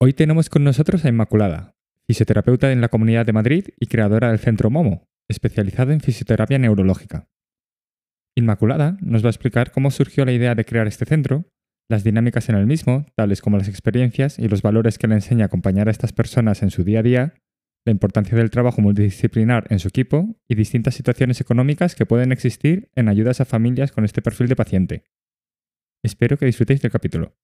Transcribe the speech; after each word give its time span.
Hoy 0.00 0.12
tenemos 0.12 0.48
con 0.48 0.62
nosotros 0.62 1.04
a 1.04 1.08
Inmaculada, 1.08 1.74
fisioterapeuta 2.06 2.70
en 2.70 2.80
la 2.80 2.88
Comunidad 2.88 3.26
de 3.26 3.32
Madrid 3.32 3.70
y 3.80 3.86
creadora 3.86 4.28
del 4.28 4.38
Centro 4.38 4.70
Momo, 4.70 5.08
especializado 5.28 5.90
en 5.90 6.00
fisioterapia 6.00 6.56
neurológica. 6.56 7.28
Inmaculada 8.36 8.96
nos 9.00 9.24
va 9.24 9.26
a 9.26 9.30
explicar 9.30 9.72
cómo 9.72 9.90
surgió 9.90 10.24
la 10.24 10.30
idea 10.30 10.54
de 10.54 10.64
crear 10.64 10.86
este 10.86 11.04
centro, 11.04 11.46
las 11.90 12.04
dinámicas 12.04 12.48
en 12.48 12.54
el 12.54 12.68
mismo, 12.68 13.06
tales 13.16 13.42
como 13.42 13.58
las 13.58 13.66
experiencias 13.66 14.38
y 14.38 14.46
los 14.46 14.62
valores 14.62 14.98
que 14.98 15.08
le 15.08 15.16
enseña 15.16 15.46
a 15.46 15.46
acompañar 15.46 15.88
a 15.88 15.90
estas 15.90 16.12
personas 16.12 16.62
en 16.62 16.70
su 16.70 16.84
día 16.84 17.00
a 17.00 17.02
día, 17.02 17.34
la 17.84 17.90
importancia 17.90 18.38
del 18.38 18.50
trabajo 18.50 18.80
multidisciplinar 18.80 19.66
en 19.68 19.80
su 19.80 19.88
equipo 19.88 20.36
y 20.46 20.54
distintas 20.54 20.94
situaciones 20.94 21.40
económicas 21.40 21.96
que 21.96 22.06
pueden 22.06 22.30
existir 22.30 22.88
en 22.94 23.08
ayudas 23.08 23.40
a 23.40 23.46
familias 23.46 23.90
con 23.90 24.04
este 24.04 24.22
perfil 24.22 24.46
de 24.46 24.54
paciente. 24.54 25.04
Espero 26.04 26.36
que 26.36 26.46
disfrutéis 26.46 26.82
del 26.82 26.92
capítulo. 26.92 27.34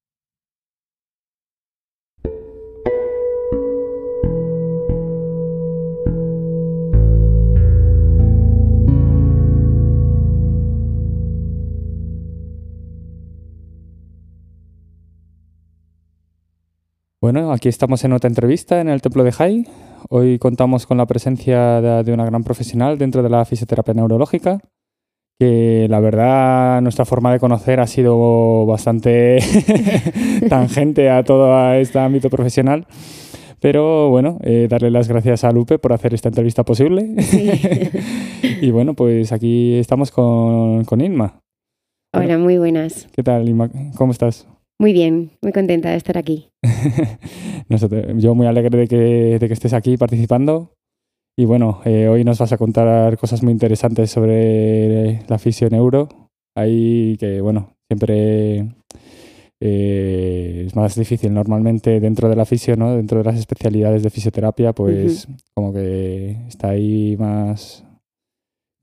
Bueno, 17.25 17.53
aquí 17.53 17.71
estamos 17.71 18.05
en 18.05 18.13
otra 18.13 18.29
entrevista 18.29 18.83
en 18.83 18.91
el 18.91 19.01
Templo 19.01 19.25
de 19.25 19.33
Jai. 19.33 19.67
Hoy 20.11 20.39
contamos 20.39 20.87
con 20.87 20.99
la 20.99 21.07
presencia 21.07 21.81
de, 21.81 22.13
una 22.13 22.27
gran 22.27 22.45
profesional 22.45 22.99
dentro 22.99 23.23
de 23.23 23.31
la 23.31 23.47
fisioterapia 23.47 23.95
neurológica, 23.95 24.61
que 25.41 25.87
la 25.89 26.01
verdad 26.01 26.83
nuestra 26.83 27.07
forma 27.07 27.33
de 27.33 27.41
conocer 27.41 27.81
ha 27.81 27.87
sido 27.87 28.67
bastante 28.67 29.39
tangente 30.51 31.09
a 31.09 31.23
todo 31.25 31.73
este 31.73 31.99
ámbito 31.99 32.29
profesional. 32.29 32.87
Pero 33.59 34.11
bueno, 34.11 34.37
eh, 34.43 34.67
darle 34.69 34.91
las 34.91 35.09
gracias 35.09 35.45
a 35.45 35.51
Lupe 35.51 35.79
por 35.79 35.95
hacer 35.95 36.13
esta 36.13 36.29
entrevista 36.29 36.63
posible. 36.63 37.09
y 38.61 38.71
bueno, 38.71 38.93
pues 38.93 39.33
aquí 39.33 39.79
estamos 39.79 40.11
con, 40.11 40.85
con 40.85 41.01
Inma. 41.01 41.41
Hola, 42.13 42.37
muy 42.37 42.59
buenas. 42.59 43.09
¿Qué 43.17 43.23
tal, 43.23 43.49
Inma? 43.49 43.71
¿Cómo 43.97 44.13
estás? 44.13 44.47
Muy 44.81 44.93
bien, 44.93 45.31
muy 45.43 45.53
contenta 45.53 45.91
de 45.91 45.97
estar 45.97 46.19
aquí. 46.19 46.51
Yo 48.19 48.35
muy 48.35 48.47
alegre 48.47 48.79
de 48.79 48.89
que, 48.89 49.39
de 49.39 49.47
que 49.49 49.55
estés 49.55 49.73
aquí 49.73 49.97
participando. 49.97 50.73
Y 51.37 51.47
bueno, 51.47 51.81
eh, 51.85 52.09
hoy 52.09 52.25
nos 52.25 52.39
vas 52.39 52.53
a 52.53 52.59
contar 52.59 53.19
cosas 53.19 53.43
muy 53.43 53.53
interesantes 53.53 54.11
sobre 54.11 55.23
la 55.29 55.39
fisio. 55.39 55.69
Ahí 56.57 57.17
que, 57.19 57.41
bueno, 57.41 57.75
siempre 57.91 58.69
eh, 59.61 60.65
es 60.67 60.77
más 60.77 60.95
difícil 60.95 61.33
normalmente 61.33 61.99
dentro 61.99 62.29
de 62.29 62.37
la 62.37 62.45
fisio, 62.45 62.77
¿no? 62.77 62.95
Dentro 62.95 63.19
de 63.19 63.25
las 63.25 63.39
especialidades 63.39 64.03
de 64.03 64.11
fisioterapia, 64.11 64.73
pues 64.73 65.27
como 65.57 65.73
que 65.73 66.37
está 66.47 66.71
ahí 66.71 67.17
más 67.19 67.85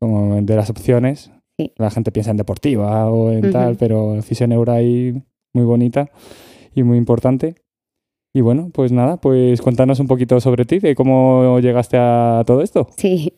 como 0.01 0.41
de 0.41 0.55
las 0.55 0.69
opciones. 0.69 1.31
La 1.77 1.91
gente 1.91 2.11
piensa 2.11 2.31
en 2.31 2.37
deportiva 2.37 3.09
o 3.11 3.31
en 3.31 3.51
tal, 3.51 3.77
pero 3.77 4.19
fisio 4.23 4.47
ahí 4.69 5.21
muy 5.53 5.65
bonita 5.65 6.09
y 6.73 6.83
muy 6.83 6.97
importante. 6.97 7.55
Y 8.33 8.39
bueno, 8.39 8.69
pues 8.73 8.93
nada, 8.93 9.17
pues 9.17 9.61
cuéntanos 9.61 9.99
un 9.99 10.07
poquito 10.07 10.39
sobre 10.39 10.63
ti, 10.63 10.79
de 10.79 10.95
cómo 10.95 11.59
llegaste 11.59 11.97
a 11.97 12.43
todo 12.45 12.61
esto. 12.61 12.87
Sí, 12.97 13.33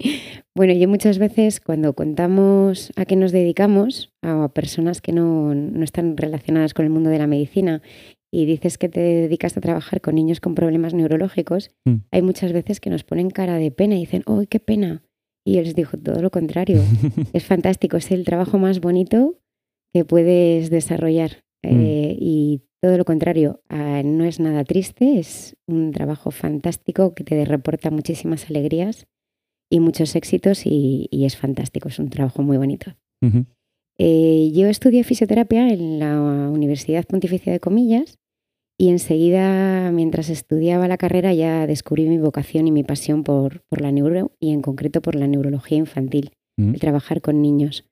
bueno, 0.55 0.73
yo 0.73 0.88
muchas 0.88 1.17
veces 1.17 1.59
cuando 1.59 1.94
contamos 1.94 2.92
a 2.95 3.05
qué 3.05 3.16
nos 3.16 3.31
dedicamos, 3.31 4.14
a 4.22 4.50
personas 4.50 5.02
que 5.02 5.11
no, 5.11 5.55
no 5.55 5.83
están 5.83 6.16
relacionadas 6.16 6.75
con 6.75 6.86
el 6.86 6.92
mundo 6.92 7.09
de 7.09 7.17
la 7.17 7.25
medicina, 7.25 7.81
y 8.33 8.48
dices 8.48 8.80
que 8.80 8.89
te 8.89 9.00
dedicas 9.00 9.55
a 9.58 9.61
trabajar 9.61 10.02
con 10.02 10.16
niños 10.16 10.39
con 10.39 10.55
problemas 10.55 10.95
neurológicos, 10.95 11.70
mm. 11.86 11.95
hay 12.09 12.22
muchas 12.23 12.52
veces 12.52 12.80
que 12.80 12.89
nos 12.89 13.03
ponen 13.03 13.30
cara 13.30 13.58
de 13.58 13.70
pena 13.70 13.95
y 13.95 14.00
dicen, 14.00 14.23
¡oh, 14.25 14.42
qué 14.50 14.59
pena! 14.59 15.03
Y 15.45 15.55
yo 15.55 15.61
les 15.61 15.75
digo 15.75 15.92
todo 16.03 16.20
lo 16.20 16.31
contrario, 16.31 16.81
es 17.33 17.45
fantástico, 17.45 17.98
es 17.98 18.10
el 18.10 18.26
trabajo 18.26 18.58
más 18.58 18.82
bonito 18.82 19.39
que 19.93 20.04
puedes 20.04 20.71
desarrollar. 20.71 21.43
Mm. 21.63 21.79
Eh, 21.79 22.17
y 22.19 22.61
todo 22.81 22.97
lo 22.97 23.05
contrario, 23.05 23.61
ah, 23.69 24.01
no 24.03 24.25
es 24.25 24.39
nada 24.39 24.63
triste, 24.63 25.17
es 25.17 25.55
un 25.67 25.91
trabajo 25.91 26.31
fantástico 26.31 27.15
que 27.15 27.23
te 27.23 27.45
reporta 27.45 27.89
muchísimas 27.89 28.49
alegrías 28.49 29.07
y 29.71 29.79
muchos 29.79 30.15
éxitos 30.15 30.65
y, 30.65 31.07
es 31.11 31.37
fantástico, 31.37 31.87
es 31.89 31.99
un 31.99 32.09
trabajo 32.09 32.43
muy 32.43 32.57
bonito. 32.57 32.93
Eh, 33.97 34.51
yo 34.53 34.67
estudié 34.67 35.03
fisioterapia 35.03 35.69
en 35.69 35.99
la 35.99 36.19
Universidad 36.49 37.05
Pontificia 37.05 37.53
de 37.53 37.61
Comillas 37.61 38.19
y 38.77 38.89
enseguida, 38.89 39.91
mientras 39.91 40.30
estudiaba 40.30 40.87
la 40.87 40.97
carrera, 40.97 41.33
ya 41.33 41.65
descubrí 41.67 42.09
mi 42.09 42.17
vocación 42.17 42.67
y 42.67 42.71
mi 42.71 42.83
pasión 42.83 43.23
por, 43.23 43.63
por 43.69 43.81
la 43.81 43.91
neuro 43.91 44.35
y 44.39 44.51
en 44.51 44.61
concreto 44.61 45.01
por 45.01 45.15
la 45.15 45.27
neurología 45.27 45.77
infantil, 45.77 46.31
el 46.57 46.80
trabajar 46.80 47.21
con 47.21 47.41
niños. 47.41 47.85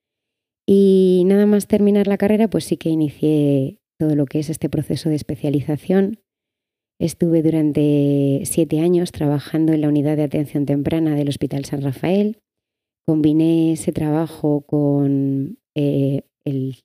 Y 0.73 1.23
nada 1.25 1.47
más 1.47 1.67
terminar 1.67 2.07
la 2.07 2.17
carrera, 2.17 2.47
pues 2.47 2.63
sí 2.63 2.77
que 2.77 2.87
inicié 2.87 3.81
todo 3.99 4.15
lo 4.15 4.25
que 4.25 4.39
es 4.39 4.49
este 4.49 4.69
proceso 4.69 5.09
de 5.09 5.15
especialización. 5.15 6.21
Estuve 6.97 7.43
durante 7.43 8.43
siete 8.45 8.79
años 8.79 9.11
trabajando 9.11 9.73
en 9.73 9.81
la 9.81 9.89
unidad 9.89 10.15
de 10.15 10.23
atención 10.23 10.65
temprana 10.65 11.13
del 11.13 11.27
Hospital 11.27 11.65
San 11.65 11.81
Rafael. 11.81 12.39
Combiné 13.05 13.73
ese 13.73 13.91
trabajo 13.91 14.61
con 14.61 15.57
eh, 15.75 16.21
el 16.45 16.77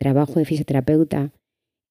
trabajo 0.00 0.38
de 0.38 0.46
fisioterapeuta 0.46 1.30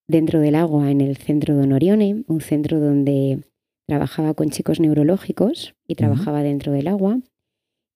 dentro 0.07 0.39
del 0.39 0.55
agua 0.55 0.89
en 0.89 0.99
el 0.99 1.15
centro 1.15 1.55
de 1.55 1.61
Honorione, 1.61 2.23
un 2.25 2.41
centro 2.41 2.79
donde 2.79 3.43
trabajaba 3.87 4.33
con 4.33 4.49
chicos 4.49 4.79
neurológicos 4.79 5.75
y 5.85 5.93
trabajaba 5.93 6.41
dentro 6.41 6.71
del 6.71 6.87
agua. 6.87 7.19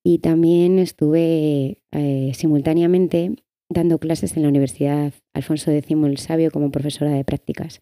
Y 0.04 0.20
también 0.20 0.80
estuve 0.80 1.82
eh, 1.92 2.32
simultáneamente 2.34 3.36
dando 3.70 4.00
clases 4.00 4.36
en 4.36 4.44
la 4.44 4.50
Universidad 4.50 5.14
Alfonso 5.34 5.72
X 5.72 5.92
el 5.92 6.18
Sabio 6.18 6.52
como 6.52 6.72
profesora 6.72 7.12
de 7.12 7.24
prácticas. 7.24 7.82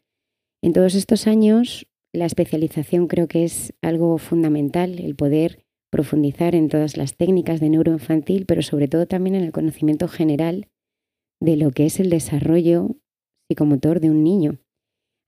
En 0.61 0.73
todos 0.73 0.95
estos 0.95 1.28
años, 1.28 1.88
la 2.13 2.25
especialización 2.25 3.07
creo 3.07 3.28
que 3.28 3.44
es 3.44 3.73
algo 3.81 4.17
fundamental, 4.17 5.00
el 5.00 5.16
poder 5.16 5.63
profundizar 5.91 6.55
en 6.55 6.67
todas 6.67 6.97
las 6.97 7.16
técnicas 7.16 7.59
de 7.59 7.69
neuroinfantil, 7.69 8.45
pero 8.45 8.61
sobre 8.61 8.88
todo 8.88 9.07
también 9.07 9.35
en 9.35 9.44
el 9.44 9.51
conocimiento 9.51 10.07
general 10.07 10.67
de 11.39 11.55
lo 11.55 11.72
que 11.72 11.85
es 11.85 11.99
el 11.99 12.09
desarrollo 12.09 12.97
psicomotor 13.47 13.99
de 13.99 14.09
un 14.09 14.23
niño. 14.23 14.59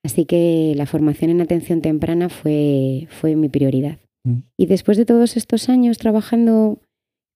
Así 0.03 0.25
que 0.25 0.73
la 0.75 0.85
formación 0.85 1.31
en 1.31 1.41
atención 1.41 1.81
temprana 1.81 2.29
fue, 2.29 3.07
fue 3.09 3.35
mi 3.35 3.50
prioridad. 3.50 4.00
Mm. 4.24 4.40
Y 4.57 4.66
después 4.66 4.97
de 4.97 5.06
todos 5.06 5.38
estos 5.38 5.69
años 5.69 5.97
trabajando 5.97 6.80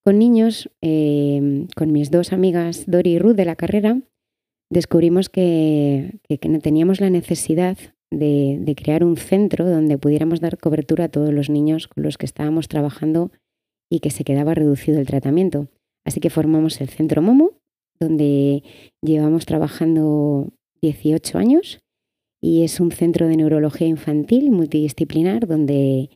con 0.03 0.19
niños, 0.19 0.69
em, 0.81 1.67
con 1.75 1.91
mis 1.91 2.11
dos 2.11 2.33
amigas 2.33 2.83
Dori 2.87 3.11
y 3.11 3.19
Ruth 3.19 3.35
de 3.35 3.45
la 3.45 3.55
carrera, 3.55 4.01
descubrimos 4.69 5.29
que, 5.29 6.19
no 6.47 6.59
teníamos 6.59 6.99
la 6.99 7.09
necesidad 7.09 7.77
de, 8.11 8.75
crear 8.75 9.03
un 9.03 9.17
centro 9.17 9.69
donde 9.69 9.97
pudiéramos 9.97 10.41
dar 10.41 10.57
cobertura 10.57 11.05
a 11.05 11.09
todos 11.09 11.33
los 11.33 11.49
niños 11.49 11.87
con 11.87 12.03
los 12.03 12.17
que 12.17 12.25
estábamos 12.25 12.67
trabajando 12.67 13.31
y 13.89 13.99
que 13.99 14.09
se 14.09 14.23
quedaba 14.23 14.53
reducido 14.53 14.99
el 14.99 15.07
tratamiento. 15.07 15.69
Así 16.05 16.19
que 16.19 16.29
formamos 16.29 16.81
el 16.81 16.89
Centro 16.89 17.21
Momo, 17.21 17.51
donde 17.99 18.63
llevamos 19.01 19.45
trabajando 19.45 20.51
18 20.81 21.37
años 21.37 21.79
y 22.41 22.63
es 22.63 22.79
un 22.79 22.91
centro 22.91 23.27
de 23.27 23.37
neurología 23.37 23.87
infantil 23.87 24.51
multidisciplinar 24.51 25.47
donde 25.47 26.09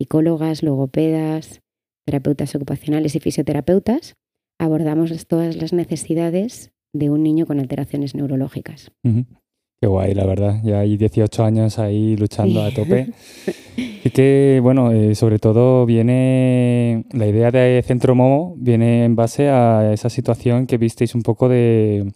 psicólogas, 0.00 0.62
logopedas, 0.62 1.60
terapeutas 2.06 2.54
ocupacionales 2.54 3.14
y 3.14 3.20
fisioterapeutas 3.20 4.14
abordamos 4.58 5.26
todas 5.26 5.56
las 5.56 5.72
necesidades 5.72 6.72
de 6.92 7.10
un 7.10 7.22
niño 7.22 7.46
con 7.46 7.60
alteraciones 7.60 8.14
neurológicas. 8.14 8.92
Qué 9.02 9.86
guay, 9.86 10.14
la 10.14 10.26
verdad. 10.26 10.60
Ya 10.62 10.80
hay 10.80 10.96
18 10.96 11.44
años 11.44 11.78
ahí 11.78 12.16
luchando 12.16 12.62
a 12.62 12.70
tope. 12.70 13.12
y 13.76 14.10
que, 14.10 14.60
bueno, 14.62 14.90
eh, 14.92 15.14
sobre 15.14 15.38
todo 15.38 15.86
viene, 15.86 17.06
la 17.12 17.26
idea 17.26 17.50
de 17.50 17.82
Centro 17.86 18.14
Momo 18.14 18.54
viene 18.58 19.04
en 19.04 19.16
base 19.16 19.48
a 19.48 19.92
esa 19.92 20.10
situación 20.10 20.66
que 20.66 20.78
visteis 20.78 21.14
un 21.14 21.22
poco 21.22 21.48
de, 21.48 22.12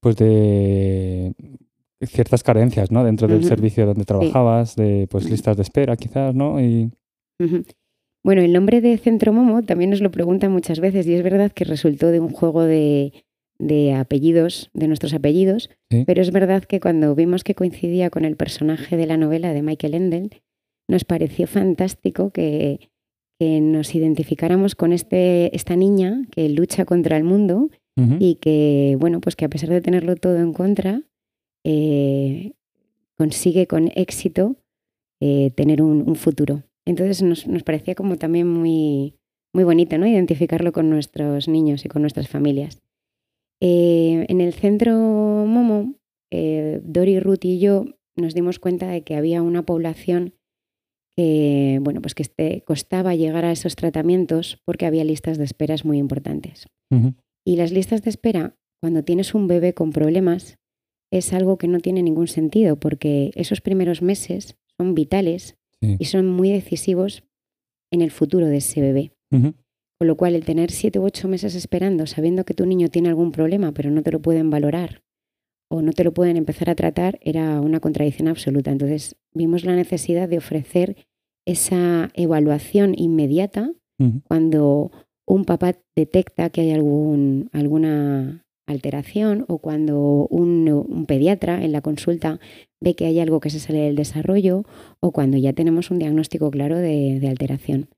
pues 0.00 0.16
de 0.16 1.34
ciertas 2.02 2.44
carencias, 2.44 2.92
¿no? 2.92 3.02
Dentro 3.02 3.26
del 3.26 3.44
servicio 3.44 3.86
donde 3.86 4.04
trabajabas, 4.04 4.76
de 4.76 5.08
pues 5.10 5.28
listas 5.28 5.56
de 5.56 5.62
espera 5.62 5.96
quizás, 5.96 6.34
¿no? 6.34 6.60
Y... 6.60 6.92
Bueno, 8.24 8.42
el 8.42 8.52
nombre 8.52 8.80
de 8.80 8.98
Centro 8.98 9.32
Momo 9.32 9.62
también 9.62 9.90
nos 9.90 10.00
lo 10.00 10.10
preguntan 10.10 10.52
muchas 10.52 10.80
veces 10.80 11.06
y 11.06 11.14
es 11.14 11.22
verdad 11.22 11.52
que 11.52 11.64
resultó 11.64 12.08
de 12.08 12.20
un 12.20 12.30
juego 12.30 12.64
de, 12.64 13.24
apellidos, 13.96 14.70
de 14.74 14.88
nuestros 14.88 15.14
apellidos, 15.14 15.70
pero 16.06 16.20
es 16.20 16.32
verdad 16.32 16.64
que 16.64 16.80
cuando 16.80 17.14
vimos 17.14 17.44
que 17.44 17.54
coincidía 17.54 18.10
con 18.10 18.24
el 18.24 18.36
personaje 18.36 18.96
de 18.96 19.06
la 19.06 19.16
novela 19.16 19.52
de 19.52 19.62
Michael 19.62 19.94
Enden, 19.94 20.30
nos 20.88 21.04
pareció 21.04 21.46
fantástico 21.46 22.30
que, 22.30 22.90
nos 23.40 23.94
identificáramos 23.94 24.74
con 24.74 24.92
este, 24.92 25.54
esta 25.54 25.76
niña 25.76 26.22
que 26.32 26.48
lucha 26.48 26.84
contra 26.84 27.16
el 27.16 27.22
mundo 27.22 27.70
y 28.20 28.36
que, 28.36 28.96
bueno, 28.98 29.20
pues 29.20 29.34
que 29.34 29.44
a 29.44 29.48
pesar 29.48 29.70
de 29.70 29.80
tenerlo 29.80 30.14
todo 30.14 30.38
en 30.38 30.52
contra, 30.52 31.02
eh, 31.64 32.52
consigue 33.16 33.66
con 33.66 33.90
éxito 33.94 34.56
eh, 35.20 35.50
tener 35.56 35.82
un, 35.82 36.14
futuro. 36.14 36.62
Entonces 36.88 37.22
nos, 37.22 37.62
parecía 37.64 37.94
como 37.94 38.16
también 38.16 38.48
muy, 38.48 39.14
muy 39.52 39.62
bonito 39.62 39.98
¿no? 39.98 40.06
identificarlo 40.06 40.72
con 40.72 40.88
nuestros 40.88 41.46
niños 41.46 41.84
y 41.84 41.88
con 41.88 42.00
nuestras 42.00 42.28
familias. 42.28 42.80
Eh, 43.60 44.24
en 44.28 44.40
el 44.40 44.54
centro 44.54 44.94
Momo, 44.94 45.96
eh, 46.30 46.80
Dori, 46.82 47.20
Ruth 47.20 47.44
y 47.44 47.58
yo 47.58 47.84
nos 48.16 48.32
dimos 48.32 48.58
cuenta 48.58 48.88
de 48.88 49.02
que 49.02 49.16
había 49.16 49.42
una 49.42 49.66
población 49.66 50.34
que, 51.14 51.78
bueno, 51.82 52.00
pues 52.00 52.14
que 52.14 52.22
este, 52.22 52.62
costaba 52.62 53.14
llegar 53.14 53.44
a 53.44 53.52
esos 53.52 53.76
tratamientos 53.76 54.58
porque 54.64 54.86
había 54.86 55.04
listas 55.04 55.36
de 55.36 55.44
esperas 55.44 55.84
muy 55.84 55.98
importantes. 55.98 56.68
Y 57.44 57.56
las 57.56 57.70
listas 57.70 58.02
de 58.02 58.08
espera, 58.08 58.56
cuando 58.80 59.04
tienes 59.04 59.34
un 59.34 59.46
bebé 59.46 59.74
con 59.74 59.90
problemas, 59.90 60.56
es 61.12 61.34
algo 61.34 61.58
que 61.58 61.68
no 61.68 61.80
tiene 61.80 62.02
ningún 62.02 62.28
sentido 62.28 62.76
porque 62.76 63.30
esos 63.34 63.60
primeros 63.60 64.00
meses 64.00 64.56
son 64.78 64.94
vitales 64.94 65.58
y 65.80 66.04
son 66.06 66.26
muy 66.26 66.50
decisivos 66.50 67.24
en 67.90 68.02
el 68.02 68.10
futuro 68.10 68.46
de 68.46 68.58
ese 68.58 68.80
bebé. 68.80 69.12
Con 69.30 70.06
lo 70.06 70.16
cual, 70.16 70.34
el 70.34 70.44
tener 70.44 70.70
siete 70.70 70.98
u 70.98 71.04
ocho 71.04 71.28
meses 71.28 71.54
esperando, 71.54 72.06
sabiendo 72.06 72.44
que 72.44 72.54
tu 72.54 72.66
niño 72.66 72.88
tiene 72.88 73.08
algún 73.08 73.32
problema, 73.32 73.72
pero 73.72 73.90
no 73.90 74.02
te 74.02 74.12
lo 74.12 74.20
pueden 74.20 74.50
valorar 74.50 75.02
o 75.70 75.82
no 75.82 75.92
te 75.92 76.04
lo 76.04 76.14
pueden 76.14 76.36
empezar 76.36 76.70
a 76.70 76.74
tratar, 76.74 77.18
era 77.20 77.60
una 77.60 77.80
contradicción 77.80 78.28
absoluta. 78.28 78.70
Entonces, 78.70 79.16
vimos 79.34 79.64
la 79.64 79.76
necesidad 79.76 80.28
de 80.28 80.38
ofrecer 80.38 80.96
esa 81.46 82.10
evaluación 82.14 82.94
inmediata 82.96 83.72
cuando 84.28 84.92
un 85.26 85.44
papá 85.44 85.74
detecta 85.96 86.50
que 86.50 86.60
hay 86.60 86.70
algún, 86.70 87.50
alguna 87.52 88.44
alteración 88.66 89.44
o 89.48 89.58
cuando 89.58 90.28
un, 90.30 91.04
pediatra 91.08 91.64
en 91.64 91.72
la 91.72 91.80
consulta 91.80 92.38
ve 92.80 92.94
que 92.94 93.06
hay 93.06 93.20
algo 93.20 93.40
que 93.40 93.50
se 93.50 93.60
sale 93.60 93.80
del 93.80 93.96
desarrollo 93.96 94.64
o 95.00 95.12
cuando 95.12 95.36
ya 95.36 95.52
tenemos 95.52 95.90
un 95.90 95.98
diagnóstico 95.98 96.50
claro 96.50 96.76
de, 96.78 97.26
alteración. 97.28 97.88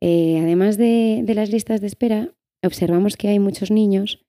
Eh, 0.00 0.38
además 0.42 0.76
de, 0.76 1.24
las 1.34 1.50
listas 1.50 1.80
de 1.80 1.86
espera, 1.86 2.34
observamos 2.62 3.16
que 3.16 3.28
hay 3.28 3.38
muchos 3.38 3.70
niños 3.70 4.24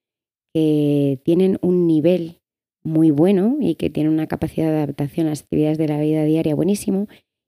que 0.53 1.19
tienen 1.23 1.59
un 1.61 1.87
nivel 1.87 2.41
muy 2.83 3.11
bueno 3.11 3.57
y 3.59 3.75
que 3.75 3.89
tienen 3.89 4.13
una 4.13 4.27
capacidad 4.27 4.69
de 4.69 4.77
adaptación 4.77 5.27
a 5.27 5.31
las 5.31 5.41
actividades 5.41 5.77
de 5.77 5.87
la 5.87 5.99
vida 5.99 6.23
diaria 6.23 6.55
buenísimo 6.55 7.07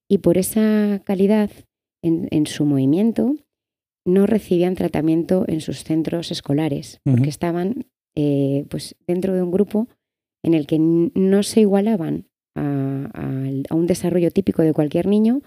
y 0.10 0.18
por 0.18 0.38
esa 0.38 1.02
calidad 1.06 1.50
en 2.02 2.48
su 2.48 2.66
movimiento 2.66 3.36
no 4.06 4.26
recibían 4.26 4.76
tratamiento 4.76 5.46
en 5.48 5.62
sus 5.62 5.84
centros 5.84 6.32
escolares 6.32 7.00
porque 7.04 7.30
estaban 7.30 7.86
eh, 8.16 8.66
pues 8.70 8.96
dentro 9.08 9.34
de 9.34 9.44
un 9.44 9.52
grupo 9.52 9.88
en 10.44 10.54
el 10.54 10.68
que 10.68 10.78
no 10.80 11.44
se 11.44 11.62
igualaban 11.62 12.28
a, 12.56 13.76
un 13.76 13.88
desarrollo 13.88 14.32
típico 14.32 14.62
de 14.62 14.74
cualquier 14.74 15.08
niño, 15.08 15.42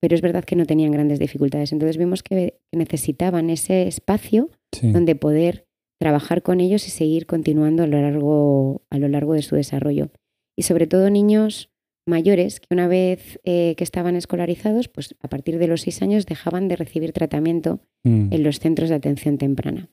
pero 0.00 0.14
es 0.14 0.20
verdad 0.20 0.44
que 0.44 0.56
no 0.56 0.66
tenían 0.66 0.92
grandes 0.92 1.18
dificultades. 1.18 1.72
Entonces 1.72 1.96
vimos 1.96 2.22
que 2.22 2.60
necesitaban 2.72 3.50
ese 3.50 3.86
espacio 3.88 4.50
donde 4.82 5.14
poder 5.14 5.66
trabajar 6.00 6.42
con 6.42 6.60
ellos 6.60 6.86
y 6.86 6.90
seguir 6.90 7.26
continuando 7.26 7.82
a 7.82 7.86
lo, 7.86 8.00
largo, 8.00 8.82
a 8.90 8.98
lo 8.98 9.08
largo 9.08 9.34
de 9.34 9.42
su 9.42 9.56
desarrollo. 9.56 10.10
Y 10.56 10.62
sobre 10.62 10.86
todo 10.86 11.10
niños 11.10 11.70
mayores 12.06 12.60
que 12.60 12.66
una 12.70 12.88
vez 12.88 13.38
eh, 13.44 13.74
que 13.76 13.84
estaban 13.84 14.16
escolarizados, 14.16 14.88
pues 14.88 15.14
a 15.20 15.28
partir 15.28 15.58
de 15.58 15.66
los 15.66 15.82
seis 15.82 16.02
años 16.02 16.26
dejaban 16.26 16.68
de 16.68 16.76
recibir 16.76 17.12
tratamiento 17.12 17.80
mm. 18.04 18.32
en 18.32 18.42
los 18.42 18.60
centros 18.60 18.88
de 18.88 18.96
atención 18.96 19.38
temprana. 19.38 19.90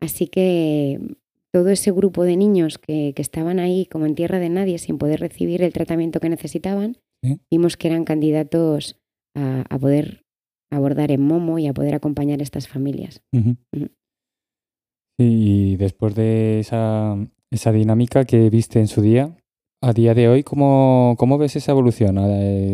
Así 0.00 0.26
que 0.26 1.00
todo 1.54 1.68
ese 1.68 1.92
grupo 1.92 2.24
de 2.24 2.36
niños 2.36 2.78
que, 2.78 3.14
estaban 3.16 3.60
ahí 3.60 3.86
como 3.86 4.06
en 4.06 4.16
tierra 4.16 4.40
de 4.40 4.48
nadie 4.48 4.76
sin 4.78 4.98
poder 4.98 5.20
recibir 5.20 5.62
el 5.62 5.72
tratamiento 5.72 6.18
que 6.18 6.28
necesitaban, 6.28 6.98
vimos 7.48 7.76
que 7.76 7.86
eran 7.86 8.04
candidatos 8.04 9.00
a, 9.36 9.78
poder 9.78 10.24
abordar 10.68 11.12
en 11.12 11.20
Momo 11.20 11.60
y 11.60 11.68
a 11.68 11.72
poder 11.72 11.94
acompañar 11.94 12.40
a 12.40 12.42
estas 12.42 12.66
familias. 12.66 13.22
Y 15.16 15.76
después 15.76 16.16
de 16.16 16.58
esa, 16.58 17.16
esa 17.52 17.70
dinámica 17.70 18.24
que 18.24 18.50
viste 18.50 18.80
en 18.80 18.88
su 18.88 19.00
día, 19.00 19.36
a 19.84 19.92
día 19.92 20.14
de 20.14 20.28
hoy, 20.28 20.42
¿cómo, 20.42 21.14
cómo 21.18 21.36
ves 21.36 21.56
esa 21.56 21.72
evolución? 21.72 22.18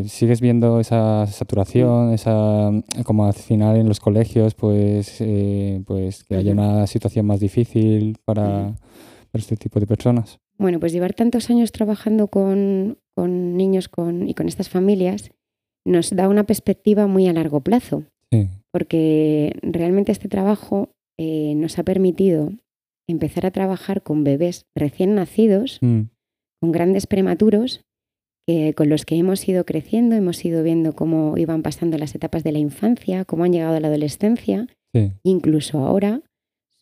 ¿Sigues 0.08 0.40
viendo 0.40 0.78
esa 0.78 1.26
saturación, 1.26 2.12
esa 2.12 2.70
como 3.04 3.26
al 3.26 3.32
final 3.34 3.76
en 3.76 3.88
los 3.88 3.98
colegios, 3.98 4.54
pues, 4.54 5.16
eh, 5.20 5.82
pues 5.86 6.22
que 6.22 6.36
haya 6.36 6.52
una 6.52 6.86
situación 6.86 7.26
más 7.26 7.40
difícil 7.40 8.16
para, 8.24 8.76
este 9.32 9.56
tipo 9.56 9.80
de 9.80 9.88
personas? 9.88 10.38
Bueno, 10.56 10.78
pues 10.78 10.92
llevar 10.92 11.12
tantos 11.14 11.50
años 11.50 11.72
trabajando 11.72 12.28
con, 12.28 12.98
con 13.16 13.56
niños 13.56 13.88
con, 13.88 14.28
y 14.28 14.34
con 14.34 14.46
estas 14.46 14.68
familias 14.68 15.32
nos 15.84 16.14
da 16.14 16.28
una 16.28 16.44
perspectiva 16.44 17.08
muy 17.08 17.26
a 17.26 17.32
largo 17.32 17.60
plazo, 17.60 18.04
porque 18.70 19.56
realmente 19.62 20.12
este 20.12 20.28
trabajo 20.28 20.90
eh, 21.18 21.54
nos 21.56 21.76
ha 21.80 21.82
permitido 21.82 22.52
empezar 23.08 23.46
a 23.46 23.50
trabajar 23.50 24.02
con 24.02 24.22
bebés 24.22 24.66
recién 24.76 25.16
nacidos. 25.16 25.78
Mm 25.80 26.02
con 26.60 26.72
grandes 26.72 27.06
prematuros 27.06 27.82
que, 28.46 28.74
con 28.74 28.88
los 28.88 29.04
que 29.04 29.16
hemos 29.16 29.48
ido 29.48 29.64
creciendo, 29.64 30.16
hemos 30.16 30.44
ido 30.44 30.62
viendo 30.62 30.94
cómo 30.94 31.36
iban 31.36 31.62
pasando 31.62 31.98
las 31.98 32.14
etapas 32.14 32.44
de 32.44 32.52
la 32.52 32.58
infancia, 32.58 33.24
cómo 33.24 33.44
han 33.44 33.52
llegado 33.52 33.76
a 33.76 33.80
la 33.80 33.88
adolescencia, 33.88 34.66
incluso 35.22 35.78
ahora 35.86 36.22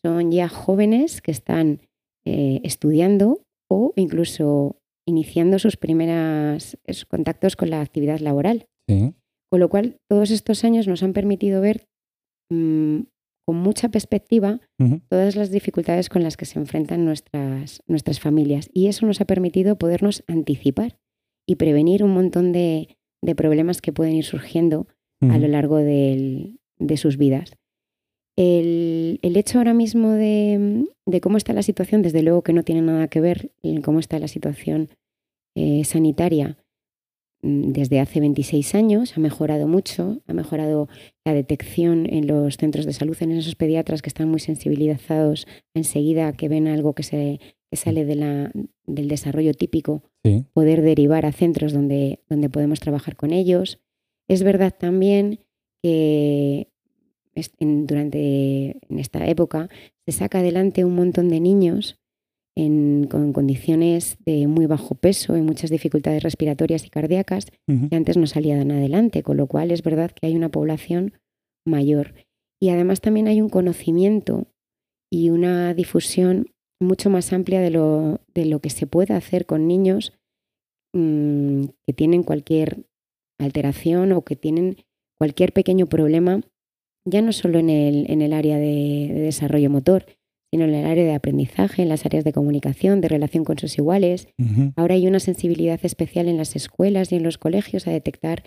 son 0.01 0.31
ya 0.31 0.49
jóvenes 0.49 1.21
que 1.21 1.31
están 1.31 1.81
eh, 2.25 2.61
estudiando 2.63 3.41
o 3.69 3.93
incluso 3.95 4.77
iniciando 5.05 5.59
sus 5.59 5.77
primeros 5.77 6.77
contactos 7.07 7.55
con 7.55 7.69
la 7.69 7.81
actividad 7.81 8.19
laboral. 8.19 8.67
Con 8.87 9.59
lo 9.59 9.69
cual, 9.69 9.97
todos 10.07 10.31
estos 10.31 10.63
años 10.63 10.87
nos 10.87 11.03
han 11.03 11.13
permitido 11.13 11.61
ver 11.61 11.87
mm, 12.51 13.01
con 13.49 13.57
mucha 13.57 13.89
perspectiva 13.89 14.61
todas 15.07 15.35
las 15.35 15.49
dificultades 15.49 16.07
con 16.07 16.21
las 16.21 16.37
que 16.37 16.45
se 16.45 16.59
enfrentan 16.59 17.03
nuestras, 17.03 17.81
nuestras 17.87 18.19
familias. 18.19 18.69
Y 18.75 18.85
eso 18.85 19.07
nos 19.07 19.21
ha 19.21 19.25
permitido 19.25 19.75
podernos 19.75 20.23
anticipar 20.27 20.99
y 21.47 21.55
prevenir 21.55 22.03
un 22.03 22.13
montón 22.13 22.51
de, 22.51 22.95
problemas 23.35 23.81
que 23.81 23.91
pueden 23.91 24.13
ir 24.13 24.23
surgiendo 24.23 24.85
a 25.21 25.39
lo 25.39 25.47
largo 25.47 25.77
de 25.77 26.59
sus 26.97 27.17
vidas. 27.17 27.55
El, 28.37 29.19
hecho 29.23 29.57
ahora 29.57 29.73
mismo 29.73 30.11
de, 30.11 30.85
cómo 31.19 31.37
está 31.37 31.51
la 31.53 31.63
situación, 31.63 32.03
desde 32.03 32.21
luego 32.21 32.43
que 32.43 32.53
no 32.53 32.61
tiene 32.61 32.83
nada 32.83 33.07
que 33.07 33.19
ver 33.19 33.51
en 33.63 33.81
cómo 33.81 33.97
está 33.97 34.19
la 34.19 34.27
situación 34.27 34.89
eh, 35.55 35.83
sanitaria 35.85 36.55
desde 37.41 37.99
hace 37.99 38.19
26 38.19 38.75
años, 38.75 39.15
ha 39.15 39.19
mejorado 39.19 39.67
mucho, 39.67 40.21
ha 40.27 40.33
mejorado 40.33 40.89
la 41.23 41.33
detección 41.33 42.05
en 42.05 42.27
los 42.27 42.57
centros 42.57 42.85
de 42.85 42.93
salud, 42.93 43.15
en 43.21 43.31
esos 43.31 43.55
pediatras 43.55 44.01
que 44.01 44.09
están 44.09 44.29
muy 44.29 44.39
sensibilizados 44.39 45.47
enseguida 45.73 46.33
que 46.33 46.49
ven 46.49 46.67
algo 46.67 46.93
que, 46.93 47.03
se, 47.03 47.39
sale 47.71 48.03
de 48.05 48.15
la, 48.15 48.51
del 48.85 49.07
desarrollo 49.07 49.53
típico, 49.53 50.03
poder 50.53 50.81
derivar 50.81 51.25
a 51.25 51.31
centros 51.31 51.71
donde, 51.71 52.19
donde 52.29 52.49
podemos 52.49 52.79
trabajar 52.79 53.15
con 53.15 53.31
ellos. 53.31 53.79
Es 54.27 54.43
verdad 54.43 54.75
también 54.77 55.39
que 55.81 56.67
durante 57.59 58.77
en 58.89 58.99
esta 58.99 59.25
época 59.27 59.69
se 60.05 60.11
saca 60.11 60.39
adelante 60.39 60.83
un 60.83 60.95
montón 60.95 61.29
de 61.29 61.39
niños 61.39 61.98
con 63.09 63.33
condiciones 63.33 64.17
de 64.25 64.47
muy 64.47 64.65
bajo 64.65 64.95
peso 64.95 65.37
y 65.37 65.41
muchas 65.41 65.69
dificultades 65.69 66.23
respiratorias 66.23 66.85
y 66.85 66.89
cardíacas 66.89 67.45
que 67.65 67.95
antes 67.95 68.17
no 68.17 68.27
salían 68.27 68.71
adelante, 68.71 69.23
con 69.23 69.37
lo 69.37 69.47
cual 69.47 69.71
es 69.71 69.83
verdad 69.83 70.11
que 70.11 70.27
hay 70.27 70.35
una 70.35 70.49
población 70.49 71.13
mayor. 71.65 72.15
Y 72.61 72.69
además 72.69 73.01
también 73.01 73.27
hay 73.27 73.41
un 73.41 73.49
conocimiento 73.49 74.47
y 75.09 75.29
una 75.29 75.73
difusión 75.73 76.47
mucho 76.81 77.09
más 77.09 77.31
amplia 77.33 77.61
de 77.61 77.71
lo, 77.71 78.21
de 78.33 78.45
lo 78.45 78.59
que 78.59 78.69
se 78.69 78.87
puede 78.87 79.13
hacer 79.13 79.45
con 79.45 79.67
niños 79.67 80.13
mm, 80.93 81.63
que 81.85 81.93
tienen 81.93 82.23
cualquier 82.23 82.85
alteración 83.39 84.11
o 84.11 84.23
que 84.23 84.35
tienen 84.35 84.77
cualquier 85.17 85.53
pequeño 85.53 85.87
problema, 85.87 86.41
ya 87.05 87.21
no 87.21 87.31
solo 87.31 87.59
en 87.59 87.69
el, 87.69 88.09
en 88.09 88.21
el 88.21 88.33
área 88.33 88.57
de 88.57 89.11
desarrollo 89.13 89.69
motor, 89.69 90.05
sino 90.51 90.65
en 90.65 90.73
el 90.73 90.85
área 90.85 91.05
de 91.05 91.13
aprendizaje, 91.13 91.83
en 91.83 91.89
las 91.89 92.05
áreas 92.05 92.23
de 92.23 92.33
comunicación, 92.33 93.01
de 93.01 93.07
relación 93.07 93.43
con 93.43 93.57
sus 93.57 93.77
iguales. 93.77 94.27
Ahora 94.75 94.95
hay 94.95 95.07
una 95.07 95.19
sensibilidad 95.19 95.79
especial 95.83 96.27
en 96.27 96.37
las 96.37 96.55
escuelas 96.55 97.11
y 97.11 97.15
en 97.15 97.23
los 97.23 97.37
colegios 97.37 97.87
a 97.87 97.91
detectar 97.91 98.43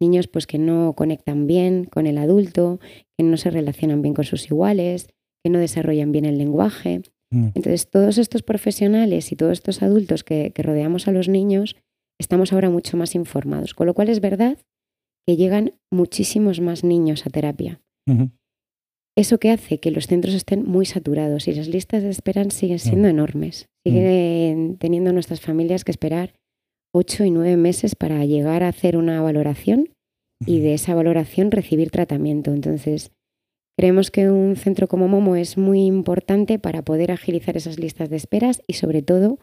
niños 0.00 0.26
pues, 0.26 0.46
que 0.46 0.58
no 0.58 0.94
conectan 0.94 1.46
bien 1.46 1.84
con 1.84 2.06
el 2.06 2.18
adulto, 2.18 2.80
que 3.16 3.24
no 3.24 3.36
se 3.36 3.50
relacionan 3.50 4.02
bien 4.02 4.14
con 4.14 4.24
sus 4.24 4.46
iguales, 4.46 5.08
que 5.44 5.50
no 5.50 5.58
desarrollan 5.58 6.12
bien 6.12 6.24
el 6.24 6.38
lenguaje. 6.38 7.02
Mm. 7.30 7.48
Entonces, 7.54 7.88
todos 7.90 8.18
estos 8.18 8.42
profesionales 8.42 9.30
y 9.32 9.36
todos 9.36 9.52
estos 9.52 9.82
adultos 9.82 10.24
que, 10.24 10.52
rodeamos 10.56 11.06
a 11.08 11.12
los 11.12 11.28
niños, 11.28 11.76
estamos 12.18 12.52
ahora 12.52 12.70
mucho 12.70 12.96
más 12.96 13.14
informados. 13.14 13.74
Con 13.74 13.86
lo 13.86 13.94
cual 13.94 14.08
es 14.08 14.20
verdad 14.20 14.58
que 15.26 15.36
llegan 15.36 15.72
muchísimos 15.90 16.60
más 16.60 16.84
niños 16.84 17.26
a 17.26 17.30
terapia. 17.30 17.80
Eso 19.16 19.38
que 19.38 19.50
hace 19.50 19.78
que 19.78 19.92
los 19.92 20.06
centros 20.06 20.34
estén 20.34 20.64
muy 20.64 20.86
saturados 20.86 21.46
y 21.46 21.54
las 21.54 21.68
listas 21.68 22.02
de 22.02 22.10
espera 22.10 22.44
siguen 22.50 22.80
siendo 22.80 23.08
enormes. 23.08 23.68
Siguen 23.86 24.76
teniendo 24.78 25.12
nuestras 25.12 25.40
familias 25.40 25.84
que 25.84 25.92
esperar 25.92 26.34
ocho 26.92 27.24
y 27.24 27.30
nueve 27.30 27.56
meses 27.56 27.94
para 27.94 28.24
llegar 28.24 28.62
a 28.62 28.68
hacer 28.68 28.96
una 28.96 29.20
valoración 29.22 29.90
y 30.44 30.60
de 30.60 30.74
esa 30.74 30.94
valoración 30.94 31.52
recibir 31.52 31.90
tratamiento. 31.90 32.52
Entonces, 32.52 33.12
creemos 33.78 34.10
que 34.10 34.30
un 34.30 34.56
centro 34.56 34.88
como 34.88 35.06
Momo 35.06 35.36
es 35.36 35.56
muy 35.58 35.84
importante 35.84 36.58
para 36.58 36.82
poder 36.82 37.12
agilizar 37.12 37.56
esas 37.56 37.78
listas 37.78 38.10
de 38.10 38.16
esperas 38.16 38.62
y 38.66 38.74
sobre 38.74 39.02
todo 39.02 39.38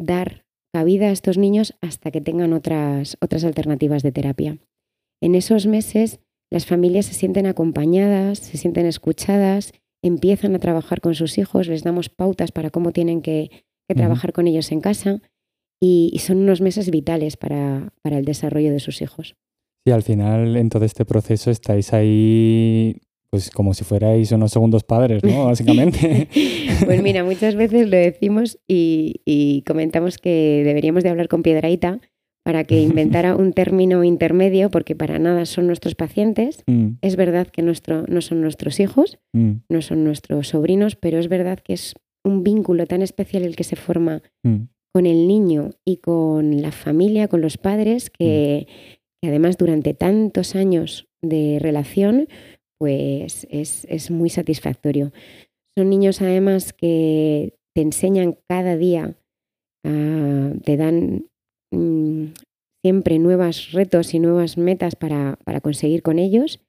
dar 0.00 0.44
cabida 0.74 1.06
a 1.06 1.12
estos 1.12 1.38
niños 1.38 1.74
hasta 1.80 2.10
que 2.10 2.20
tengan 2.20 2.52
otras, 2.52 3.16
otras 3.20 3.44
alternativas 3.44 4.02
de 4.02 4.12
terapia. 4.12 4.58
En 5.22 5.34
esos 5.34 5.66
meses 5.66 6.20
las 6.50 6.66
familias 6.66 7.06
se 7.06 7.14
sienten 7.14 7.46
acompañadas, 7.46 8.38
se 8.38 8.56
sienten 8.56 8.86
escuchadas, 8.86 9.72
empiezan 10.02 10.54
a 10.54 10.58
trabajar 10.58 11.00
con 11.00 11.14
sus 11.14 11.38
hijos, 11.38 11.68
les 11.68 11.82
damos 11.82 12.08
pautas 12.08 12.52
para 12.52 12.70
cómo 12.70 12.92
tienen 12.92 13.22
que, 13.22 13.50
trabajar 13.88 14.32
con 14.32 14.48
ellos 14.48 14.72
en 14.72 14.80
casa 14.80 15.22
y, 15.80 16.18
son 16.18 16.38
unos 16.38 16.60
meses 16.60 16.90
vitales 16.90 17.36
para, 17.36 17.92
para 18.02 18.18
el 18.18 18.24
desarrollo 18.24 18.72
de 18.72 18.80
sus 18.80 19.00
hijos. 19.00 19.36
Sí, 19.86 19.92
al 19.92 20.02
final 20.02 20.56
en 20.56 20.68
todo 20.68 20.84
este 20.84 21.04
proceso 21.04 21.52
estáis 21.52 21.92
ahí 21.92 22.96
pues 23.30 23.50
como 23.50 23.74
si 23.74 23.84
fuerais 23.84 24.32
unos 24.32 24.52
segundos 24.52 24.84
padres, 24.84 25.22
¿no? 25.22 25.44
Básicamente. 25.46 26.28
pues 26.84 27.02
mira, 27.02 27.24
muchas 27.24 27.54
veces 27.54 27.88
lo 27.88 27.96
decimos 27.96 28.58
y, 28.66 29.62
comentamos 29.66 30.18
que 30.18 30.62
deberíamos 30.64 31.02
de 31.02 31.10
hablar 31.10 31.28
con 31.28 31.42
Piedraíta 31.42 32.00
para 32.46 32.62
que 32.62 32.80
inventara 32.80 33.34
un 33.34 33.52
término 33.52 34.04
intermedio, 34.04 34.70
porque 34.70 34.94
para 34.94 35.18
nada 35.18 35.46
son 35.46 35.66
nuestros 35.66 35.96
pacientes. 35.96 36.62
Mm. 36.68 36.90
Es 37.02 37.16
verdad 37.16 37.48
que 37.48 37.62
nuestro, 37.62 38.04
no 38.06 38.20
son 38.20 38.40
nuestros 38.40 38.78
hijos, 38.78 39.18
mm. 39.32 39.52
no 39.68 39.82
son 39.82 40.04
nuestros 40.04 40.46
sobrinos, 40.46 40.94
pero 40.94 41.18
es 41.18 41.26
verdad 41.28 41.58
que 41.58 41.72
es 41.72 41.94
un 42.24 42.44
vínculo 42.44 42.86
tan 42.86 43.02
especial 43.02 43.42
el 43.42 43.56
que 43.56 43.64
se 43.64 43.74
forma 43.74 44.22
mm. 44.44 44.68
con 44.94 45.06
el 45.06 45.26
niño 45.26 45.70
y 45.84 45.96
con 45.96 46.62
la 46.62 46.70
familia, 46.70 47.26
con 47.26 47.40
los 47.40 47.58
padres, 47.58 48.10
que, 48.10 48.68
que 49.20 49.28
además 49.28 49.58
durante 49.58 49.92
tantos 49.92 50.54
años 50.54 51.08
de 51.22 51.58
relación 51.60 52.28
pues 52.78 53.44
es, 53.50 54.10
muy 54.12 54.30
satisfactorio. 54.30 55.12
Son 55.76 55.90
niños 55.90 56.22
además 56.22 56.72
que 56.72 57.58
te 57.74 57.80
enseñan 57.80 58.38
cada 58.48 58.76
día, 58.76 59.16
ah, 59.84 60.52
te 60.62 60.76
dan 60.76 61.26
mm, 61.76 62.34
siempre 62.84 63.18
nuevos 63.18 63.72
retos 63.72 64.14
y 64.14 64.20
nuevas 64.20 64.58
metas 64.58 64.96
para, 64.96 65.38
conseguir 65.62 66.02
con 66.02 66.18
ellos. 66.18 66.60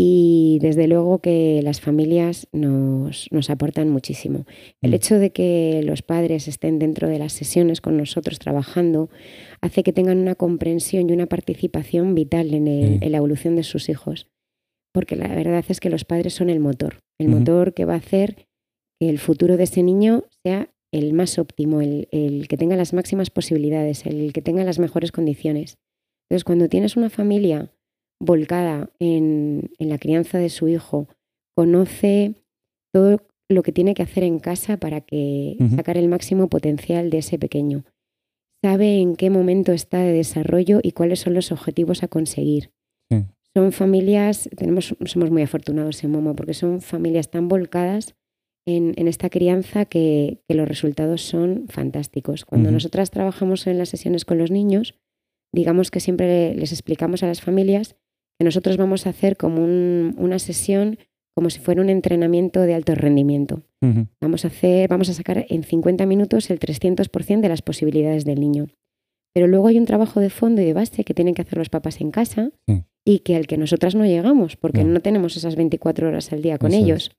Y 0.00 0.58
desde 0.62 0.86
luego 0.86 1.18
que 1.18 1.60
las 1.64 1.80
familias 1.80 2.46
nos, 2.52 3.26
nos 3.32 3.50
aportan 3.50 3.88
muchísimo. 3.88 4.46
El 4.80 4.92
mm. 4.92 4.94
hecho 4.94 5.18
de 5.18 5.30
que 5.30 5.80
los 5.84 6.02
padres 6.02 6.46
estén 6.46 6.78
dentro 6.78 7.08
de 7.08 7.18
las 7.18 7.32
sesiones 7.32 7.80
con 7.80 7.96
nosotros 7.96 8.38
trabajando 8.38 9.10
hace 9.60 9.82
que 9.82 9.92
tengan 9.92 10.18
una 10.18 10.36
comprensión 10.36 11.10
y 11.10 11.12
una 11.12 11.26
participación 11.26 12.14
vital 12.14 12.54
en 12.54 13.00
la 13.10 13.18
evolución 13.18 13.56
de 13.56 13.64
sus 13.64 13.88
hijos 13.88 14.28
porque 14.98 15.16
la 15.16 15.28
verdad 15.28 15.64
es 15.68 15.78
que 15.78 15.90
los 15.90 16.04
padres 16.04 16.34
son 16.34 16.50
el 16.50 16.60
motor, 16.60 17.04
el 17.20 17.28
motor 17.28 17.74
que 17.74 17.84
va 17.84 17.94
a 17.94 17.98
hacer 17.98 18.48
que 19.00 19.08
el 19.08 19.20
futuro 19.20 19.56
de 19.56 19.62
ese 19.64 19.82
niño 19.84 20.24
sea 20.44 20.70
el 20.92 21.12
más 21.12 21.38
óptimo, 21.38 21.80
el, 21.80 22.46
que 22.48 22.56
tenga 22.56 22.76
las 22.76 22.92
máximas 22.92 23.30
posibilidades, 23.30 24.06
el 24.06 24.32
que 24.32 24.42
tenga 24.42 24.64
las 24.64 24.78
mejores 24.78 25.12
condiciones. 25.12 25.78
Entonces, 26.28 26.44
cuando 26.44 26.68
tienes 26.68 26.96
una 26.96 27.10
familia 27.10 27.72
volcada 28.20 28.90
en, 28.98 29.70
la 29.78 29.98
crianza 29.98 30.38
de 30.38 30.50
su 30.50 30.68
hijo, 30.68 31.08
conoce 31.54 32.34
todo 32.92 33.22
lo 33.48 33.62
que 33.62 33.72
tiene 33.72 33.94
que 33.94 34.02
hacer 34.02 34.24
en 34.24 34.38
casa 34.38 34.76
para 34.76 35.00
que 35.00 35.56
sacar 35.74 35.96
el 35.96 36.08
máximo 36.08 36.48
potencial 36.48 37.10
de 37.10 37.18
ese 37.18 37.38
pequeño. 37.38 37.84
Sabe 38.62 39.00
en 39.00 39.16
qué 39.16 39.30
momento 39.30 39.72
está 39.72 40.00
de 40.00 40.12
desarrollo 40.12 40.80
y 40.82 40.92
cuáles 40.92 41.20
son 41.20 41.34
los 41.34 41.52
objetivos 41.52 42.02
a 42.02 42.08
conseguir 42.08 42.72
son 43.58 43.72
familias, 43.72 44.48
tenemos, 44.56 44.94
somos 45.04 45.30
muy 45.30 45.42
afortunados 45.42 46.04
en 46.04 46.12
Momo 46.12 46.36
porque 46.36 46.54
son 46.54 46.80
familias 46.80 47.30
tan 47.30 47.48
volcadas 47.48 48.14
en, 48.68 49.08
esta 49.08 49.30
crianza 49.30 49.84
que, 49.84 50.42
los 50.48 50.68
resultados 50.68 51.22
son 51.22 51.66
fantásticos. 51.68 52.44
Cuando 52.44 52.70
nosotras 52.70 53.10
trabajamos 53.10 53.66
en 53.66 53.78
las 53.78 53.88
sesiones 53.88 54.24
con 54.24 54.38
los 54.38 54.50
niños, 54.50 54.94
digamos 55.52 55.90
que 55.90 56.00
siempre 56.00 56.54
les 56.54 56.72
explicamos 56.72 57.22
a 57.22 57.26
las 57.26 57.40
familias 57.40 57.96
que 58.38 58.44
nosotros 58.44 58.76
vamos 58.76 59.06
a 59.06 59.10
hacer 59.10 59.36
como 59.36 59.64
una 59.64 60.38
sesión 60.38 60.98
como 61.34 61.50
si 61.50 61.60
fuera 61.60 61.80
un 61.80 61.88
entrenamiento 61.88 62.62
de 62.62 62.74
alto 62.74 62.94
rendimiento. 62.94 63.62
Vamos 64.20 64.44
a 64.44 64.48
hacer, 64.48 64.88
vamos 64.88 65.08
a 65.08 65.14
sacar 65.14 65.46
en 65.48 65.62
50 65.62 66.04
minutos 66.04 66.50
el 66.50 66.58
300% 66.58 67.40
de 67.40 67.48
las 67.48 67.62
posibilidades 67.62 68.24
del 68.24 68.40
niño. 68.40 68.66
Pero 69.34 69.46
luego 69.46 69.68
hay 69.68 69.78
un 69.78 69.84
trabajo 69.84 70.18
de 70.18 70.30
fondo 70.30 70.62
y 70.62 70.64
de 70.64 70.72
base 70.72 71.04
que 71.04 71.14
tienen 71.14 71.34
que 71.34 71.42
hacer 71.42 71.58
los 71.58 71.68
papás 71.68 72.00
en 72.00 72.10
casa 72.10 72.50
y 73.04 73.20
que 73.20 73.36
al 73.36 73.46
que 73.46 73.56
nosotras 73.56 73.94
no 73.94 74.04
llegamos, 74.04 74.56
porque 74.56 74.82
no, 74.82 75.00
tenemos 75.00 75.36
esas 75.36 75.54
24 75.54 76.08
horas 76.08 76.32
al 76.32 76.42
día 76.42 76.58
con 76.58 76.72
ellos. 76.74 77.12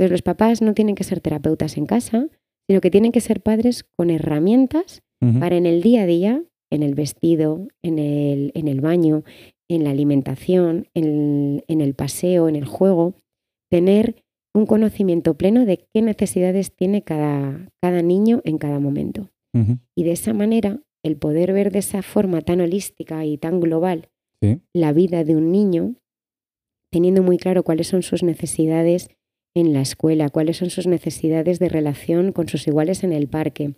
Entonces 0.00 0.12
los 0.12 0.22
papás 0.22 0.62
no 0.62 0.72
tienen 0.72 0.94
que 0.94 1.04
ser 1.04 1.20
terapeutas 1.20 1.76
en 1.76 1.84
casa, 1.84 2.26
sino 2.66 2.80
que 2.80 2.90
tienen 2.90 3.12
que 3.12 3.20
ser 3.20 3.42
padres 3.42 3.84
con 3.98 4.08
herramientas 4.08 5.02
para 5.38 5.58
en 5.58 5.66
el 5.66 5.82
día 5.82 6.04
a 6.04 6.06
día, 6.06 6.42
en 6.70 6.82
el 6.82 6.94
vestido, 6.94 7.68
en 7.82 7.98
el, 7.98 8.50
en 8.54 8.66
el 8.68 8.80
baño, 8.80 9.24
en 9.68 9.84
la 9.84 9.90
alimentación, 9.90 10.88
en 10.94 11.62
el, 11.68 11.94
paseo, 11.94 12.48
en 12.48 12.56
el 12.56 12.64
juego, 12.64 13.12
tener 13.70 14.24
un 14.54 14.64
conocimiento 14.64 15.34
pleno 15.34 15.66
de 15.66 15.84
qué 15.92 16.00
necesidades 16.00 16.74
tiene 16.74 17.02
cada, 17.02 17.68
cada 17.82 18.00
niño 18.00 18.40
en 18.44 18.56
cada 18.56 18.80
momento. 18.80 19.28
Y 19.94 20.04
de 20.04 20.12
esa 20.12 20.32
manera, 20.32 20.80
el 21.04 21.18
poder 21.18 21.52
ver 21.52 21.70
de 21.72 21.80
esa 21.80 22.00
forma 22.00 22.40
tan 22.40 22.62
holística 22.62 23.26
y 23.26 23.36
tan 23.36 23.60
global 23.60 24.08
la 24.72 24.94
vida 24.94 25.24
de 25.24 25.36
un 25.36 25.52
niño, 25.52 25.96
teniendo 26.90 27.22
muy 27.22 27.36
claro 27.36 27.64
cuáles 27.64 27.88
son 27.88 28.02
sus 28.02 28.22
necesidades 28.22 29.10
en 29.54 29.72
la 29.72 29.80
escuela, 29.80 30.28
cuáles 30.28 30.58
son 30.58 30.70
sus 30.70 30.86
necesidades 30.86 31.58
de 31.58 31.68
relación 31.68 32.32
con 32.32 32.48
sus 32.48 32.66
iguales 32.66 33.02
en 33.02 33.12
el 33.12 33.28
parque, 33.28 33.74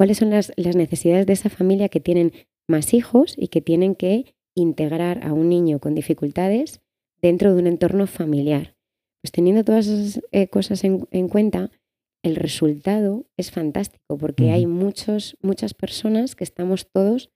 cuáles 0.00 0.18
son 0.18 0.30
las, 0.30 0.52
necesidades 0.56 1.26
de 1.26 1.32
esa 1.32 1.50
familia 1.50 1.88
que 1.88 2.00
tienen 2.00 2.32
más 2.68 2.94
hijos 2.94 3.34
y 3.36 3.48
que 3.48 3.60
tienen 3.60 3.94
que 3.94 4.34
integrar 4.54 5.26
a 5.26 5.32
un 5.32 5.48
niño 5.48 5.78
con 5.78 5.94
dificultades 5.94 6.80
dentro 7.20 7.52
de 7.52 7.60
un 7.60 7.66
entorno 7.66 8.06
familiar. 8.06 8.76
Pues 9.20 9.32
teniendo 9.32 9.64
todas 9.64 9.86
esas 9.86 10.22
eh, 10.32 10.48
cosas 10.48 10.84
en, 10.84 11.28
cuenta, 11.28 11.70
el 12.22 12.36
resultado 12.36 13.26
es 13.36 13.50
fantástico 13.50 14.16
porque 14.16 14.50
hay 14.50 14.66
muchos, 14.66 15.36
muchas 15.42 15.74
personas 15.74 16.34
que 16.34 16.44
estamos 16.44 16.88
todos 16.90 17.30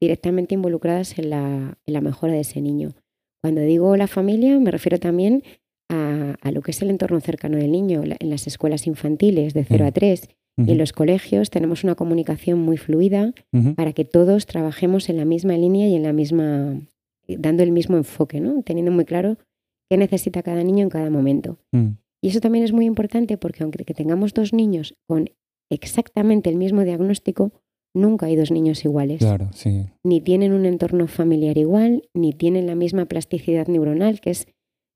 directamente 0.00 0.54
involucradas 0.54 1.18
en 1.18 1.30
la, 1.30 2.00
mejora 2.00 2.32
de 2.32 2.40
ese 2.40 2.60
niño. 2.60 2.94
Cuando 3.42 3.60
digo 3.60 3.94
la 3.96 4.06
familia, 4.06 4.58
me 4.58 4.70
refiero 4.70 4.98
también 4.98 5.42
a, 5.88 6.50
lo 6.50 6.62
que 6.62 6.70
es 6.70 6.82
el 6.82 6.90
entorno 6.90 7.20
cercano 7.20 7.56
del 7.56 7.72
niño. 7.72 8.02
En 8.04 8.30
las 8.30 8.46
escuelas 8.46 8.86
infantiles 8.86 9.54
de 9.54 9.64
0 9.64 9.86
a 9.86 9.92
3 9.92 10.28
y 10.58 10.72
en 10.72 10.78
los 10.78 10.92
colegios 10.92 11.50
tenemos 11.50 11.84
una 11.84 11.94
comunicación 11.94 12.60
muy 12.60 12.76
fluida 12.76 13.34
para 13.76 13.92
que 13.92 14.04
todos 14.04 14.46
trabajemos 14.46 15.08
en 15.08 15.18
la 15.18 15.24
misma 15.24 15.56
línea 15.56 15.88
y 15.88 15.94
en 15.94 16.02
la 16.02 16.12
misma, 16.12 16.80
dando 17.28 17.62
el 17.62 17.72
mismo 17.72 17.96
enfoque, 17.96 18.40
¿no? 18.40 18.62
teniendo 18.62 18.90
muy 18.90 19.04
claro 19.04 19.36
qué 19.90 19.96
necesita 19.96 20.42
cada 20.42 20.64
niño 20.64 20.82
en 20.82 20.90
cada 20.90 21.10
momento. 21.10 21.58
Mm. 21.72 21.98
Y 22.22 22.28
eso 22.28 22.40
también 22.40 22.64
es 22.64 22.72
muy 22.72 22.86
importante 22.86 23.36
porque 23.36 23.62
aunque 23.62 23.84
tengamos 23.84 24.32
dos 24.34 24.52
niños 24.52 24.96
con 25.06 25.30
exactamente 25.70 26.48
el 26.48 26.56
mismo 26.56 26.82
diagnóstico, 26.82 27.52
Nunca 27.96 28.26
hay 28.26 28.36
dos 28.36 28.50
niños 28.50 28.84
iguales. 28.84 29.20
Claro, 29.20 29.48
sí. 29.54 29.86
Ni 30.04 30.20
tienen 30.20 30.52
un 30.52 30.66
entorno 30.66 31.06
familiar 31.06 31.56
igual, 31.56 32.02
ni 32.12 32.34
tienen 32.34 32.66
la 32.66 32.74
misma 32.74 33.06
plasticidad 33.06 33.68
neuronal, 33.68 34.20
que 34.20 34.28
es 34.28 34.48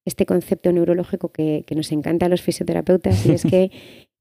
este 0.05 0.27
concepto 0.27 0.73
neurológico 0.73 1.31
que, 1.33 1.65
nos 1.75 1.93
encanta 1.93 2.27
a 2.27 2.29
los 2.29 2.43
fisioterapeutas, 2.43 3.27
y 3.27 3.33
es 3.33 3.43
que 3.51 3.71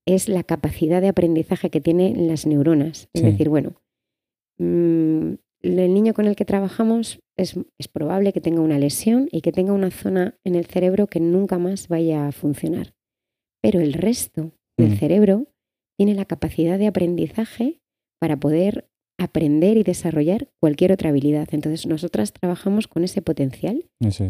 es 0.06 0.30
la 0.30 0.44
capacidad 0.44 1.02
de 1.02 1.10
aprendizaje 1.10 1.70
que 1.70 1.82
tienen 1.82 2.28
las 2.28 2.46
neuronas. 2.46 3.10
Es 3.14 3.24
decir, 3.24 3.50
bueno, 3.50 3.82
mm, 4.58 5.34
el 5.62 5.94
niño 5.94 6.14
con 6.14 6.26
el 6.26 6.36
que 6.36 6.46
trabajamos 6.46 7.20
es, 7.38 7.56
probable 7.92 8.34
que 8.34 8.42
tenga 8.42 8.62
una 8.62 8.80
lesión 8.80 9.28
y 9.32 9.42
que 9.42 9.52
tenga 9.52 9.74
una 9.74 9.92
zona 9.92 10.38
en 10.44 10.56
el 10.56 10.66
cerebro 10.66 11.08
que 11.08 11.20
nunca 11.20 11.58
más 11.58 11.88
vaya 11.88 12.28
a 12.28 12.32
funcionar. 12.32 12.94
Pero 13.62 13.80
el 13.80 13.94
resto 13.94 14.54
del 14.78 14.92
mm. 14.92 14.98
cerebro 14.98 15.48
tiene 15.98 16.16
la 16.16 16.26
capacidad 16.26 16.80
de 16.80 16.88
aprendizaje 16.88 17.82
para 18.20 18.40
poder 18.40 18.88
aprender 19.20 19.78
y 19.78 19.84
desarrollar 19.84 20.50
cualquier 20.60 20.92
otra 20.92 21.10
habilidad. 21.10 21.48
Entonces, 21.52 21.86
nosotras 21.86 22.34
trabajamos 22.34 22.88
con 22.88 23.04
ese 23.04 23.22
potencial, 23.22 23.86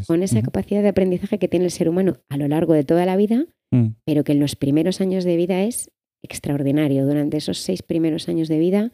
con 0.08 0.24
esa 0.24 0.42
capacidad 0.42 0.82
de 0.82 0.90
aprendizaje 0.90 1.38
que 1.38 1.48
tiene 1.48 1.66
el 1.66 1.72
ser 1.72 1.88
humano 1.88 2.18
a 2.28 2.38
lo 2.38 2.48
largo 2.48 2.74
de 2.74 2.84
toda 2.84 3.06
la 3.06 3.16
vida, 3.16 3.46
mm. 3.72 3.88
pero 4.06 4.24
que 4.24 4.34
en 4.34 4.40
los 4.40 4.56
primeros 4.56 5.00
años 5.00 5.24
de 5.24 5.38
vida 5.38 5.64
es 5.64 5.92
extraordinario. 6.24 7.06
Durante 7.06 7.38
esos 7.38 7.60
seis 7.60 7.84
primeros 7.84 8.28
años 8.28 8.48
de 8.48 8.60
vida, 8.60 8.92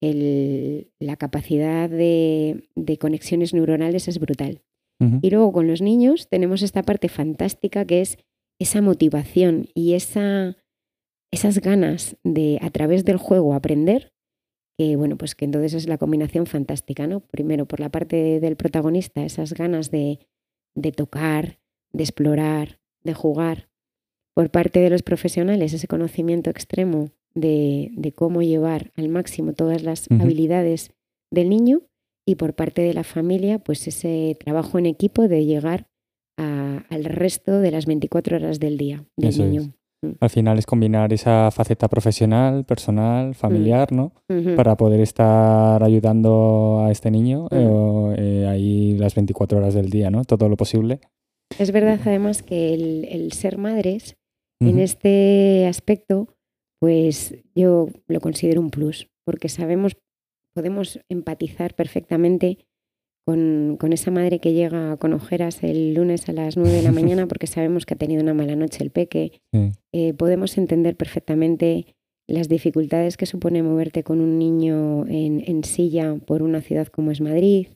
la 0.00 1.16
capacidad 1.16 1.88
de, 1.88 2.68
conexiones 2.98 3.54
neuronales 3.54 4.08
es 4.08 4.18
brutal. 4.18 4.62
Y 5.20 5.28
luego 5.28 5.52
con 5.52 5.66
los 5.66 5.82
niños 5.82 6.26
tenemos 6.30 6.62
esta 6.62 6.82
parte 6.82 7.10
fantástica 7.10 7.84
que 7.84 8.00
es 8.00 8.16
esa 8.58 8.80
motivación 8.80 9.68
y 9.74 9.92
esa, 9.92 10.56
esas 11.30 11.58
ganas 11.58 12.16
de 12.24 12.58
a 12.62 12.70
través 12.70 13.04
del 13.04 13.18
juego 13.18 13.52
aprender 13.52 14.15
que 14.76 14.96
bueno, 14.96 15.16
pues 15.16 15.34
que 15.34 15.44
entonces 15.44 15.74
es 15.74 15.88
la 15.88 15.98
combinación 15.98 16.46
fantástica, 16.46 17.06
¿no? 17.06 17.20
Primero, 17.20 17.66
por 17.66 17.80
la 17.80 17.88
parte 17.88 18.40
del 18.40 18.56
protagonista, 18.56 19.24
esas 19.24 19.54
ganas 19.54 19.90
de, 19.90 20.18
de 20.74 20.92
tocar, 20.92 21.58
de 21.92 22.04
explorar, 22.04 22.78
de 23.02 23.14
jugar. 23.14 23.68
Por 24.34 24.50
parte 24.50 24.80
de 24.80 24.90
los 24.90 25.02
profesionales, 25.02 25.72
ese 25.72 25.88
conocimiento 25.88 26.50
extremo 26.50 27.10
de, 27.34 27.90
de 27.92 28.12
cómo 28.12 28.42
llevar 28.42 28.92
al 28.96 29.08
máximo 29.08 29.54
todas 29.54 29.82
las 29.82 30.10
habilidades 30.10 30.92
del 31.30 31.48
niño. 31.48 31.82
Y 32.28 32.34
por 32.34 32.54
parte 32.54 32.82
de 32.82 32.92
la 32.92 33.04
familia, 33.04 33.60
pues 33.60 33.86
ese 33.86 34.36
trabajo 34.38 34.78
en 34.78 34.86
equipo 34.86 35.28
de 35.28 35.44
llegar 35.44 35.88
al 36.36 37.04
resto 37.04 37.60
de 37.60 37.70
las 37.70 37.86
24 37.86 38.36
horas 38.36 38.60
del 38.60 38.76
día 38.76 39.06
del 39.16 39.38
niño. 39.38 39.72
Al 40.20 40.30
final 40.30 40.58
es 40.58 40.66
combinar 40.66 41.12
esa 41.12 41.50
faceta 41.50 41.88
profesional, 41.88 42.64
personal, 42.64 43.34
familiar, 43.34 43.92
¿no? 43.92 44.12
Para 44.56 44.76
poder 44.76 45.00
estar 45.00 45.82
ayudando 45.82 46.84
a 46.84 46.90
este 46.90 47.10
niño 47.10 47.48
eh, 47.50 48.14
eh, 48.18 48.46
ahí 48.46 48.96
las 48.98 49.14
24 49.14 49.58
horas 49.58 49.74
del 49.74 49.90
día, 49.90 50.10
¿no? 50.10 50.24
Todo 50.24 50.48
lo 50.48 50.56
posible. 50.56 51.00
Es 51.58 51.72
verdad 51.72 52.00
además 52.04 52.42
que 52.42 52.74
el, 52.74 53.32
ser 53.32 53.58
madres 53.58 54.16
en 54.60 54.78
este 54.78 55.66
aspecto, 55.66 56.28
pues 56.80 57.34
yo 57.54 57.88
lo 58.06 58.20
considero 58.20 58.60
un 58.60 58.70
plus, 58.70 59.08
porque 59.24 59.48
sabemos, 59.48 59.96
podemos 60.54 61.00
empatizar 61.08 61.74
perfectamente 61.74 62.66
con, 63.26 63.92
esa 63.92 64.12
madre 64.12 64.38
que 64.38 64.52
llega 64.52 64.96
con 64.98 65.12
ojeras 65.12 65.64
el 65.64 65.94
lunes 65.94 66.28
a 66.28 66.32
las 66.32 66.56
9 66.56 66.70
de 66.70 66.82
la 66.82 66.92
mañana 66.92 67.26
porque 67.28 67.48
sabemos 67.48 67.84
que 67.84 67.94
ha 67.94 67.98
tenido 67.98 68.22
una 68.22 68.34
mala 68.34 68.54
noche 68.54 68.84
el 68.84 68.90
peque. 68.90 69.40
Eh, 69.92 70.14
podemos 70.14 70.56
entender 70.58 70.96
perfectamente 70.96 71.96
las 72.28 72.48
dificultades 72.48 73.16
que 73.16 73.26
supone 73.26 73.62
moverte 73.64 74.04
con 74.04 74.20
un 74.20 74.38
niño 74.38 75.06
en, 75.08 75.64
silla 75.64 76.16
por 76.24 76.42
una 76.42 76.60
ciudad 76.60 76.86
como 76.86 77.10
es 77.10 77.20
Madrid. 77.20 77.68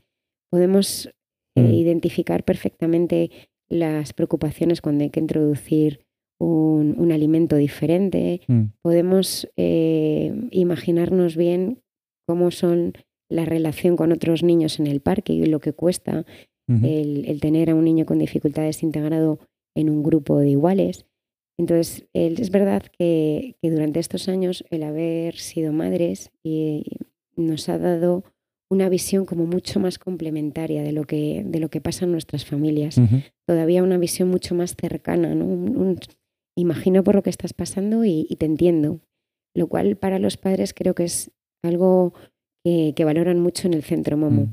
Podemos 0.50 1.07
eh, 1.57 1.62
mm. 1.62 1.75
identificar 1.75 2.45
perfectamente 2.45 3.30
las 3.69 4.12
preocupaciones 4.12 4.80
cuando 4.80 5.02
hay 5.02 5.11
que 5.11 5.21
introducir 5.21 6.04
un, 6.38 7.11
alimento 7.11 7.57
diferente. 7.57 8.40
Mm. 8.47 8.64
Podemos 8.83 9.49
eh, 9.57 10.33
imaginarnos 10.52 11.37
bien 11.37 11.83
cómo 12.26 12.52
son 12.52 12.92
la 13.30 13.44
relación 13.46 13.96
con 13.96 14.12
otros 14.12 14.42
niños 14.42 14.78
en 14.78 14.87
el 14.87 15.00
parque 15.00 15.32
y 15.32 15.46
lo 15.46 15.60
que 15.60 15.72
cuesta 15.72 16.26
el, 16.68 17.40
tener 17.40 17.70
a 17.70 17.75
un 17.75 17.84
niño 17.84 18.06
con 18.06 18.18
dificultades 18.18 18.82
integrado 18.82 19.40
en 19.75 19.90
un 19.90 20.02
grupo 20.02 20.38
de 20.38 20.50
iguales. 20.50 21.06
Entonces, 21.58 22.06
es 22.12 22.50
verdad 22.50 22.82
que, 22.96 23.56
durante 23.62 23.99
estos 23.99 24.28
años 24.28 24.64
el 24.70 24.82
haber 24.82 25.37
sido 25.37 25.72
madres 25.72 26.30
y, 26.44 26.84
nos 27.37 27.70
ha 27.70 27.78
dado 27.78 28.25
una 28.68 28.90
visión 28.90 29.25
como 29.25 29.46
mucho 29.46 29.80
más 29.80 29.99
complementaria 29.99 30.82
de 30.82 30.92
lo 30.92 31.04
que, 31.04 31.42
de 31.46 31.58
lo 31.58 31.70
que 31.70 31.80
pasa 31.80 32.04
en 32.04 32.12
nuestras 32.12 32.44
familias. 32.44 33.00
Todavía 33.46 33.82
una 33.82 33.96
visión 33.96 34.28
mucho 34.28 34.54
más 34.54 34.76
cercana, 34.78 35.34
¿no? 35.34 35.96
imagino 36.56 37.02
por 37.02 37.14
lo 37.14 37.22
que 37.22 37.30
estás 37.30 37.54
pasando 37.54 38.04
y, 38.04 38.26
y, 38.28 38.37
te 38.37 38.46
entiendo. 38.46 39.00
Lo 39.54 39.68
cual 39.68 39.96
para 39.96 40.18
los 40.18 40.37
padres 40.37 40.75
creo 40.75 40.94
que 40.94 41.04
es 41.04 41.30
algo 41.62 42.12
que, 42.64 43.05
valoran 43.05 43.40
mucho 43.40 43.67
en 43.67 43.75
el 43.75 43.83
centro 43.83 44.17
Momo. 44.17 44.43
Mm. 44.43 44.50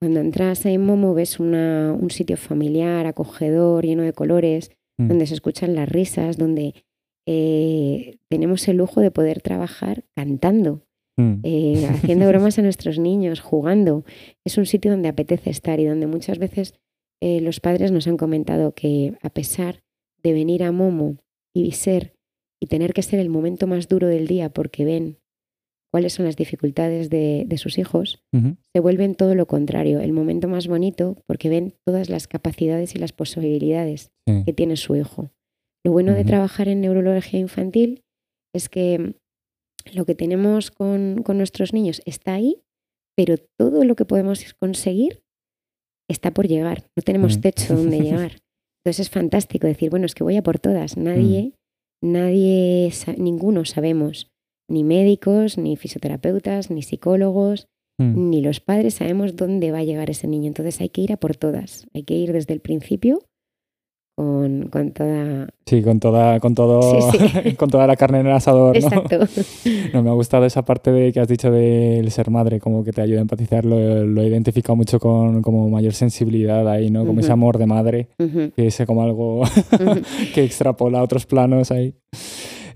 Cuando 0.00 0.20
entras 0.20 0.66
en 0.66 0.84
Momo 0.84 1.14
ves 1.14 1.38
una, 1.38 1.96
un 1.98 2.10
sitio 2.10 2.36
familiar, 2.36 3.06
acogedor, 3.06 3.84
lleno 3.84 4.02
de 4.02 4.12
colores, 4.12 4.72
mm. 4.98 5.08
donde 5.08 5.26
se 5.26 5.34
escuchan 5.34 5.74
las 5.74 5.88
risas, 5.88 6.36
donde 6.36 6.74
eh, 7.26 8.18
tenemos 8.28 8.66
el 8.68 8.78
lujo 8.78 9.00
de 9.00 9.10
poder 9.10 9.40
trabajar 9.40 10.04
cantando, 10.16 10.82
mm. 11.16 11.34
eh, 11.44 11.86
haciendo 11.90 12.26
bromas 12.26 12.58
a 12.58 12.62
nuestros 12.62 12.98
niños, 12.98 13.40
jugando. 13.40 14.04
Es 14.44 14.58
un 14.58 14.66
sitio 14.66 14.90
donde 14.90 15.08
apetece 15.08 15.50
estar 15.50 15.78
y 15.78 15.84
donde 15.84 16.06
muchas 16.06 16.38
veces 16.38 16.74
eh, 17.20 17.40
los 17.40 17.60
padres 17.60 17.92
nos 17.92 18.08
han 18.08 18.16
comentado 18.16 18.74
que 18.74 19.16
a 19.22 19.30
pesar 19.30 19.84
de 20.22 20.32
venir 20.32 20.64
a 20.64 20.72
Momo 20.72 21.18
y 21.54 21.72
ser 21.72 22.16
y 22.60 22.66
tener 22.66 22.92
que 22.92 23.02
ser 23.02 23.18
el 23.18 23.28
momento 23.28 23.66
más 23.66 23.88
duro 23.88 24.06
del 24.06 24.26
día 24.26 24.48
porque 24.48 24.84
ven 24.84 25.18
cuáles 25.92 26.14
son 26.14 26.24
las 26.24 26.36
dificultades 26.36 27.10
de, 27.10 27.46
sus 27.58 27.76
hijos, 27.76 28.22
se 28.32 28.80
vuelven 28.80 29.14
todo 29.14 29.34
lo 29.34 29.46
contrario, 29.46 30.00
el 30.00 30.12
momento 30.12 30.48
más 30.48 30.66
bonito 30.66 31.18
porque 31.26 31.50
ven 31.50 31.74
todas 31.84 32.08
las 32.08 32.26
capacidades 32.26 32.94
y 32.94 32.98
las 32.98 33.12
posibilidades 33.12 34.10
que 34.26 34.52
tiene 34.54 34.76
su 34.76 34.96
hijo. 34.96 35.30
Lo 35.84 35.92
bueno 35.92 36.14
de 36.14 36.24
trabajar 36.24 36.68
en 36.68 36.80
neurología 36.80 37.38
infantil 37.38 38.02
es 38.54 38.70
que 38.70 39.16
lo 39.92 40.06
que 40.06 40.14
tenemos 40.14 40.70
con, 40.70 41.16
nuestros 41.16 41.74
niños 41.74 42.00
está 42.06 42.34
ahí, 42.34 42.62
pero 43.14 43.36
todo 43.58 43.84
lo 43.84 43.94
que 43.94 44.06
podemos 44.06 44.54
conseguir 44.54 45.22
está 46.08 46.32
por 46.32 46.48
llegar. 46.48 46.84
No 46.96 47.02
tenemos 47.02 47.40
techo 47.40 47.76
donde 47.76 48.00
llegar. 48.02 48.40
Entonces 48.80 49.00
es 49.00 49.10
fantástico 49.10 49.66
decir, 49.66 49.90
bueno, 49.90 50.06
es 50.06 50.14
que 50.14 50.24
voy 50.24 50.36
a 50.36 50.42
por 50.42 50.58
todas. 50.58 50.96
Nadie, 50.96 51.52
nadie, 52.00 52.90
ninguno 53.18 53.66
sabemos 53.66 54.31
ni 54.72 54.84
médicos, 54.84 55.58
ni 55.58 55.76
fisioterapeutas, 55.76 56.70
ni 56.70 56.82
psicólogos, 56.82 57.68
mm. 57.98 58.30
ni 58.30 58.40
los 58.40 58.60
padres 58.60 58.94
sabemos 58.94 59.36
dónde 59.36 59.70
va 59.70 59.78
a 59.78 59.84
llegar 59.84 60.10
ese 60.10 60.26
niño. 60.26 60.48
Entonces 60.48 60.80
hay 60.80 60.88
que 60.88 61.02
ir 61.02 61.12
a 61.12 61.18
por 61.18 61.36
todas. 61.36 61.86
Hay 61.94 62.04
que 62.04 62.14
ir 62.14 62.32
desde 62.32 62.54
el 62.54 62.60
principio 62.60 63.20
con, 64.14 64.92
toda. 64.92 65.48
Sí, 65.66 65.82
con 65.82 65.98
toda, 65.98 66.38
con 66.38 66.54
todo, 66.54 66.80
con 67.56 67.70
toda 67.70 67.86
la 67.86 67.96
carne 67.96 68.20
en 68.20 68.26
el 68.26 68.32
asador. 68.32 68.78
¿no? 68.78 68.86
Exacto. 68.86 69.18
No, 69.92 70.02
me 70.02 70.10
ha 70.10 70.14
gustado 70.14 70.46
esa 70.46 70.64
parte 70.64 70.90
de 70.90 71.12
que 71.12 71.20
has 71.20 71.28
dicho 71.28 71.50
del 71.50 72.10
ser 72.10 72.30
madre, 72.30 72.60
como 72.60 72.82
que 72.82 72.92
te 72.92 73.02
ayuda 73.02 73.18
a 73.18 73.22
empatizar. 73.22 73.64
Lo, 73.64 73.76
he 74.22 74.26
identificado 74.26 74.76
mucho 74.76 74.98
con 74.98 75.42
como 75.42 75.68
mayor 75.68 75.92
sensibilidad 75.92 76.66
ahí, 76.68 76.90
¿no? 76.90 77.04
Como 77.06 77.20
ese 77.20 77.32
amor 77.32 77.58
de 77.58 77.66
madre, 77.66 78.08
que 78.16 78.66
es 78.66 78.82
como 78.86 79.02
algo 79.02 79.42
que 80.34 80.44
extrapola 80.44 81.00
a 81.00 81.02
otros 81.02 81.26
planos 81.26 81.70
ahí. 81.70 81.94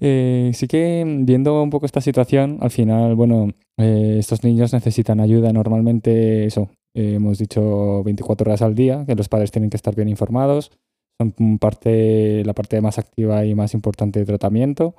Eh, 0.00 0.50
sí 0.54 0.66
que 0.66 1.04
viendo 1.20 1.62
un 1.62 1.70
poco 1.70 1.86
esta 1.86 2.00
situación, 2.00 2.58
al 2.60 2.70
final, 2.70 3.14
bueno, 3.14 3.50
eh, 3.78 4.16
estos 4.18 4.44
niños 4.44 4.72
necesitan 4.72 5.20
ayuda. 5.20 5.52
Normalmente, 5.52 6.46
eso, 6.46 6.70
eh, 6.94 7.14
hemos 7.14 7.38
dicho 7.38 8.02
24 8.04 8.48
horas 8.50 8.62
al 8.62 8.74
día, 8.74 9.04
que 9.06 9.14
los 9.14 9.28
padres 9.28 9.50
tienen 9.50 9.70
que 9.70 9.76
estar 9.76 9.94
bien 9.94 10.08
informados. 10.08 10.72
Son 11.18 11.58
parte, 11.58 12.44
la 12.44 12.52
parte 12.52 12.80
más 12.80 12.98
activa 12.98 13.44
y 13.46 13.54
más 13.54 13.72
importante 13.72 14.20
de 14.20 14.26
tratamiento. 14.26 14.94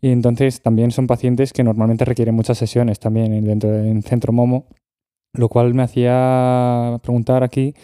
Y 0.00 0.10
entonces 0.10 0.60
también 0.60 0.90
son 0.90 1.06
pacientes 1.06 1.52
que 1.52 1.64
normalmente 1.64 2.04
requieren 2.04 2.34
muchas 2.34 2.58
sesiones 2.58 2.98
también 2.98 3.42
dentro 3.44 3.70
del 3.70 4.02
centro 4.02 4.32
Momo, 4.32 4.66
lo 5.32 5.48
cual 5.48 5.72
me 5.72 5.82
hacía 5.82 7.00
preguntar 7.02 7.42
aquí 7.42 7.74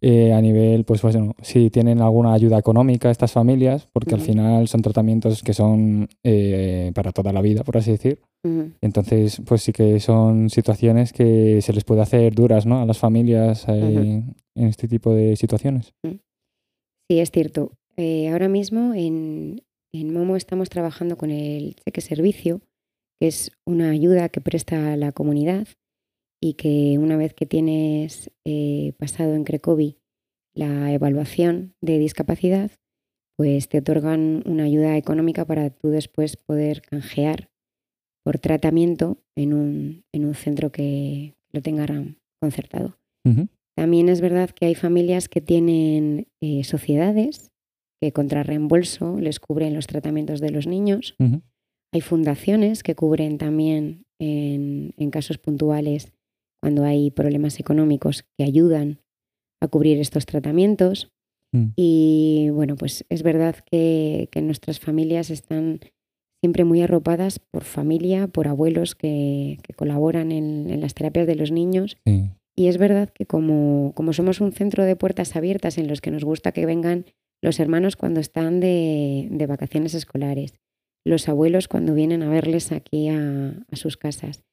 eh, 0.00 0.32
a 0.32 0.40
nivel, 0.40 0.84
pues 0.84 1.02
bueno, 1.02 1.34
si 1.42 1.70
tienen 1.70 2.00
alguna 2.00 2.32
ayuda 2.32 2.58
económica 2.58 3.10
estas 3.10 3.32
familias, 3.32 3.88
porque 3.92 4.14
al 4.14 4.20
final 4.20 4.68
son 4.68 4.82
tratamientos 4.82 5.42
que 5.42 5.54
son 5.54 6.08
eh, 6.22 6.92
para 6.94 7.10
toda 7.10 7.32
la 7.32 7.42
vida, 7.42 7.64
por 7.64 7.76
así 7.76 7.90
decir. 7.92 8.20
Entonces, 8.80 9.42
pues 9.44 9.62
sí 9.62 9.72
que 9.72 9.98
son 9.98 10.48
situaciones 10.48 11.12
que 11.12 11.60
se 11.60 11.72
les 11.72 11.84
puede 11.84 12.02
hacer 12.02 12.34
duras 12.34 12.64
¿no? 12.64 12.80
a 12.80 12.86
las 12.86 12.98
familias 12.98 13.66
eh, 13.68 14.22
en 14.54 14.66
este 14.66 14.86
tipo 14.86 15.12
de 15.12 15.34
situaciones. 15.34 15.92
Sí, 16.02 17.18
es 17.18 17.30
cierto. 17.30 17.72
ahora 18.30 18.48
mismo 18.48 18.94
en, 18.94 19.62
en 19.92 20.12
Momo 20.12 20.36
estamos 20.36 20.70
trabajando 20.70 21.18
con 21.18 21.30
el 21.30 21.74
cheque 21.74 22.00
servicio, 22.00 22.60
que 23.20 23.26
es 23.26 23.50
una 23.66 23.90
ayuda 23.90 24.28
que 24.28 24.40
presta 24.40 24.92
a 24.92 24.96
la 24.96 25.10
comunidad 25.10 25.66
y 26.40 26.54
que 26.54 26.98
una 26.98 27.16
vez 27.16 27.34
que 27.34 27.46
tienes 27.46 28.30
eh, 28.44 28.92
pasado 28.98 29.34
en 29.34 29.44
CRECOVI 29.44 29.98
la 30.54 30.92
evaluación 30.92 31.74
de 31.80 31.98
discapacidad, 31.98 32.70
pues 33.36 33.68
te 33.68 33.78
otorgan 33.78 34.42
una 34.46 34.64
ayuda 34.64 34.96
económica 34.96 35.44
para 35.44 35.70
tú 35.70 35.90
después 35.90 36.36
poder 36.36 36.82
canjear 36.82 37.50
por 38.24 38.38
tratamiento 38.38 39.18
en 39.36 39.54
un, 39.54 40.04
en 40.12 40.24
un 40.24 40.34
centro 40.34 40.72
que 40.72 41.34
lo 41.52 41.62
tenga 41.62 41.86
concertado. 42.40 42.98
También 43.76 44.08
es 44.08 44.20
verdad 44.20 44.50
que 44.50 44.66
hay 44.66 44.74
familias 44.74 45.28
que 45.28 45.40
tienen 45.40 46.26
eh, 46.40 46.64
sociedades 46.64 47.52
que 48.00 48.12
contra 48.12 48.42
reembolso 48.42 49.18
les 49.20 49.38
cubren 49.38 49.74
los 49.74 49.86
tratamientos 49.86 50.40
de 50.40 50.50
los 50.50 50.66
niños. 50.66 51.14
Hay 51.92 52.00
fundaciones 52.00 52.82
que 52.82 52.94
cubren 52.94 53.38
también 53.38 54.04
en, 54.18 54.94
en 54.96 55.10
casos 55.10 55.38
puntuales 55.38 56.12
cuando 56.60 56.84
hay 56.84 57.10
problemas 57.10 57.60
económicos 57.60 58.24
que 58.36 58.44
ayudan 58.44 59.00
a 59.60 59.68
cubrir 59.68 59.98
estos 59.98 60.26
tratamientos. 60.26 61.10
Mm. 61.52 61.66
Y 61.76 62.48
bueno, 62.52 62.76
pues 62.76 63.04
es 63.08 63.22
verdad 63.22 63.56
que, 63.70 64.28
nuestras 64.42 64.80
familias 64.80 65.30
están 65.30 65.80
siempre 66.42 66.64
muy 66.64 66.82
arropadas 66.82 67.38
por 67.38 67.64
familia, 67.64 68.28
por 68.28 68.48
abuelos 68.48 68.94
que, 68.94 69.58
colaboran 69.76 70.32
en, 70.32 70.80
las 70.80 70.94
terapias 70.94 71.26
de 71.26 71.34
los 71.34 71.50
niños. 71.50 71.96
Y 72.56 72.66
es 72.66 72.78
verdad 72.78 73.08
que 73.10 73.26
como, 73.26 73.92
como 73.94 74.12
somos 74.12 74.40
un 74.40 74.52
centro 74.52 74.84
de 74.84 74.96
puertas 74.96 75.36
abiertas 75.36 75.78
en 75.78 75.86
los 75.86 76.00
que 76.00 76.10
nos 76.10 76.24
gusta 76.24 76.52
que 76.52 76.66
vengan 76.66 77.06
los 77.40 77.60
hermanos 77.60 77.94
cuando 77.96 78.18
están 78.18 78.58
de, 78.58 79.46
vacaciones 79.48 79.94
escolares, 79.94 80.60
los 81.04 81.28
abuelos 81.28 81.68
cuando 81.68 81.94
vienen 81.94 82.22
a 82.22 82.28
verles 82.28 82.72
aquí 82.72 83.08
a 83.08 83.54
sus 83.72 83.96
casas, 83.96 84.44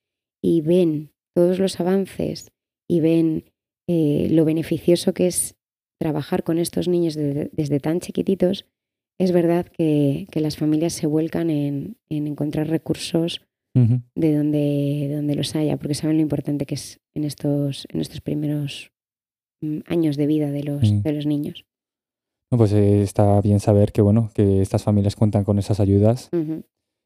y 0.43 0.61
ven 0.61 1.14
todos 1.35 1.59
los 1.59 1.79
avances 1.79 2.51
y 2.89 3.01
ven 3.01 3.51
eh, 3.87 4.29
lo 4.31 4.45
beneficioso 4.45 5.13
que 5.13 5.27
es 5.27 5.55
trabajar 5.99 6.43
con 6.43 6.57
estos 6.57 6.87
niños 6.87 7.15
desde, 7.15 7.79
tan 7.79 7.99
chiquititos, 7.99 8.65
es 9.19 9.31
verdad 9.31 9.65
que, 9.65 10.27
las 10.33 10.57
familias 10.57 10.93
se 10.93 11.07
vuelcan 11.07 11.49
en, 11.49 11.97
encontrar 12.09 12.67
recursos 12.67 13.41
de, 13.73 14.35
donde, 14.35 15.11
donde 15.13 15.35
los 15.35 15.53
haya, 15.55 15.77
porque 15.77 15.95
saben 15.95 16.15
lo 16.15 16.21
importante 16.21 16.65
que 16.65 16.75
es 16.75 17.01
en 17.13 17.25
estos, 17.25 17.87
en 17.89 17.99
estos 17.99 18.21
primeros 18.21 18.91
mm, 19.61 19.79
años 19.87 20.15
de 20.15 20.27
vida 20.27 20.49
de 20.49 20.63
los, 20.63 21.03
de 21.03 21.11
los 21.11 21.25
niños. 21.25 21.65
pues 22.49 22.71
eh, 22.71 23.01
está 23.01 23.41
bien 23.41 23.59
saber 23.59 23.91
que 23.91 24.01
bueno, 24.01 24.31
que 24.33 24.61
estas 24.61 24.83
familias 24.83 25.17
cuentan 25.17 25.43
con 25.43 25.59
esas 25.59 25.81
ayudas 25.81 26.29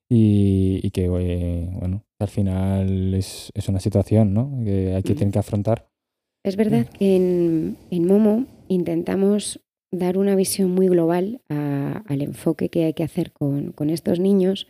y, 0.09 0.89
que 0.91 1.05
eh, 1.05 1.69
bueno, 1.73 2.03
al 2.19 2.27
final 2.27 3.13
es, 3.13 3.51
una 3.67 3.79
situación 3.79 4.33
¿no? 4.33 4.61
que 4.65 4.95
hay 4.95 5.03
que 5.03 5.13
tener 5.15 5.31
que 5.31 5.39
afrontar. 5.39 5.87
Es 6.43 6.55
verdad 6.55 6.87
que 6.87 7.15
en, 7.15 7.77
en 7.91 8.07
Momo 8.07 8.45
intentamos 8.67 9.61
dar 9.91 10.17
una 10.17 10.35
visión 10.35 10.71
muy 10.71 10.87
global 10.87 11.41
al 11.49 12.21
enfoque 12.21 12.69
que 12.69 12.85
hay 12.85 12.93
que 12.93 13.03
hacer 13.03 13.31
con, 13.31 13.73
estos 13.89 14.19
niños 14.19 14.67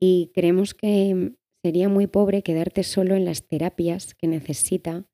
y 0.00 0.30
creemos 0.34 0.74
que 0.74 1.34
sería 1.62 1.88
muy 1.88 2.06
pobre 2.06 2.42
quedarte 2.42 2.82
solo 2.82 3.14
en 3.16 3.24
las 3.24 3.46
terapias 3.46 4.14
que 4.14 4.26
necesita 4.26 5.06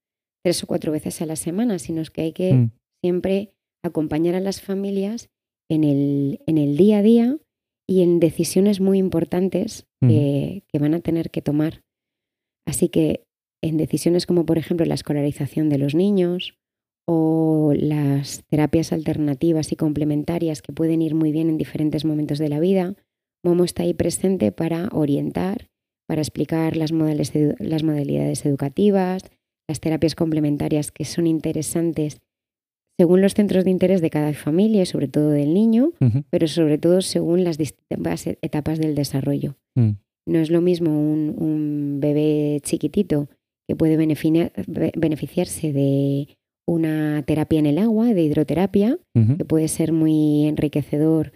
tres 0.44 0.62
o 0.62 0.66
cuatro 0.66 0.92
veces 0.92 1.20
a 1.22 1.26
la 1.26 1.37
semana, 1.37 1.79
sino 1.79 2.02
que 2.12 2.22
hay 2.22 2.33
que 2.33 2.52
mm. 2.52 2.70
siempre 3.02 3.55
acompañar 3.85 4.35
a 4.35 4.40
las 4.40 4.61
familias 4.61 5.29
en 5.68 5.85
el, 5.85 6.40
en 6.46 6.59
el 6.59 6.76
día 6.76 6.98
a 6.98 7.02
día 7.02 7.38
y 7.88 8.03
en 8.03 8.20
decisiones 8.20 8.81
muy 8.81 8.99
importantes 8.99 9.87
que, 10.01 10.64
que, 10.68 10.79
van 10.79 10.94
a 10.94 11.01
tener 11.01 11.31
que 11.31 11.42
tomar. 11.42 11.83
Así 12.66 12.88
que 12.88 13.25
en 13.62 13.77
decisiones 13.77 14.27
como 14.27 14.44
por 14.44 14.59
ejemplo 14.59 14.87
la 14.87 14.94
escolarización 14.94 15.68
de 15.68 15.79
los 15.79 15.94
niños 15.94 16.59
o 17.07 17.72
las 17.77 18.44
terapias 18.49 18.92
alternativas 18.92 19.72
y 19.72 19.77
complementarias 19.77 20.62
que 20.62 20.72
pueden 20.72 21.03
ir 21.03 21.14
muy 21.14 21.33
bien 21.33 21.49
en 21.49 21.57
diferentes 21.57 22.05
momentos 22.05 22.38
de 22.38 22.49
la 22.49 22.61
vida, 22.61 22.96
Momo 23.44 23.64
está 23.64 23.85
ahí 23.85 23.94
presente 23.94 24.51
para 24.51 24.88
orientar, 24.92 25.68
para 26.09 26.20
explicar 26.20 26.77
las, 26.77 26.90
las 26.90 27.83
modalidades 27.85 28.44
educativas, 28.44 29.22
las 29.68 29.81
terapias 29.81 30.14
complementarias 30.14 30.90
que 30.90 31.05
son 31.05 31.27
interesantes 31.27 32.20
según 32.98 33.20
los 33.20 33.35
centros 33.35 33.64
de 33.64 33.70
interés 33.70 34.00
de 34.00 34.11
cada 34.11 34.32
familia 34.32 34.82
y 34.82 34.87
sobre 34.87 35.09
todo 35.09 35.30
del 35.30 35.52
niño, 35.52 35.92
pero 36.30 36.48
sobre 36.48 36.78
todo 36.78 37.02
según 37.02 37.44
las 37.44 37.59
distintas 37.59 38.26
etapas 38.26 38.78
del 38.78 38.94
desarrollo. 38.94 39.56
Mm. 39.74 39.90
No 40.26 40.38
es 40.38 40.50
lo 40.50 40.61
mismo 40.61 40.90
un, 40.90 41.98
bebé 42.00 42.61
chiquitito 42.62 43.28
que 43.68 43.76
puede 43.76 43.96
beneficiarse 43.96 45.72
de 45.72 46.37
una 46.66 47.22
terapia 47.22 47.59
en 47.59 47.66
el 47.66 47.78
agua, 47.78 48.12
de 48.12 48.22
hidroterapia, 48.22 48.98
que 49.14 49.44
puede 49.44 49.68
ser 49.68 49.92
muy 49.92 50.46
enriquecedor 50.46 51.32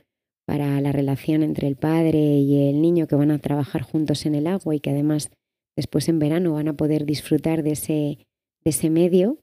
para 0.47 0.81
la 0.81 0.91
relación 0.91 1.43
entre 1.43 1.69
el 1.69 1.77
padre 1.77 2.19
y 2.19 2.69
el 2.69 2.83
niño 2.83 3.07
que 3.07 3.15
van 3.15 3.31
a 3.31 3.39
trabajar 3.39 3.83
juntos 3.83 4.27
en 4.27 4.35
el 4.35 4.49
agua 4.49 4.75
y 4.75 4.81
que 4.81 4.91
además 4.91 5.31
después 5.77 6.09
en 6.09 6.19
verano 6.19 6.55
van 6.55 6.67
a 6.67 6.77
poder 6.77 7.07
disfrutar 7.07 7.63
de 7.63 7.73
ese, 7.73 8.19
de 8.65 8.71
ese 8.71 8.91
medio, 8.91 9.39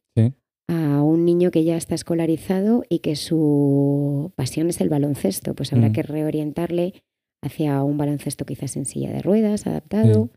a 0.69 1.01
un 1.01 1.25
niño 1.25 1.51
que 1.51 1.63
ya 1.63 1.77
está 1.77 1.95
escolarizado 1.95 2.84
y 2.89 2.99
que 2.99 3.15
su 3.15 4.34
pasión 4.36 4.69
es 4.69 4.82
el 4.82 4.89
baloncesto, 4.89 5.56
pues 5.56 5.71
habrá 5.71 5.89
mm. 5.89 5.93
que 5.93 6.03
reorientarle 6.03 7.03
hacia 7.41 7.82
un 7.84 7.97
baloncesto 7.97 8.45
quizás 8.45 8.75
en 8.75 8.86
silla 8.86 9.12
de 9.12 9.21
ruedas, 9.21 9.67
adaptado. 9.67 10.30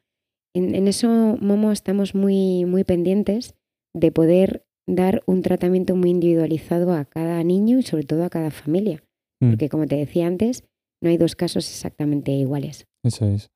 En, 0.55 0.75
en, 0.75 0.89
eso, 0.89 1.37
Momo, 1.41 1.73
estamos 1.73 2.15
muy, 2.15 2.65
muy 2.65 2.85
pendientes 2.85 3.55
de 3.95 4.13
poder 4.13 4.65
dar 4.87 5.23
un 5.27 5.43
tratamiento 5.43 5.97
muy 5.97 6.11
individualizado 6.11 6.93
a 6.93 7.05
cada 7.05 7.43
niño 7.43 7.79
y 7.79 7.83
sobre 7.83 8.05
todo 8.05 8.25
a 8.25 8.31
cada 8.31 8.51
familia. 8.51 9.03
Mm. 9.41 9.51
Porque 9.51 9.69
como 9.69 9.87
te 9.87 9.97
decía 9.97 10.27
antes, 10.27 10.65
no 11.03 11.11
hay 11.11 11.17
dos 11.17 11.35
casos 11.35 11.69
exactamente 11.69 12.33
iguales. 12.33 12.87
Eso 13.03 13.27
es. 13.27 13.51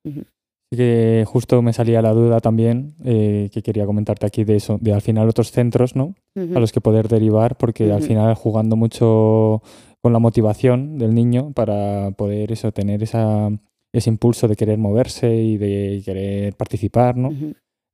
Que 0.77 1.25
justo 1.27 1.63
me 1.63 1.73
salía 1.73 2.03
la 2.03 2.13
duda 2.13 2.41
también, 2.41 2.95
eh, 3.05 3.51
que 3.53 3.63
quería 3.63 3.87
comentarte 3.87 4.27
aquí 4.27 4.45
de 4.45 4.57
eso, 4.57 4.79
de 4.81 4.93
al 4.93 5.03
final 5.03 5.29
otros 5.29 5.51
centros, 5.51 5.97
¿no? 5.97 6.15
A 6.37 6.61
los 6.61 6.73
que 6.73 6.81
poder 6.81 7.09
derivar, 7.09 7.57
porque 7.57 7.93
al 7.93 8.03
final 8.03 8.35
jugando 8.35 8.77
mucho 8.77 9.63
con 10.03 10.13
la 10.13 10.19
motivación 10.19 10.99
del 10.99 11.15
niño 11.15 11.53
para 11.53 12.11
poder 12.13 12.53
eso, 12.53 12.73
tener 12.73 13.03
esa, 13.03 13.51
ese 13.93 14.11
impulso 14.11 14.49
de 14.49 14.57
querer 14.57 14.79
moverse 14.79 15.35
y 15.35 15.57
de 15.57 16.03
querer 16.05 16.55
participar, 16.57 17.17
¿no? 17.17 17.33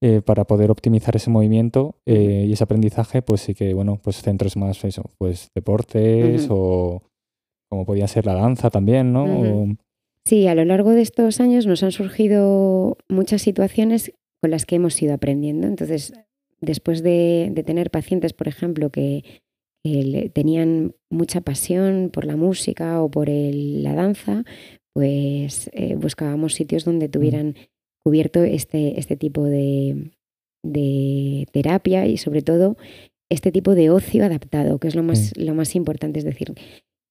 Eh, 0.02 0.22
para 0.22 0.44
poder 0.44 0.70
optimizar 0.70 1.14
ese 1.14 1.28
movimiento 1.28 1.96
eh, 2.06 2.46
y 2.48 2.52
ese 2.54 2.64
aprendizaje, 2.64 3.20
pues 3.20 3.42
sí 3.42 3.54
que, 3.54 3.74
bueno, 3.74 4.00
pues 4.02 4.22
centros 4.22 4.56
más, 4.56 4.82
eso, 4.82 5.04
pues 5.18 5.50
deportes 5.54 6.46
o 6.48 7.02
como 7.68 7.84
podía 7.84 8.08
ser 8.08 8.24
la 8.24 8.34
danza 8.34 8.70
también, 8.70 9.12
¿no? 9.12 9.76
Sí, 10.30 10.46
a 10.46 10.54
lo 10.54 10.64
largo 10.64 10.92
de 10.92 11.02
estos 11.02 11.40
años 11.40 11.66
nos 11.66 11.82
han 11.82 11.90
surgido 11.90 12.96
muchas 13.08 13.42
situaciones 13.42 14.12
con 14.40 14.52
las 14.52 14.64
que 14.64 14.76
hemos 14.76 15.02
ido 15.02 15.12
aprendiendo. 15.12 15.66
Entonces, 15.66 16.12
después 16.60 17.02
de, 17.02 17.52
tener 17.66 17.90
pacientes, 17.90 18.32
por 18.32 18.46
ejemplo, 18.46 18.90
que, 18.90 19.24
tenían 20.32 20.94
mucha 21.10 21.40
pasión 21.40 22.10
por 22.12 22.26
la 22.26 22.36
música 22.36 23.02
o 23.02 23.10
por 23.10 23.28
la 23.28 23.92
danza, 23.94 24.44
pues 24.92 25.68
eh, 25.72 25.96
buscábamos 25.96 26.54
sitios 26.54 26.84
donde 26.84 27.08
mm. 27.08 27.10
tuvieran 27.10 27.56
cubierto 28.04 28.44
este, 28.44 29.00
este 29.00 29.16
tipo 29.16 29.46
de, 29.46 30.12
terapia 31.50 32.06
y 32.06 32.18
sobre 32.18 32.42
todo 32.42 32.76
este 33.28 33.50
tipo 33.50 33.74
de 33.74 33.90
ocio 33.90 34.24
adaptado, 34.24 34.78
que 34.78 34.86
es 34.86 34.94
lo 34.94 35.02
más, 35.02 35.36
lo 35.36 35.56
más 35.56 35.74
importante, 35.74 36.20
es 36.20 36.24
decir, 36.24 36.54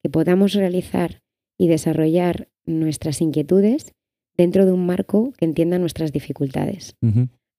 que 0.01 0.09
podamos 0.09 0.53
realizar 0.53 1.21
y 1.59 1.67
desarrollar 1.67 2.47
nuestras 2.69 3.21
inquietudes 3.21 3.93
dentro 4.37 4.65
de 4.65 4.71
un 4.71 4.85
marco 4.85 5.33
que 5.37 5.45
entienda 5.45 5.79
nuestras 5.79 6.11
dificultades. 6.11 6.95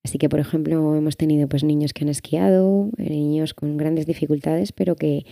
Así 0.03 0.17
que, 0.17 0.29
por 0.29 0.39
ejemplo, 0.39 0.95
hemos 0.95 1.15
tenido 1.15 1.47
pues, 1.47 1.63
niños 1.63 1.93
que 1.93 2.03
han 2.03 2.09
esquiado, 2.09 2.89
eh, 2.97 3.09
niños 3.09 3.53
con 3.53 3.77
grandes 3.77 4.07
dificultades, 4.07 4.71
pero 4.71 4.95
que 4.95 5.25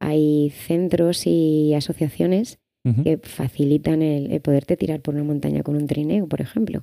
hay 0.00 0.50
centros 0.50 1.26
y 1.26 1.74
asociaciones 1.74 2.58
que 3.02 3.18
facilitan 3.18 4.00
el, 4.00 4.40
poderte 4.40 4.76
tirar 4.76 5.00
por 5.00 5.14
una 5.14 5.24
montaña 5.24 5.64
con 5.64 5.74
un 5.74 5.88
trineo, 5.88 6.28
por 6.28 6.40
ejemplo, 6.40 6.80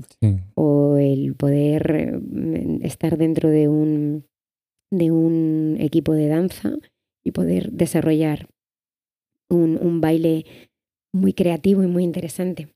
o 0.54 0.98
el 0.98 1.34
poder 1.36 2.20
mm, 2.22 2.84
estar 2.84 3.18
dentro 3.18 3.50
de 3.50 3.70
un, 3.70 4.26
de 4.92 5.12
un 5.12 5.78
equipo 5.80 6.12
de 6.12 6.28
danza 6.28 6.74
y 7.24 7.32
poder 7.32 7.72
desarrollar 7.72 8.50
un, 9.50 9.80
un 9.82 10.02
baile 10.02 10.46
muy 11.14 11.34
creativo 11.34 11.84
y 11.84 11.88
muy 11.88 12.04
interesante. 12.04 12.70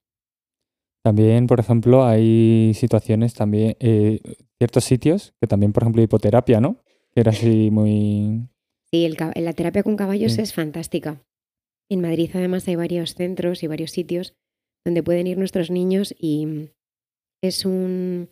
También, 1.03 1.47
por 1.47 1.59
ejemplo, 1.59 2.05
hay 2.05 2.73
situaciones 2.73 3.33
también, 3.33 3.75
eh, 3.79 4.19
ciertos 4.57 4.83
sitios 4.83 5.33
que 5.39 5.47
también, 5.47 5.73
por 5.73 5.83
ejemplo, 5.83 6.01
hipoterapia, 6.01 6.59
¿no? 6.59 6.83
Que 7.13 7.21
era 7.21 7.31
así 7.31 7.71
muy... 7.71 8.47
Sí, 8.91 9.05
el, 9.05 9.17
la 9.35 9.53
terapia 9.53 9.83
con 9.83 9.95
caballos 9.95 10.37
es 10.37 10.53
fantástica. 10.53 11.21
En 11.89 12.01
Madrid 12.01 12.29
además 12.33 12.67
hay 12.67 12.75
varios 12.75 13.15
centros 13.15 13.63
y 13.63 13.67
varios 13.67 13.91
sitios 13.91 14.35
donde 14.85 15.03
pueden 15.03 15.27
ir 15.27 15.37
nuestros 15.37 15.71
niños 15.71 16.13
y 16.17 16.69
es 17.41 17.65
un 17.65 18.29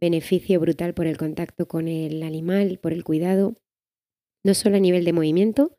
beneficio 0.00 0.60
brutal 0.60 0.94
por 0.94 1.06
el 1.06 1.16
contacto 1.16 1.66
con 1.66 1.88
el 1.88 2.22
animal, 2.22 2.78
por 2.78 2.92
el 2.92 3.04
cuidado, 3.04 3.54
no 4.44 4.54
solo 4.54 4.76
a 4.76 4.80
nivel 4.80 5.04
de 5.04 5.12
movimiento, 5.12 5.76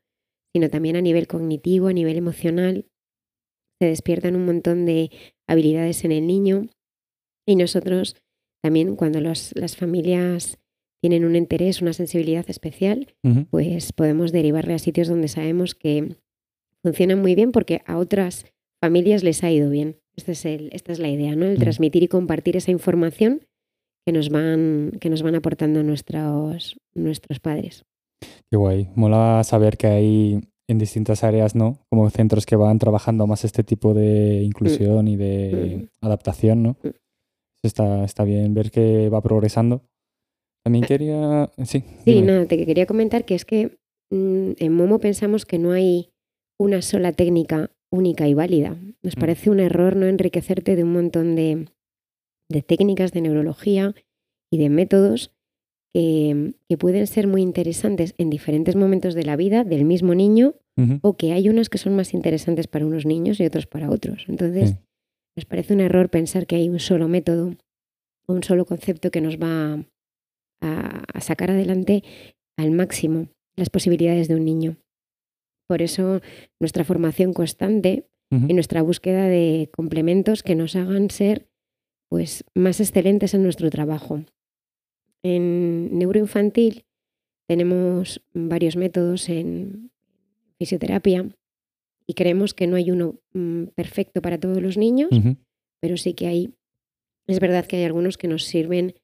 sino 0.53 0.69
también 0.69 0.95
a 0.95 1.01
nivel 1.01 1.27
cognitivo, 1.27 1.87
a 1.87 1.93
nivel 1.93 2.17
emocional. 2.17 2.85
Se 3.79 3.87
despiertan 3.87 4.35
un 4.35 4.45
montón 4.45 4.85
de 4.85 5.11
habilidades 5.47 6.03
en 6.03 6.11
el 6.11 6.27
niño 6.27 6.67
y 7.47 7.55
nosotros 7.55 8.15
también 8.63 8.95
cuando 8.95 9.21
las 9.21 9.75
familias 9.77 10.57
tienen 11.01 11.25
un 11.25 11.35
interés, 11.35 11.81
una 11.81 11.93
sensibilidad 11.93 12.49
especial, 12.49 13.13
pues 13.49 13.93
podemos 13.93 14.31
derivarle 14.31 14.73
a 14.73 14.79
sitios 14.79 15.07
donde 15.07 15.27
sabemos 15.27 15.75
que 15.75 16.15
funcionan 16.83 17.21
muy 17.21 17.35
bien 17.35 17.51
porque 17.51 17.81
a 17.85 17.97
otras 17.97 18.45
familias 18.81 19.23
les 19.23 19.43
ha 19.43 19.51
ido 19.51 19.69
bien. 19.69 19.97
Este 20.15 20.31
es 20.31 20.45
el, 20.45 20.69
esta 20.73 20.91
es 20.91 20.99
la 20.99 21.09
idea, 21.09 21.35
¿no? 21.35 21.45
El 21.45 21.59
transmitir 21.59 22.03
y 22.03 22.07
compartir 22.07 22.57
esa 22.57 22.71
información 22.71 23.45
que 24.05 24.11
nos 24.11 24.29
van, 24.29 24.91
que 24.99 25.09
nos 25.09 25.21
van 25.21 25.35
aportando 25.35 25.83
nuestros, 25.83 26.77
nuestros 26.95 27.39
padres. 27.39 27.85
Qué 28.49 28.57
guay. 28.57 28.89
Mola 28.95 29.43
saber 29.43 29.77
que 29.77 29.87
hay 29.87 30.41
en 30.67 30.77
distintas 30.77 31.23
áreas, 31.23 31.55
¿no? 31.55 31.79
Como 31.89 32.09
centros 32.09 32.45
que 32.45 32.55
van 32.55 32.79
trabajando 32.79 33.25
más 33.25 33.45
este 33.45 33.63
tipo 33.63 33.93
de 33.93 34.41
inclusión 34.43 35.07
y 35.07 35.15
de 35.15 35.89
mm. 36.01 36.05
adaptación, 36.05 36.63
¿no? 36.63 36.77
Mm. 36.83 36.89
Está, 37.63 38.03
está 38.03 38.23
bien 38.23 38.53
ver 38.53 38.71
que 38.71 39.09
va 39.09 39.21
progresando. 39.21 39.81
También 40.63 40.83
ah. 40.83 40.87
quería... 40.87 41.49
Sí, 41.65 41.83
sí 42.03 42.21
nada, 42.21 42.45
te 42.45 42.65
quería 42.65 42.85
comentar 42.85 43.25
que 43.25 43.35
es 43.35 43.45
que 43.45 43.77
en 44.09 44.73
Momo 44.73 44.99
pensamos 44.99 45.45
que 45.45 45.57
no 45.57 45.71
hay 45.71 46.11
una 46.59 46.81
sola 46.81 47.11
técnica 47.11 47.71
única 47.89 48.27
y 48.27 48.33
válida. 48.33 48.77
Nos 49.01 49.15
mm. 49.15 49.19
parece 49.19 49.49
un 49.49 49.59
error 49.59 49.95
no 49.95 50.05
enriquecerte 50.05 50.75
de 50.75 50.83
un 50.83 50.93
montón 50.93 51.35
de, 51.35 51.69
técnicas 52.65 53.11
de 53.11 53.21
neurología 53.21 53.95
y 54.51 54.57
de 54.57 54.69
métodos 54.69 55.33
que, 55.93 56.53
que 56.69 56.77
pueden 56.77 57.07
ser 57.07 57.27
muy 57.27 57.41
interesantes 57.41 58.13
en 58.17 58.29
diferentes 58.29 58.75
momentos 58.75 59.13
de 59.15 59.23
la 59.23 59.35
vida 59.35 59.63
del 59.63 59.85
mismo 59.85 60.13
niño 60.15 60.55
o 61.01 61.17
que 61.17 61.33
hay 61.33 61.49
unas 61.49 61.69
que 61.69 61.79
son 61.79 61.95
más 61.95 62.13
interesantes 62.13 62.67
para 62.67 62.85
unos 62.85 63.05
niños 63.05 63.39
y 63.39 63.45
otros 63.45 63.65
para 63.65 63.89
otros. 63.89 64.25
Entonces, 64.27 64.69
Sí. 64.71 64.75
nos 65.35 65.45
parece 65.45 65.73
un 65.73 65.79
error 65.81 66.09
pensar 66.09 66.45
que 66.45 66.55
hay 66.55 66.69
un 66.69 66.79
solo 66.79 67.07
método, 67.07 67.55
un 68.27 68.43
solo 68.43 68.65
concepto 68.65 69.09
que 69.09 69.21
nos 69.21 69.37
va 69.37 69.83
a, 70.61 71.03
a 71.13 71.21
sacar 71.21 71.49
adelante 71.51 72.03
al 72.59 72.71
máximo 72.71 73.27
las 73.55 73.69
posibilidades 73.71 74.27
de 74.27 74.35
un 74.35 74.45
niño. 74.45 74.77
Por 75.67 75.81
eso, 75.81 76.21
nuestra 76.61 76.83
formación 76.83 77.33
constante 77.33 78.05
y 78.49 78.53
nuestra 78.53 78.81
búsqueda 78.81 79.25
de 79.27 79.69
complementos 79.73 80.43
que 80.43 80.53
nos 80.55 80.75
hagan 80.75 81.09
ser 81.09 81.47
pues, 82.09 82.43
más 82.55 82.79
excelentes 82.81 83.33
en 83.33 83.41
nuestro 83.43 83.69
trabajo. 83.69 84.23
En 85.29 85.97
neuroinfantil 85.99 86.85
tenemos 87.49 88.21
varios 88.33 88.77
métodos 88.77 89.27
en 89.27 89.91
fisioterapia 90.57 91.29
y 92.07 92.13
creemos 92.13 92.53
que 92.53 92.65
no 92.67 92.77
hay 92.77 92.91
uno 92.91 93.19
mm, 93.33 93.65
perfecto 93.75 94.21
para 94.21 94.39
todos 94.39 94.61
los 94.61 94.77
niños, 94.77 95.09
pero 95.81 95.97
sí 95.97 96.13
que 96.13 96.27
hay, 96.27 96.53
es 97.27 97.41
verdad 97.41 97.65
que 97.65 97.75
hay 97.75 97.83
algunos 97.83 98.17
que 98.17 98.29
nos 98.29 98.45
sirven 98.45 98.95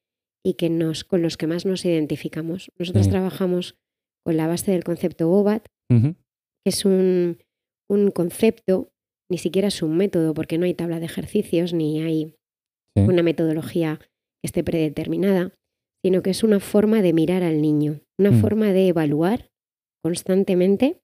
y 0.42 0.54
que 0.54 0.70
nos, 0.70 1.04
con 1.04 1.20
los 1.20 1.36
que 1.36 1.46
más 1.46 1.66
nos 1.66 1.84
identificamos. 1.84 2.70
Nosotros 2.78 3.04
Sí. 3.04 3.10
trabajamos 3.10 3.76
con 4.24 4.38
la 4.38 4.46
base 4.46 4.70
del 4.72 4.82
concepto 4.84 5.30
OBAT, 5.30 5.66
Ujú. 5.90 6.14
que 6.64 6.70
es 6.70 6.86
un, 6.86 7.36
un 7.90 8.10
concepto, 8.10 8.88
ni 9.30 9.36
siquiera 9.36 9.68
es 9.68 9.82
un 9.82 9.94
método, 9.98 10.32
porque 10.32 10.56
no 10.56 10.64
hay 10.64 10.72
tabla 10.72 11.00
de 11.00 11.06
ejercicios 11.06 11.74
ni 11.74 12.00
hay 12.00 12.34
Sí. 12.96 13.02
una 13.02 13.22
metodología 13.22 13.98
que 13.98 14.46
esté 14.46 14.64
predeterminada, 14.64 15.52
sino 16.04 16.22
que 16.22 16.28
es 16.30 16.44
una 16.44 16.60
forma 16.60 17.00
de 17.00 17.14
mirar 17.14 17.42
al 17.42 17.62
niño, 17.62 18.02
una 18.18 18.30
Mm. 18.30 18.40
forma 18.42 18.72
de 18.74 18.88
evaluar 18.88 19.50
constantemente, 20.02 21.00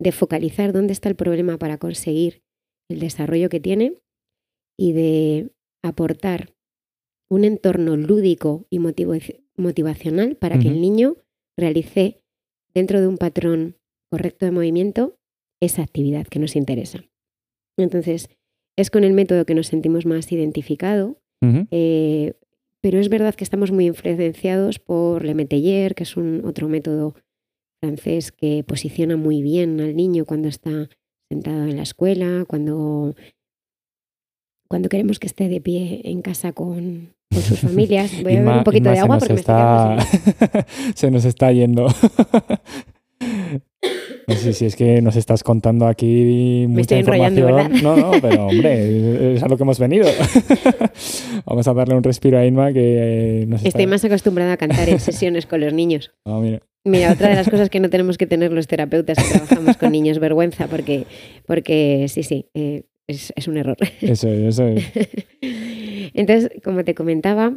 de 0.00 0.10
focalizar 0.10 0.72
dónde 0.72 0.92
está 0.92 1.08
el 1.08 1.14
problema 1.14 1.58
para 1.58 1.78
conseguir 1.78 2.42
el 2.90 2.98
desarrollo 2.98 3.48
que 3.48 3.60
tiene 3.60 4.02
y 4.76 4.92
de 4.94 5.52
aportar 5.84 6.52
un 7.30 7.44
entorno 7.44 7.96
lúdico 7.96 8.66
y 8.68 8.80
motivacional 8.80 10.36
para 10.36 10.58
que 10.58 10.66
el 10.68 10.80
niño 10.80 11.14
realice 11.56 12.20
dentro 12.74 13.00
de 13.00 13.06
un 13.06 13.16
patrón 13.16 13.76
correcto 14.10 14.44
de 14.44 14.50
movimiento 14.50 15.16
esa 15.62 15.82
actividad 15.82 16.26
que 16.26 16.40
nos 16.40 16.56
interesa. 16.56 17.04
Entonces, 17.78 18.28
es 18.76 18.90
con 18.90 19.04
el 19.04 19.12
método 19.12 19.46
que 19.46 19.54
nos 19.54 19.68
sentimos 19.68 20.04
más 20.04 20.32
identificado, 20.32 21.20
eh, 21.70 22.34
pero 22.84 23.00
es 23.00 23.08
verdad 23.08 23.34
que 23.34 23.44
estamos 23.44 23.72
muy 23.72 23.86
influenciados 23.86 24.78
por 24.78 25.24
Le 25.24 25.34
Métayer, 25.34 25.94
que 25.94 26.02
es 26.02 26.18
un 26.18 26.42
otro 26.44 26.68
método 26.68 27.14
francés 27.80 28.30
que 28.30 28.62
posiciona 28.62 29.16
muy 29.16 29.40
bien 29.40 29.80
al 29.80 29.96
niño 29.96 30.26
cuando 30.26 30.48
está 30.48 30.90
sentado 31.30 31.64
en 31.64 31.76
la 31.76 31.82
escuela, 31.82 32.44
cuando, 32.46 33.14
cuando 34.68 34.90
queremos 34.90 35.18
que 35.18 35.28
esté 35.28 35.48
de 35.48 35.62
pie 35.62 36.02
en 36.04 36.20
casa 36.20 36.52
con, 36.52 37.14
con 37.32 37.40
sus 37.40 37.60
familias. 37.60 38.12
Voy 38.22 38.36
a 38.36 38.40
beber 38.40 38.58
un 38.58 38.64
poquito 38.64 38.90
de 38.90 38.98
agua 38.98 39.18
porque 39.18 39.32
me 39.32 39.40
estoy 39.40 39.54
quedando 39.54 40.02
está... 40.02 40.66
se 40.94 41.10
nos 41.10 41.24
está 41.24 41.52
yendo. 41.52 41.86
No 44.26 44.34
sé 44.34 44.52
si 44.52 44.66
es 44.66 44.76
que 44.76 45.02
nos 45.02 45.16
estás 45.16 45.42
contando 45.42 45.86
aquí 45.86 46.66
mucha 46.68 46.96
estoy 46.96 46.98
información. 47.00 47.46
¿verdad? 47.46 47.70
No, 47.82 47.96
no, 47.96 48.12
pero 48.20 48.46
hombre, 48.46 49.34
es 49.34 49.42
a 49.42 49.48
lo 49.48 49.56
que 49.56 49.62
hemos 49.62 49.78
venido. 49.78 50.06
Vamos 51.46 51.68
a 51.68 51.74
darle 51.74 51.94
un 51.94 52.02
respiro 52.02 52.38
a 52.38 52.46
Inma 52.46 52.72
que 52.72 53.42
eh, 53.42 53.46
nos 53.46 53.60
está... 53.60 53.68
Estoy 53.68 53.86
más 53.86 54.04
acostumbrada 54.04 54.52
a 54.52 54.56
cantar 54.56 54.88
en 54.88 55.00
sesiones 55.00 55.46
con 55.46 55.60
los 55.60 55.72
niños. 55.72 56.12
Ah, 56.24 56.38
mira. 56.40 56.60
Mira, 56.84 57.12
otra 57.12 57.30
de 57.30 57.34
las 57.34 57.48
cosas 57.48 57.70
que 57.70 57.80
no 57.80 57.88
tenemos 57.88 58.18
que 58.18 58.26
tener 58.26 58.52
los 58.52 58.66
terapeutas 58.66 59.16
que 59.18 59.38
trabajamos 59.38 59.76
con 59.78 59.92
niños, 59.92 60.18
vergüenza, 60.18 60.66
porque, 60.66 61.06
porque 61.46 62.06
sí, 62.08 62.22
sí, 62.22 62.50
eh, 62.52 62.84
es, 63.06 63.32
es 63.36 63.48
un 63.48 63.56
error. 63.56 63.76
Eso, 64.02 64.28
es, 64.28 64.58
eso 64.58 64.66
es. 64.66 64.84
Entonces, 66.14 66.50
como 66.62 66.84
te 66.84 66.94
comentaba, 66.94 67.54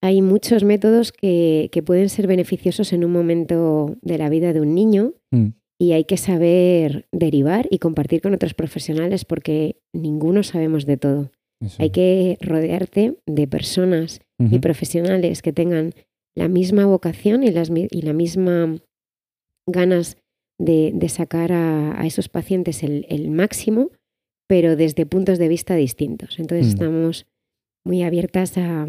hay 0.00 0.22
muchos 0.22 0.64
métodos 0.64 1.12
que, 1.12 1.68
que 1.70 1.84
pueden 1.84 2.08
ser 2.08 2.26
beneficiosos 2.26 2.92
en 2.92 3.04
un 3.04 3.12
momento 3.12 3.96
de 4.02 4.18
la 4.18 4.28
vida 4.28 4.52
de 4.52 4.60
un 4.60 4.74
niño 4.74 5.14
Mm, 5.32 5.48
y 5.82 5.92
hay 5.92 6.04
que 6.04 6.16
saber 6.16 7.06
derivar 7.12 7.66
y 7.70 7.78
compartir 7.78 8.20
con 8.20 8.34
otros 8.34 8.54
profesionales 8.54 9.24
porque 9.24 9.76
ninguno 9.92 10.42
sabemos 10.44 10.86
de 10.86 10.96
todo. 10.96 11.32
eso 11.60 11.82
Hay 11.82 11.90
que 11.90 12.38
rodearte 12.40 13.16
de 13.26 13.46
personas 13.48 14.20
y 14.38 14.58
profesionales 14.60 15.42
que 15.42 15.52
tengan 15.52 15.92
la 16.36 16.48
misma 16.48 16.86
vocación 16.86 17.42
y, 17.42 17.50
las, 17.50 17.70
y 17.70 18.02
la 18.02 18.12
misma 18.12 18.76
ganas 19.68 20.16
de, 20.60 20.92
de 20.94 21.08
sacar 21.08 21.52
a, 21.52 22.00
a 22.00 22.06
esos 22.06 22.28
pacientes 22.28 22.82
el, 22.82 23.06
el 23.08 23.28
máximo, 23.30 23.90
pero 24.48 24.76
desde 24.76 25.06
puntos 25.06 25.38
de 25.38 25.48
vista 25.48 25.74
distintos. 25.76 26.38
Entonces 26.38 26.66
Mm. 26.66 26.70
estamos 26.70 27.26
muy 27.84 28.02
abiertas 28.02 28.56
a, 28.58 28.86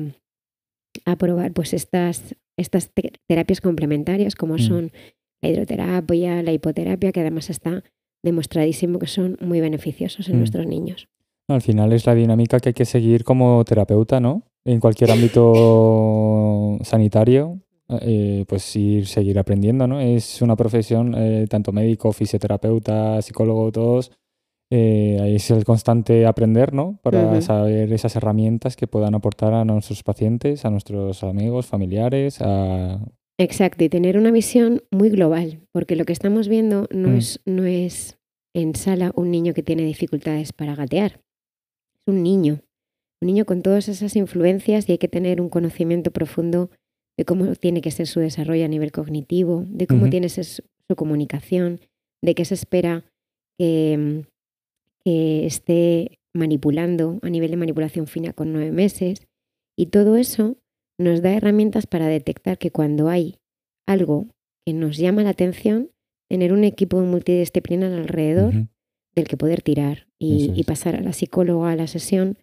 a 1.05 1.15
probar 1.17 1.53
pues 1.53 1.73
estas, 1.73 2.35
estas 2.57 2.91
te- 2.93 3.13
terapias 3.27 3.61
complementarias 3.61 4.35
como 4.35 4.55
Mm. 4.55 4.59
son 4.59 4.91
la 5.43 5.49
hidroterapia, 5.49 6.41
la 6.41 6.51
hipoterapia, 6.51 7.11
que 7.11 7.19
además 7.19 7.49
está 7.49 7.83
demostradísimo 8.23 8.99
que 8.99 9.07
son 9.07 9.37
muy 9.41 9.59
beneficiosos 9.61 10.27
en 10.29 10.35
Mm. 10.35 10.39
nuestros 10.39 10.65
niños. 10.65 11.07
Al 11.49 11.61
final 11.61 11.91
es 11.91 12.05
la 12.05 12.15
dinámica 12.15 12.59
que 12.59 12.69
hay 12.69 12.73
que 12.73 12.85
seguir 12.85 13.23
como 13.25 13.63
terapeuta, 13.65 14.19
¿no? 14.21 14.43
En 14.65 14.79
cualquier 14.79 15.11
ámbito 15.11 16.77
sanitario, 16.83 17.59
eh, 18.01 18.45
pues 18.47 18.75
ir, 18.77 19.07
seguir 19.07 19.37
aprendiendo, 19.37 19.85
¿no? 19.87 19.99
Es 19.99 20.41
una 20.41 20.55
profesión, 20.55 21.13
eh, 21.17 21.45
tanto 21.49 21.71
médico, 21.73 22.13
fisioterapeuta, 22.13 23.21
psicólogo, 23.21 23.71
todos, 23.73 24.11
eh, 24.71 25.19
ahí 25.21 25.35
es 25.35 25.51
el 25.51 25.65
constante 25.65 26.25
aprender, 26.25 26.73
¿no? 26.73 26.97
Para 27.03 27.41
saber 27.41 27.91
esas 27.91 28.15
herramientas 28.15 28.75
que 28.77 28.87
puedan 28.87 29.13
aportar 29.13 29.53
a 29.53 29.65
nuestros 29.65 30.01
pacientes, 30.01 30.63
a 30.65 30.69
nuestros 30.69 31.23
amigos, 31.23 31.65
familiares, 31.67 32.37
a... 32.41 32.99
Exacto, 33.39 33.83
y 33.83 33.89
tener 33.89 34.17
una 34.17 34.31
visión 34.31 34.83
muy 34.91 35.09
global, 35.09 35.61
porque 35.71 35.95
lo 35.95 36.05
que 36.05 36.13
estamos 36.13 36.47
viendo 36.47 36.87
no, 36.91 37.09
Mm. 37.09 37.17
es, 37.17 37.39
no 37.45 37.65
es 37.65 38.17
en 38.55 38.75
sala 38.75 39.11
un 39.15 39.31
niño 39.31 39.53
que 39.53 39.63
tiene 39.63 39.83
dificultades 39.83 40.53
para 40.53 40.75
gatear, 40.75 41.19
es 41.95 42.07
un 42.07 42.21
niño, 42.21 42.61
un 43.21 43.27
niño 43.27 43.45
con 43.45 43.61
todas 43.63 43.87
esas 43.89 44.15
influencias 44.15 44.87
y 44.87 44.93
hay 44.93 44.97
que 44.99 45.07
tener 45.07 45.41
un 45.41 45.49
conocimiento 45.49 46.11
profundo 46.11 46.69
de 47.17 47.25
cómo 47.25 47.55
tiene 47.55 47.81
que 47.81 47.91
ser 47.91 48.07
su 48.07 48.19
desarrollo 48.19 48.65
a 48.65 48.67
nivel 48.67 48.91
cognitivo, 48.91 49.65
de 49.67 49.87
cómo 49.87 50.09
tiene 50.09 50.29
ser 50.29 50.45
su, 50.45 50.63
su 50.87 50.95
comunicación, 50.95 51.79
de 52.23 52.35
qué 52.35 52.43
se 52.45 52.55
espera 52.55 53.05
que, 53.57 54.25
que 55.03 55.45
esté 55.45 56.19
manipulando 56.35 57.19
a 57.21 57.29
nivel 57.29 57.51
de 57.51 57.57
manipulación 57.57 58.07
fina 58.07 58.33
con 58.33 58.51
nueve 58.51 58.71
meses. 58.71 59.27
Y 59.77 59.87
todo 59.87 60.17
eso 60.17 60.57
nos 60.97 61.21
da 61.21 61.33
herramientas 61.33 61.87
para 61.87 62.07
detectar 62.07 62.57
que 62.57 62.71
cuando 62.71 63.09
hay 63.09 63.37
algo 63.87 64.27
que 64.65 64.73
nos 64.73 64.97
llama 64.97 65.23
la 65.23 65.31
atención, 65.31 65.91
tener 66.29 66.53
un 66.53 66.63
equipo 66.63 66.99
multidisciplinar 67.01 67.91
alrededor 67.91 68.67
del 69.15 69.27
que 69.27 69.37
poder 69.37 69.61
tirar 69.61 70.07
y, 70.19 70.63
pasar 70.63 70.95
a 70.95 71.01
la 71.01 71.13
psicóloga 71.13 71.71
a 71.71 71.75
la 71.75 71.87
sesión 71.87 72.37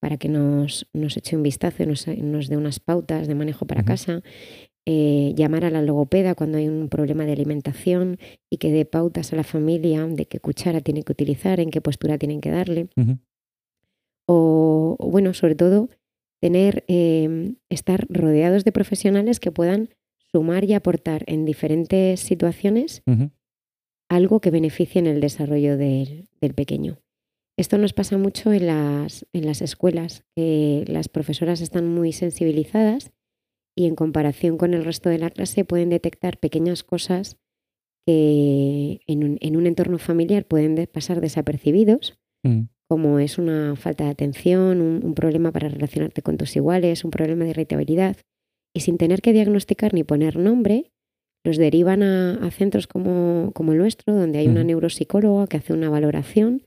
para 0.00 0.18
que 0.18 0.28
nos, 0.28 0.86
nos 0.92 1.16
eche 1.16 1.36
un 1.36 1.42
vistazo 1.42 1.82
y 1.82 1.86
nos, 1.86 2.06
nos 2.06 2.48
dé 2.48 2.56
unas 2.56 2.78
pautas 2.78 3.26
de 3.26 3.34
manejo 3.34 3.66
para 3.66 3.84
casa, 3.84 4.22
eh, 4.86 5.32
llamar 5.34 5.64
a 5.64 5.70
la 5.70 5.80
logopeda 5.80 6.34
cuando 6.34 6.58
hay 6.58 6.68
un 6.68 6.90
problema 6.90 7.24
de 7.24 7.32
alimentación 7.32 8.18
y 8.50 8.58
que 8.58 8.70
dé 8.70 8.84
pautas 8.84 9.32
a 9.32 9.36
la 9.36 9.44
familia 9.44 10.06
de 10.06 10.26
qué 10.26 10.40
cuchara 10.40 10.82
tiene 10.82 11.02
que 11.04 11.12
utilizar, 11.12 11.58
en 11.58 11.70
qué 11.70 11.80
postura 11.80 12.18
tienen 12.18 12.42
que 12.42 12.50
darle. 12.50 12.88
O 14.26 14.98
bueno, 15.00 15.32
sobre 15.32 15.54
todo, 15.54 15.88
tener, 16.40 16.84
eh, 16.88 17.54
estar 17.70 18.06
rodeados 18.08 18.64
de 18.64 18.72
profesionales 18.72 19.40
que 19.40 19.50
puedan 19.52 19.88
sumar 20.32 20.64
y 20.64 20.74
aportar 20.74 21.24
en 21.26 21.44
diferentes 21.44 22.20
situaciones 22.20 23.02
algo 24.10 24.40
que 24.40 24.50
beneficie 24.50 24.98
en 24.98 25.06
el 25.06 25.20
desarrollo 25.20 25.76
del, 25.76 26.28
del 26.40 26.54
pequeño. 26.54 26.98
Esto 27.56 27.78
nos 27.78 27.92
pasa 27.92 28.18
mucho 28.18 28.52
en 28.52 28.66
las, 28.66 29.26
en 29.32 29.46
las 29.46 29.62
escuelas, 29.62 30.24
que 30.34 30.84
las 30.88 31.08
profesoras 31.08 31.60
están 31.60 31.86
muy 31.88 32.12
sensibilizadas 32.12 33.12
y 33.76 33.86
en 33.86 33.94
comparación 33.94 34.56
con 34.58 34.74
el 34.74 34.84
resto 34.84 35.08
de 35.08 35.18
la 35.18 35.30
clase 35.30 35.64
pueden 35.64 35.88
detectar 35.88 36.38
pequeñas 36.38 36.82
cosas 36.82 37.38
que 38.06 39.00
en 39.06 39.24
un, 39.24 39.38
en 39.40 39.56
un 39.56 39.66
entorno 39.66 39.98
familiar 39.98 40.46
pueden 40.46 40.74
de- 40.74 40.86
pasar 40.86 41.20
desapercibidos, 41.20 42.18
Mm. 42.46 42.64
Como 42.88 43.18
es 43.18 43.38
una 43.38 43.76
falta 43.76 44.04
de 44.04 44.10
atención, 44.10 44.80
un, 44.80 45.04
un 45.04 45.14
problema 45.14 45.52
para 45.52 45.68
relacionarte 45.68 46.22
con 46.22 46.36
tus 46.36 46.54
iguales, 46.56 47.04
un 47.04 47.10
problema 47.10 47.44
de 47.44 47.50
irritabilidad, 47.50 48.16
y 48.74 48.80
sin 48.80 48.98
tener 48.98 49.22
que 49.22 49.32
diagnosticar 49.32 49.94
ni 49.94 50.04
poner 50.04 50.36
nombre, 50.36 50.92
los 51.44 51.56
derivan 51.58 52.02
a, 52.02 52.34
a 52.34 52.50
centros 52.50 52.86
como, 52.86 53.52
como 53.54 53.72
el 53.72 53.78
nuestro, 53.78 54.14
donde 54.14 54.38
hay 54.38 54.48
una 54.48 54.64
neuropsicóloga 54.64 55.46
que 55.46 55.58
hace 55.58 55.72
una 55.72 55.90
valoración 55.90 56.66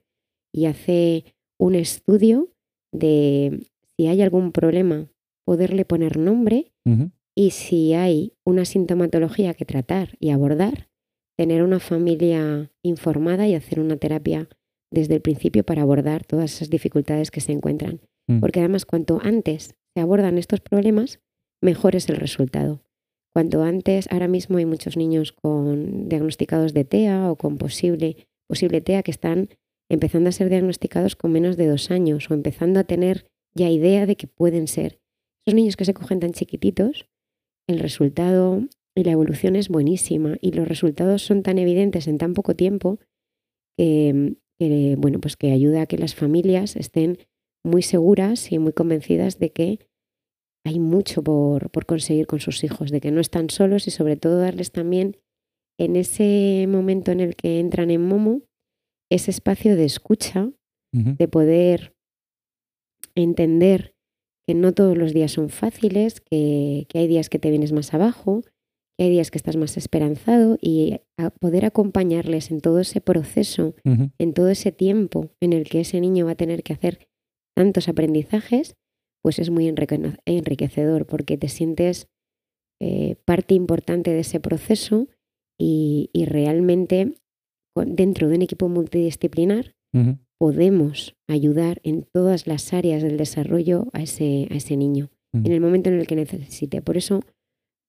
y 0.54 0.66
hace 0.66 1.26
un 1.60 1.76
estudio 1.76 2.54
de 2.94 3.68
si 3.98 4.08
hay 4.08 4.22
algún 4.22 4.52
problema, 4.52 5.10
poderle 5.46 5.86
poner 5.86 6.18
nombre. 6.18 6.72
Y 7.36 7.52
si 7.52 7.94
hay 7.94 8.34
una 8.46 8.66
sintomatología 8.66 9.54
que 9.54 9.66
tratar 9.66 10.16
y 10.20 10.30
abordar, 10.30 10.90
tener 11.38 11.64
una 11.64 11.80
familia 11.80 12.72
informada 12.84 13.48
y 13.48 13.54
hacer 13.54 13.80
una 13.80 13.98
terapia 13.98 14.50
desde 14.92 15.16
el 15.16 15.22
principio 15.22 15.64
para 15.64 15.82
abordar 15.82 16.26
todas 16.26 16.56
esas 16.56 16.70
dificultades 16.70 17.32
que 17.32 17.42
se 17.42 17.52
encuentran. 17.52 18.02
Mm. 18.28 18.40
Porque 18.40 18.60
además 18.60 18.86
cuanto 18.86 19.20
antes 19.22 19.76
se 19.96 20.02
abordan 20.02 20.38
estos 20.38 20.62
problemas, 20.62 21.20
mejor 21.62 21.96
es 21.96 22.10
el 22.10 22.18
resultado. 22.18 22.82
Cuanto 23.34 23.64
antes, 23.64 24.08
ahora 24.12 24.28
mismo 24.28 24.58
hay 24.58 24.66
muchos 24.66 24.98
niños 24.98 25.32
con 25.32 26.10
diagnosticados 26.10 26.74
de 26.74 26.86
TEA 26.86 27.32
o 27.32 27.36
con 27.36 27.58
posible, 27.58 28.28
posible 28.48 28.82
TEA 28.82 29.04
que 29.04 29.12
están 29.12 29.50
empezando 29.90 30.30
a 30.30 30.34
ser 30.34 30.50
diagnosticados 30.50 31.16
con 31.16 31.32
menos 31.32 31.56
de 31.56 31.68
dos 31.68 31.92
años 31.92 32.30
o 32.30 32.34
empezando 32.34 32.80
a 32.80 32.84
tener 32.84 33.28
ya 33.56 33.70
idea 33.70 34.06
de 34.06 34.16
que 34.16 34.28
pueden 34.28 34.68
ser. 34.68 35.00
Esos 35.46 35.56
niños 35.56 35.78
que 35.78 35.86
se 35.86 35.94
cogen 35.94 36.20
tan 36.20 36.32
chiquititos, 36.32 37.08
el 37.68 37.80
resultado 37.80 38.64
y 38.96 39.04
la 39.04 39.12
evolución 39.12 39.56
es 39.56 39.70
buenísima 39.70 40.38
y 40.42 40.52
los 40.52 40.68
resultados 40.68 41.22
son 41.22 41.44
tan 41.44 41.58
evidentes 41.58 42.08
en 42.08 42.18
tan 42.18 42.34
poco 42.34 42.56
tiempo 42.56 43.00
que, 43.78 44.36
que, 44.60 44.96
bueno, 44.98 45.20
pues 45.20 45.38
que 45.38 45.52
ayuda 45.52 45.84
a 45.84 45.86
que 45.86 45.98
las 45.98 46.16
familias 46.16 46.76
estén 46.76 47.18
muy 47.64 47.82
seguras 47.82 48.52
y 48.52 48.60
muy 48.60 48.74
convencidas 48.74 49.40
de 49.40 49.52
que 49.52 49.80
hay 50.66 50.80
mucho 50.80 51.24
por, 51.24 51.70
por 51.70 51.86
conseguir 51.86 52.28
con 52.28 52.40
sus 52.40 52.64
hijos, 52.64 52.92
de 52.92 53.00
que 53.00 53.12
no 53.12 53.22
están 53.22 53.50
solos 53.50 53.88
y 53.88 53.92
sobre 53.92 54.18
todo 54.18 54.40
darles 54.40 54.72
también 54.72 55.18
en 55.80 55.96
ese 55.96 56.66
momento 56.68 57.12
en 57.12 57.20
el 57.20 57.36
que 57.36 57.60
entran 57.60 57.92
en 57.92 58.06
Momo 58.06 58.42
ese 59.10 59.32
espacio 59.32 59.76
de 59.76 59.86
escucha, 59.86 60.52
de 60.92 61.28
poder 61.28 61.96
entender 63.14 63.96
que 64.48 64.56
no 64.56 64.74
todos 64.74 64.98
los 64.98 65.14
días 65.14 65.32
son 65.32 65.50
fáciles, 65.50 66.22
que, 66.22 66.88
que 66.90 67.00
hay 67.00 67.08
días 67.08 67.30
que 67.30 67.38
te 67.38 67.52
vienes 67.52 67.72
más 67.72 67.94
abajo, 67.94 68.42
hay 69.04 69.10
días 69.12 69.30
que 69.32 69.38
estás 69.38 69.56
más 69.58 69.78
esperanzado 69.78 70.58
y 70.62 71.00
a 71.18 71.30
poder 71.30 71.66
acompañarles 71.66 72.50
en 72.52 72.62
todo 72.62 72.80
ese 72.80 73.00
proceso, 73.02 73.76
en 74.18 74.34
todo 74.34 74.50
ese 74.50 74.72
tiempo 74.72 75.30
en 75.40 75.54
el 75.54 75.66
que 75.66 75.82
ese 75.82 76.00
niño 76.02 76.26
va 76.26 76.32
a 76.32 76.36
tener 76.36 76.64
que 76.64 76.74
hacer 76.74 77.08
tantos 77.56 77.88
aprendizajes, 77.90 78.76
pues 79.24 79.40
es 79.40 79.50
muy 79.50 79.68
enrique- 79.68 80.18
enriquecedor 80.26 81.06
porque 81.06 81.38
te 81.38 81.48
sientes 81.50 82.08
eh, 82.82 83.16
parte 83.26 83.54
importante 83.56 84.12
de 84.12 84.20
ese 84.20 84.40
proceso 84.40 85.08
y, 85.60 86.10
y 86.14 86.26
realmente 86.26 87.14
dentro 87.76 88.30
de 88.30 88.36
un 88.36 88.42
equipo 88.42 88.70
multidisciplinar 88.70 89.76
podemos 90.40 91.16
ayudar 91.28 91.80
en 91.84 92.04
todas 92.04 92.46
las 92.46 92.72
áreas 92.74 93.02
del 93.02 93.18
desarrollo 93.18 93.88
a 93.94 94.02
ese, 94.04 94.48
a 94.52 94.56
ese 94.56 94.78
niño, 94.78 95.10
en 95.34 95.52
el 95.52 95.60
momento 95.62 95.90
en 95.90 96.00
el 96.00 96.06
que 96.08 96.16
necesite. 96.16 96.82
Por 96.84 96.98
eso, 96.98 97.22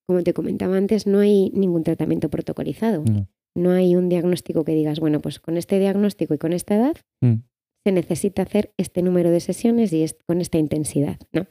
como 0.08 0.22
te 0.22 0.32
comentaba 0.32 0.76
antes, 0.76 1.06
no 1.06 1.20
hay 1.20 1.50
ningún 1.50 1.84
tratamiento 1.84 2.30
protocolizado. 2.30 3.04
No. 3.04 3.28
No 3.54 3.70
hay 3.72 3.94
un 3.94 4.08
diagnóstico 4.08 4.64
que 4.64 4.74
digas, 4.74 5.00
bueno, 5.00 5.20
pues 5.20 5.38
con 5.38 5.56
este 5.56 5.78
diagnóstico 5.78 6.32
y 6.34 6.38
con 6.38 6.52
esta 6.52 6.76
edad 6.76 6.96
Mm. 7.20 7.42
se 7.84 7.92
necesita 7.92 8.42
hacer 8.42 8.72
este 8.76 9.02
número 9.02 9.30
de 9.30 9.40
sesiones 9.40 9.92
y 9.92 10.04
con 10.26 10.40
esta 10.40 10.58
intensidad. 10.58 11.18
No, 11.32 11.46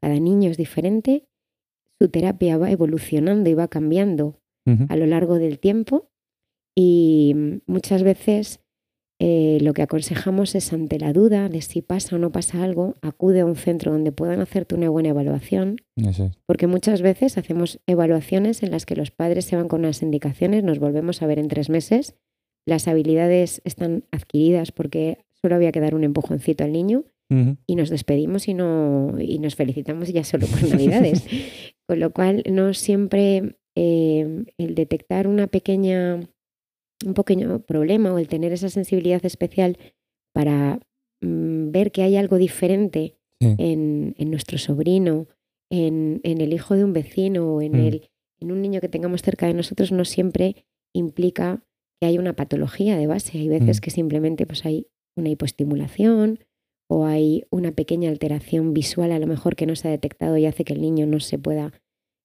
cada 0.00 0.18
niño 0.20 0.50
es 0.50 0.56
diferente, 0.56 1.26
su 2.00 2.08
terapia 2.08 2.56
va 2.58 2.70
evolucionando 2.70 3.50
y 3.50 3.54
va 3.54 3.68
cambiando 3.68 4.40
a 4.90 4.96
lo 4.96 5.06
largo 5.06 5.38
del 5.38 5.58
tiempo 5.58 6.10
y 6.76 7.32
mm, 7.34 7.58
muchas 7.66 8.02
veces 8.02 8.60
eh, 9.20 9.58
lo 9.60 9.72
que 9.74 9.82
aconsejamos 9.82 10.54
es 10.54 10.72
ante 10.72 10.98
la 10.98 11.12
duda 11.12 11.48
de 11.48 11.60
si 11.60 11.82
pasa 11.82 12.16
o 12.16 12.18
no 12.18 12.30
pasa 12.30 12.62
algo, 12.62 12.94
acude 13.02 13.40
a 13.40 13.46
un 13.46 13.56
centro 13.56 13.92
donde 13.92 14.12
puedan 14.12 14.40
hacerte 14.40 14.74
una 14.74 14.90
buena 14.90 15.08
evaluación, 15.10 15.76
porque 16.46 16.66
muchas 16.66 17.02
veces 17.02 17.36
hacemos 17.36 17.80
evaluaciones 17.86 18.62
en 18.62 18.70
las 18.70 18.86
que 18.86 18.96
los 18.96 19.10
padres 19.10 19.44
se 19.44 19.56
van 19.56 19.68
con 19.68 19.80
unas 19.80 20.02
indicaciones, 20.02 20.62
nos 20.62 20.78
volvemos 20.78 21.22
a 21.22 21.26
ver 21.26 21.38
en 21.38 21.48
tres 21.48 21.68
meses, 21.68 22.14
las 22.66 22.86
habilidades 22.86 23.60
están 23.64 24.04
adquiridas 24.12 24.72
porque 24.72 25.24
solo 25.32 25.56
había 25.56 25.72
que 25.72 25.80
dar 25.80 25.94
un 25.94 26.04
empujoncito 26.04 26.64
al 26.64 26.72
niño 26.72 27.04
y 27.66 27.76
nos 27.76 27.90
despedimos 27.90 28.48
y, 28.48 28.54
no, 28.54 29.14
y 29.20 29.38
nos 29.38 29.54
felicitamos 29.54 30.08
ya 30.08 30.24
solo 30.24 30.46
por 30.46 30.66
Navidades. 30.66 31.26
Con 31.86 32.00
lo 32.00 32.10
cual, 32.12 32.42
no 32.50 32.72
siempre 32.72 33.56
eh, 33.74 34.44
el 34.56 34.74
detectar 34.74 35.26
una 35.26 35.46
pequeña, 35.46 36.20
un 37.06 37.14
pequeño 37.14 37.60
problema 37.60 38.12
o 38.12 38.18
el 38.18 38.28
tener 38.28 38.52
esa 38.52 38.68
sensibilidad 38.68 39.24
especial 39.24 39.78
para 40.34 40.80
mm, 41.20 41.70
ver 41.70 41.92
que 41.92 42.02
hay 42.02 42.16
algo 42.16 42.36
diferente 42.38 43.14
Sí. 43.40 43.54
en, 43.58 44.16
en 44.18 44.30
nuestro 44.32 44.58
sobrino, 44.58 45.28
en, 45.70 46.20
en 46.24 46.40
el 46.40 46.52
hijo 46.52 46.74
de 46.74 46.82
un 46.84 46.92
vecino 46.92 47.54
o 47.54 47.62
en, 47.62 47.72
Mm. 47.72 47.86
el, 47.86 48.10
en 48.40 48.50
un 48.50 48.60
niño 48.62 48.80
que 48.80 48.88
tengamos 48.88 49.22
cerca 49.22 49.46
de 49.46 49.54
nosotros, 49.54 49.92
no 49.92 50.04
siempre 50.04 50.64
implica 50.92 51.62
que 52.00 52.06
hay 52.08 52.18
una 52.18 52.34
patología 52.34 52.96
de 52.96 53.06
base. 53.06 53.38
Hay 53.38 53.48
veces 53.48 53.78
Mm. 53.78 53.80
que 53.80 53.90
simplemente 53.90 54.44
pues, 54.46 54.64
hay 54.66 54.88
una 55.16 55.28
hipoestimulación 55.28 56.40
o 56.90 57.04
hay 57.06 57.44
una 57.50 57.70
pequeña 57.72 58.10
alteración 58.10 58.74
visual 58.74 59.12
a 59.12 59.18
lo 59.20 59.26
mejor 59.28 59.54
que 59.54 59.66
no 59.66 59.76
se 59.76 59.86
ha 59.86 59.90
detectado 59.92 60.36
y 60.36 60.46
hace 60.46 60.64
que 60.64 60.72
el 60.72 60.80
niño 60.80 61.06
no 61.06 61.20
se 61.20 61.38
pueda 61.38 61.72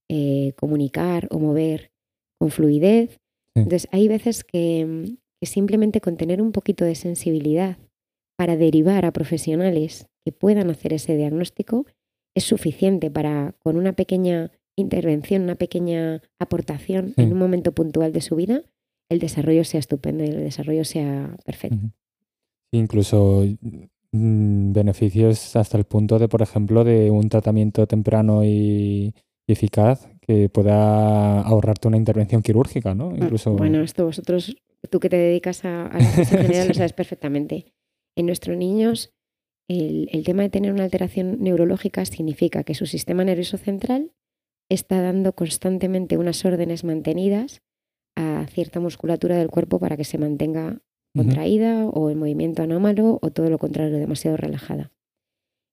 eh, 0.09 0.53
comunicar 0.55 1.27
o 1.31 1.37
mover 1.39 1.91
con 2.39 2.49
fluidez. 2.49 3.19
Sí. 3.55 3.61
Entonces 3.61 3.87
hay 3.91 4.07
veces 4.07 4.43
que, 4.43 4.85
mm, 4.85 5.17
que 5.41 5.45
simplemente 5.45 6.01
con 6.01 6.17
tener 6.17 6.41
un 6.41 6.51
poquito 6.51 6.85
de 6.85 6.95
sensibilidad 6.95 7.77
para 8.37 8.57
derivar 8.57 9.05
a 9.05 9.11
profesionales 9.13 10.07
que 10.25 10.31
puedan 10.31 10.69
hacer 10.69 10.93
ese 10.93 11.15
diagnóstico 11.15 11.85
es 12.35 12.43
suficiente 12.45 13.11
para, 13.11 13.53
con 13.59 13.77
una 13.77 13.93
pequeña 13.93 14.51
intervención, 14.75 15.43
una 15.43 15.55
pequeña 15.55 16.21
aportación 16.39 17.13
Sí. 17.15 17.21
en 17.21 17.33
un 17.33 17.37
momento 17.37 17.73
puntual 17.73 18.11
de 18.11 18.21
su 18.21 18.35
vida, 18.35 18.63
el 19.09 19.19
desarrollo 19.19 19.63
sea 19.65 19.79
estupendo 19.79 20.23
y 20.23 20.27
el 20.27 20.37
desarrollo 20.37 20.83
sea 20.83 21.37
perfecto. 21.45 21.91
Incluso 22.71 23.45
mm, 24.11 24.71
beneficios 24.73 25.55
hasta 25.55 25.77
el 25.77 25.83
punto 25.83 26.17
de, 26.17 26.27
por 26.27 26.41
ejemplo, 26.41 26.83
de 26.83 27.11
un 27.11 27.29
tratamiento 27.29 27.85
temprano 27.85 28.43
y, 28.43 29.13
y 29.47 29.51
eficaz 29.51 30.09
que 30.25 30.49
pueda 30.49 31.41
ahorrarte 31.41 31.87
una 31.87 31.97
intervención 31.97 32.41
quirúrgica, 32.41 32.95
¿no? 32.95 33.15
Incluso. 33.15 33.51
Mm, 33.51 33.57
Bueno, 33.57 33.81
esto 33.81 34.05
vosotros, 34.05 34.55
tú 34.89 34.99
que 34.99 35.09
te 35.09 35.17
dedicas 35.17 35.65
a, 35.65 35.87
a 35.87 35.99
la 35.99 36.05
general, 36.25 36.67
lo 36.69 36.73
sabes 36.73 36.93
perfectamente. 36.93 37.73
En 38.15 38.25
nuestros 38.25 38.57
niños, 38.57 39.11
el, 39.69 40.07
el 40.11 40.23
tema 40.23 40.43
de 40.43 40.49
tener 40.49 40.71
una 40.71 40.83
alteración 40.83 41.39
neurológica 41.41 42.05
significa 42.05 42.63
que 42.63 42.75
su 42.75 42.85
sistema 42.85 43.23
nervioso 43.23 43.57
central 43.57 44.11
está 44.69 45.01
dando 45.01 45.33
constantemente 45.33 46.17
unas 46.17 46.43
órdenes 46.45 46.83
mantenidas 46.83 47.61
a 48.15 48.45
cierta 48.47 48.79
musculatura 48.79 49.37
del 49.37 49.49
cuerpo 49.49 49.79
para 49.79 49.97
que 49.97 50.03
se 50.03 50.17
mantenga 50.17 50.81
contraída 51.15 51.85
o 51.85 52.09
en 52.09 52.17
movimiento 52.17 52.63
anómalo 52.63 53.19
o 53.21 53.31
todo 53.31 53.49
lo 53.49 53.57
contrario, 53.59 53.97
demasiado 53.97 54.37
relajada. 54.37 54.91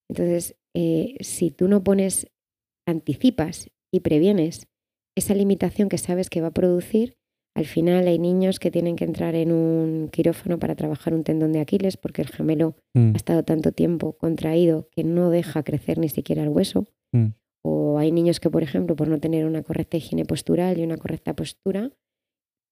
Entonces, 0.09 0.57
eh, 0.75 1.17
si 1.21 1.51
tú 1.51 1.69
no 1.69 1.83
pones, 1.83 2.31
anticipas 2.87 3.71
y 3.93 4.01
previenes 4.01 4.67
esa 5.17 5.35
limitación 5.35 5.89
que 5.89 5.99
sabes 5.99 6.31
que 6.31 6.41
va 6.41 6.49
a 6.49 6.53
producir, 6.53 7.17
al 7.57 7.67
final 7.67 8.07
hay 8.07 8.19
niños 8.19 8.61
que 8.61 8.71
tienen 8.71 8.95
que 8.97 9.05
entrar 9.05 9.35
en 9.35 9.51
un 9.51 10.09
quirófano 10.11 10.59
para 10.59 10.77
trabajar 10.77 11.15
un 11.15 11.25
tendón 11.25 11.53
de 11.53 11.61
Aquiles 11.61 11.97
porque 11.97 12.23
el 12.23 12.29
gemelo 12.29 12.77
Mm, 12.95 13.13
ha 13.15 13.17
estado 13.17 13.43
tanto 13.45 13.73
tiempo 13.73 14.13
contraído 14.17 14.89
que 14.93 15.05
no 15.05 15.31
deja 15.31 15.63
crecer 15.63 15.99
ni 15.99 16.09
siquiera 16.09 16.43
el 16.43 16.49
hueso. 16.49 16.87
mm, 17.13 17.27
O 17.63 17.99
hay 17.99 18.11
niños 18.13 18.41
que, 18.41 18.49
por 18.51 18.63
ejemplo, 18.63 18.97
por 18.97 19.09
no 19.09 19.19
tener 19.21 19.45
una 19.45 19.63
correcta 19.63 19.97
higiene 19.97 20.25
postural 20.25 20.79
y 20.79 20.83
una 20.85 20.97
correcta 20.97 21.35
postura, 21.35 21.91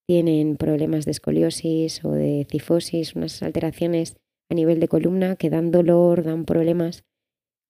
tienen 0.09 0.57
problemas 0.57 1.05
de 1.05 1.11
escoliosis 1.11 2.05
o 2.05 2.13
de 2.13 2.47
cifosis, 2.51 3.15
unas 3.15 3.43
alteraciones 3.43 4.17
a 4.51 4.55
nivel 4.55 4.81
de 4.81 4.89
columna 4.89 5.37
que 5.37 5.51
dan 5.51 5.71
dolor, 5.71 6.23
dan 6.23 6.45
problemas. 6.47 7.05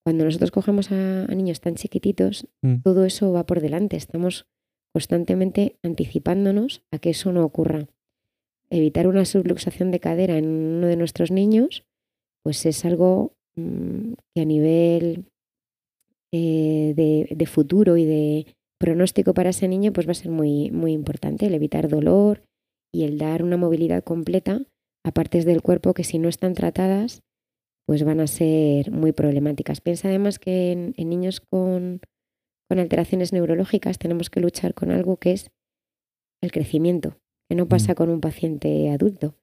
Cuando 0.09 0.25
nosotros 0.25 0.51
cogemos 0.53 0.91
a, 0.91 1.27
a 1.27 1.35
niños 1.35 1.61
tan 1.61 1.75
chiquititos, 1.75 2.49
mm. 2.63 2.77
todo 2.83 3.05
eso 3.05 3.31
va 3.31 3.45
por 3.45 3.61
delante. 3.61 3.99
Estamos 3.99 4.47
constantemente 4.95 5.77
anticipándonos 5.83 6.83
a 6.91 6.99
que 6.99 7.11
eso 7.11 7.31
no 7.31 7.45
ocurra. 7.45 7.89
Evitar 8.71 9.07
una 9.07 9.27
subluxación 9.27 9.91
de 9.91 10.01
cadera 10.01 10.39
en 10.39 10.47
uno 10.49 10.87
de 10.87 10.97
nuestros 10.97 11.31
niños, 11.31 11.85
pues 12.43 12.65
es 12.65 12.87
algo 12.87 13.35
mm, 13.57 14.15
que 14.35 14.41
a 14.41 14.47
nivel 14.47 15.27
eh, 16.33 16.95
de, 16.97 17.29
de 17.31 17.47
futuro 17.47 17.99
y 17.99 18.07
de 18.07 18.47
pronóstico 18.81 19.35
para 19.35 19.51
ese 19.51 19.69
niño, 19.69 19.93
pues 19.93 20.07
va 20.07 20.13
a 20.13 20.15
ser 20.15 20.31
muy, 20.31 20.71
muy 20.71 20.93
importante 20.93 21.45
el 21.45 21.55
evitar 21.55 21.87
dolor 21.87 22.45
y 22.95 23.05
el 23.05 23.19
dar 23.19 23.43
una 23.43 23.59
movilidad 23.59 24.03
completa 24.05 24.63
a 25.05 25.13
partes 25.13 25.45
del 25.45 25.61
cuerpo 25.61 25.93
que 25.93 26.05
si 26.05 26.19
no 26.19 26.31
están 26.31 26.55
tratadas, 26.55 27.21
pues 27.89 28.05
van 28.05 28.21
a 28.21 28.27
ser 28.27 28.91
muy 28.91 29.13
problemáticas. 29.13 29.81
Piensa 29.81 30.09
además 30.09 30.39
que 30.39 30.73
en, 30.73 30.93
en 30.99 31.09
niños 31.09 31.41
con, 31.41 32.03
con 32.69 32.81
alteraciones 32.81 33.33
neurológicas 33.33 33.99
tenemos 33.99 34.29
que 34.29 34.41
luchar 34.41 34.75
con 34.75 34.91
algo 34.91 35.17
que 35.17 35.33
es 35.33 35.51
el 36.43 36.53
crecimiento, 36.53 37.19
que 37.49 37.57
no 37.57 37.67
pasa 37.67 37.95
con 37.95 38.11
un 38.11 38.21
paciente 38.21 38.91
adulto. 38.91 39.37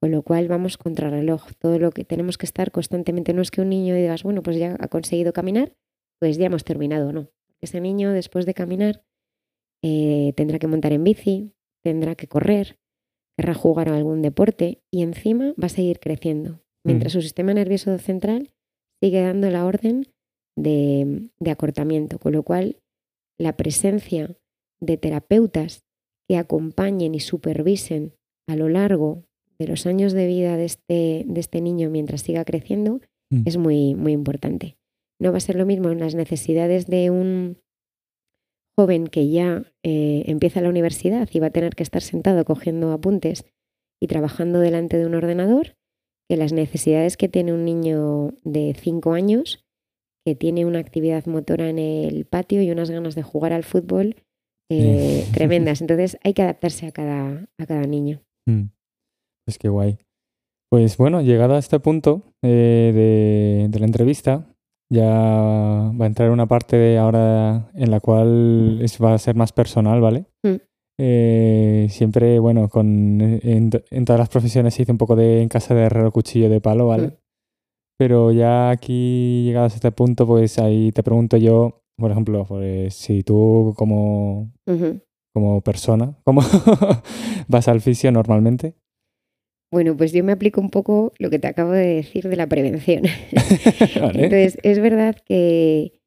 Con 0.00 0.12
lo 0.12 0.22
cual 0.22 0.46
vamos 0.46 0.78
contra 0.78 1.10
reloj. 1.10 1.46
Todo 1.58 1.80
lo 1.80 1.90
que 1.90 2.04
tenemos 2.04 2.38
que 2.38 2.46
estar 2.46 2.70
constantemente. 2.70 3.34
No 3.34 3.42
es 3.42 3.50
que 3.50 3.60
un 3.60 3.70
niño 3.70 3.96
digas, 3.96 4.22
bueno, 4.22 4.44
pues 4.44 4.56
ya 4.56 4.76
ha 4.78 4.86
conseguido 4.86 5.32
caminar, 5.32 5.76
pues 6.20 6.36
ya 6.38 6.46
hemos 6.46 6.62
terminado, 6.62 7.12
no. 7.12 7.32
Ese 7.60 7.80
niño, 7.80 8.12
después 8.12 8.46
de 8.46 8.54
caminar, 8.54 9.04
eh, 9.82 10.32
tendrá 10.36 10.60
que 10.60 10.68
montar 10.68 10.92
en 10.92 11.02
bici, 11.02 11.56
tendrá 11.82 12.14
que 12.14 12.28
correr, 12.28 12.78
querrá 13.36 13.54
jugar 13.54 13.88
a 13.88 13.96
algún 13.96 14.22
deporte 14.22 14.84
y 14.92 15.02
encima 15.02 15.54
va 15.60 15.66
a 15.66 15.70
seguir 15.70 15.98
creciendo, 15.98 16.63
mientras 16.84 17.12
Mm. 17.12 17.16
su 17.18 17.22
sistema 17.22 17.54
nervioso 17.54 17.96
central 17.98 18.50
sigue 19.02 19.20
dando 19.22 19.50
la 19.50 19.64
orden 19.64 20.06
de, 20.56 21.28
de 21.40 21.50
acortamiento, 21.50 22.18
con 22.18 22.32
lo 22.32 22.42
cual 22.42 22.76
la 23.38 23.56
presencia 23.56 24.36
de 24.80 24.96
terapeutas 24.96 25.84
que 26.28 26.36
acompañen 26.36 27.14
y 27.14 27.20
supervisen 27.20 28.12
a 28.48 28.56
lo 28.56 28.68
largo 28.68 29.24
de 29.58 29.66
los 29.68 29.86
años 29.86 30.12
de 30.12 30.26
vida 30.26 30.56
de 30.56 30.64
este, 30.64 31.24
de 31.26 31.40
este 31.40 31.60
niño 31.60 31.90
mientras 31.90 32.22
siga 32.22 32.44
creciendo 32.44 33.00
Mm. 33.30 33.42
es 33.46 33.56
muy, 33.56 33.94
muy 33.94 34.12
importante. 34.12 34.76
No 35.18 35.32
va 35.32 35.38
a 35.38 35.40
ser 35.40 35.56
lo 35.56 35.64
mismo 35.64 35.88
en 35.90 35.98
las 35.98 36.14
necesidades 36.14 36.86
de 36.86 37.08
un 37.10 37.56
joven 38.76 39.06
que 39.06 39.28
ya 39.30 39.64
eh, 39.82 40.24
empieza 40.26 40.60
la 40.60 40.68
universidad 40.68 41.28
y 41.32 41.38
va 41.40 41.46
a 41.46 41.50
tener 41.50 41.74
que 41.74 41.82
estar 41.82 42.02
sentado 42.02 42.44
cogiendo 42.44 42.92
apuntes 42.92 43.44
y 44.00 44.08
trabajando 44.08 44.60
delante 44.60 44.98
de 44.98 45.06
un 45.06 45.14
ordenador 45.14 45.74
que 46.28 46.36
las 46.36 46.52
necesidades 46.52 47.16
que 47.16 47.28
tiene 47.28 47.52
un 47.52 47.64
niño 47.64 48.34
de 48.44 48.74
5 48.78 49.12
años 49.12 49.64
que 50.26 50.34
tiene 50.34 50.64
una 50.64 50.78
actividad 50.78 51.26
motora 51.26 51.68
en 51.68 51.78
el 51.78 52.24
patio 52.24 52.62
y 52.62 52.70
unas 52.70 52.90
ganas 52.90 53.14
de 53.14 53.22
jugar 53.22 53.52
al 53.52 53.62
fútbol 53.64 54.16
eh, 54.70 55.26
tremendas. 55.34 55.80
Entonces 55.82 56.18
hay 56.22 56.32
que 56.32 56.42
adaptarse 56.42 56.86
a 56.86 56.92
cada, 56.92 57.46
a 57.58 57.66
cada 57.66 57.82
niño. 57.86 58.22
Mm. 58.48 58.68
Pues 59.46 59.58
qué 59.58 59.68
guay. 59.68 59.98
Pues 60.70 60.96
bueno, 60.96 61.20
llegado 61.20 61.54
a 61.54 61.58
este 61.58 61.78
punto 61.78 62.22
eh, 62.42 62.90
de, 62.94 63.68
de 63.68 63.78
la 63.78 63.84
entrevista, 63.86 64.50
ya 64.90 65.04
va 65.04 66.04
a 66.04 66.06
entrar 66.06 66.30
una 66.30 66.46
parte 66.46 66.76
de 66.76 66.96
ahora 66.98 67.70
en 67.74 67.90
la 67.90 68.00
cual 68.00 68.80
es- 68.82 68.98
va 69.02 69.12
a 69.14 69.18
ser 69.18 69.34
más 69.36 69.52
personal, 69.52 70.00
¿vale? 70.00 70.24
Mm. 70.42 70.56
Eh, 70.98 71.88
siempre, 71.90 72.38
bueno, 72.38 72.68
con, 72.68 73.20
en, 73.20 73.70
en 73.90 74.04
todas 74.04 74.20
las 74.20 74.28
profesiones 74.28 74.74
se 74.74 74.82
dice 74.82 74.92
un 74.92 74.98
poco 74.98 75.16
de 75.16 75.42
en 75.42 75.48
casa 75.48 75.74
de 75.74 75.82
herrero 75.82 76.12
cuchillo 76.12 76.48
de 76.48 76.60
palo, 76.60 76.86
¿vale? 76.86 77.18
Pero 77.98 78.32
ya 78.32 78.70
aquí, 78.70 79.44
llegados 79.44 79.72
a 79.72 79.76
este 79.76 79.92
punto, 79.92 80.26
pues 80.26 80.58
ahí 80.58 80.92
te 80.92 81.02
pregunto 81.02 81.36
yo, 81.36 81.84
por 81.96 82.10
ejemplo, 82.10 82.44
pues 82.44 82.94
si 82.94 83.22
tú 83.22 83.74
como, 83.76 84.52
como 85.32 85.60
persona, 85.60 86.16
¿cómo 86.24 86.42
vas 87.48 87.68
al 87.68 87.80
fisio 87.80 88.10
normalmente? 88.10 88.74
Bueno, 89.72 89.96
pues 89.96 90.12
yo 90.12 90.22
me 90.22 90.32
aplico 90.32 90.60
un 90.60 90.70
poco 90.70 91.12
lo 91.18 91.30
que 91.30 91.40
te 91.40 91.48
acabo 91.48 91.72
de 91.72 91.96
decir 91.96 92.28
de 92.28 92.36
la 92.36 92.46
prevención. 92.46 93.02
Vale. 94.00 94.24
Entonces, 94.24 94.58
es 94.62 94.78
verdad 94.80 95.16
que, 95.24 96.00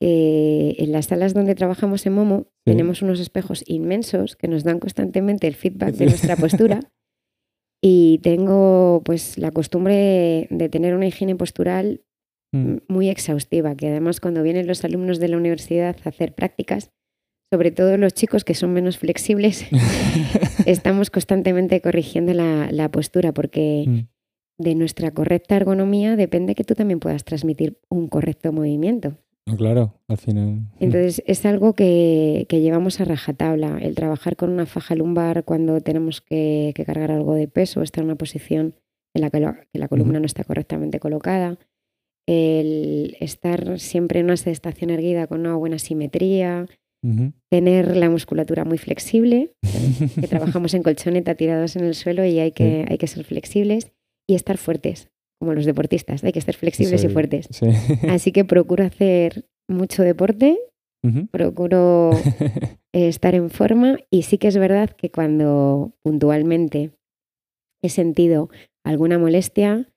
que 0.00 0.74
en 0.78 0.92
las 0.92 1.06
salas 1.06 1.34
donde 1.34 1.54
trabajamos 1.54 2.04
en 2.06 2.14
Momo 2.14 2.46
Sí. 2.66 2.72
tenemos 2.72 3.00
unos 3.02 3.20
espejos 3.20 3.62
inmensos 3.66 4.34
que 4.36 4.48
nos 4.48 4.64
dan 4.64 4.78
constantemente 4.80 5.46
el 5.46 5.54
feedback 5.54 5.94
de 5.94 6.06
nuestra 6.30 6.36
postura. 6.36 6.80
Y 7.82 8.18
tengo 8.22 9.02
pues 9.04 9.38
la 9.38 9.50
costumbre 9.52 10.48
de 10.50 10.68
tener 10.68 10.94
una 10.94 11.06
higiene 11.06 11.36
postural 11.36 12.02
Mm. 12.52 12.76
muy 12.88 13.08
exhaustiva, 13.08 13.74
que 13.74 13.88
además 13.88 14.20
cuando 14.20 14.40
vienen 14.44 14.68
los 14.68 14.84
alumnos 14.84 15.18
de 15.18 15.26
la 15.28 15.36
universidad 15.36 15.96
a 16.04 16.08
hacer 16.08 16.32
prácticas, 16.32 16.90
sobre 17.52 17.72
todo 17.72 17.96
los 17.96 18.14
chicos 18.14 18.44
que 18.44 18.54
son 18.54 18.72
menos 18.72 18.98
flexibles, 18.98 19.66
estamos 20.66 21.10
constantemente 21.10 21.80
corrigiendo 21.80 22.32
la, 22.34 22.70
la 22.70 22.88
postura 22.90 23.32
porque 23.32 23.84
Mm. 23.88 23.98
de 24.62 24.74
nuestra 24.76 25.10
correcta 25.10 25.56
ergonomía 25.56 26.14
depende 26.16 26.54
que 26.54 26.62
tú 26.64 26.74
también 26.74 27.00
puedas 27.00 27.24
transmitir 27.24 27.78
un 27.90 28.06
correcto 28.08 28.52
movimiento. 28.52 29.18
No, 29.46 29.56
claro, 29.56 29.94
al 30.08 30.18
final. 30.18 30.62
Entonces 30.80 31.22
es 31.26 31.46
algo 31.46 31.74
que, 31.74 32.46
que 32.48 32.60
llevamos 32.60 33.00
a 33.00 33.04
rajatabla, 33.04 33.78
el 33.80 33.94
trabajar 33.94 34.34
con 34.36 34.50
una 34.50 34.66
faja 34.66 34.96
lumbar 34.96 35.44
cuando 35.44 35.80
tenemos 35.80 36.20
que, 36.20 36.72
que 36.74 36.84
cargar 36.84 37.12
algo 37.12 37.34
de 37.34 37.46
peso, 37.46 37.82
estar 37.82 38.02
en 38.02 38.06
una 38.10 38.16
posición 38.16 38.74
en 39.14 39.22
la 39.22 39.30
que, 39.30 39.38
la- 39.40 39.60
que 39.72 39.78
la 39.78 39.86
columna 39.88 40.18
no 40.20 40.26
está 40.26 40.42
correctamente 40.44 40.98
colocada, 40.98 41.58
el 42.28 43.16
estar 43.20 43.78
siempre 43.78 44.18
en 44.20 44.26
una 44.26 44.36
sedestación 44.36 44.90
erguida 44.90 45.26
con 45.28 45.40
una 45.40 45.54
buena 45.56 45.78
simetría, 45.78 46.66
tener 47.52 47.96
la 47.96 48.10
musculatura 48.10 48.64
muy 48.64 48.78
flexible, 48.78 49.52
que 50.20 50.26
trabajamos 50.28 50.74
en 50.74 50.82
colchoneta 50.82 51.36
tirados 51.36 51.76
en 51.76 51.84
el 51.84 51.94
suelo 51.94 52.24
y 52.24 52.40
hay 52.40 52.50
que, 52.50 52.84
hay 52.88 52.98
que 52.98 53.06
ser 53.06 53.22
flexibles 53.24 53.92
y 54.28 54.34
estar 54.34 54.58
fuertes, 54.58 55.08
como 55.38 55.54
los 55.54 55.66
deportistas, 55.66 56.24
hay 56.24 56.32
que 56.32 56.38
estar 56.38 56.54
flexibles 56.54 57.02
y 57.02 57.06
es, 57.06 57.12
fuertes. 57.12 57.48
Sí. 57.50 57.66
Así 58.08 58.32
que 58.32 58.44
procuro 58.44 58.84
hacer 58.84 59.46
mucho 59.68 60.02
deporte, 60.02 60.58
procuro 61.30 62.10
eh, 62.92 63.08
estar 63.08 63.34
en 63.34 63.50
forma 63.50 63.98
y 64.10 64.22
sí 64.22 64.38
que 64.38 64.48
es 64.48 64.56
verdad 64.56 64.90
que 64.90 65.10
cuando 65.10 65.92
puntualmente 66.02 66.90
he 67.80 67.88
sentido 67.88 68.50
alguna 68.84 69.18
molestia, 69.18 69.88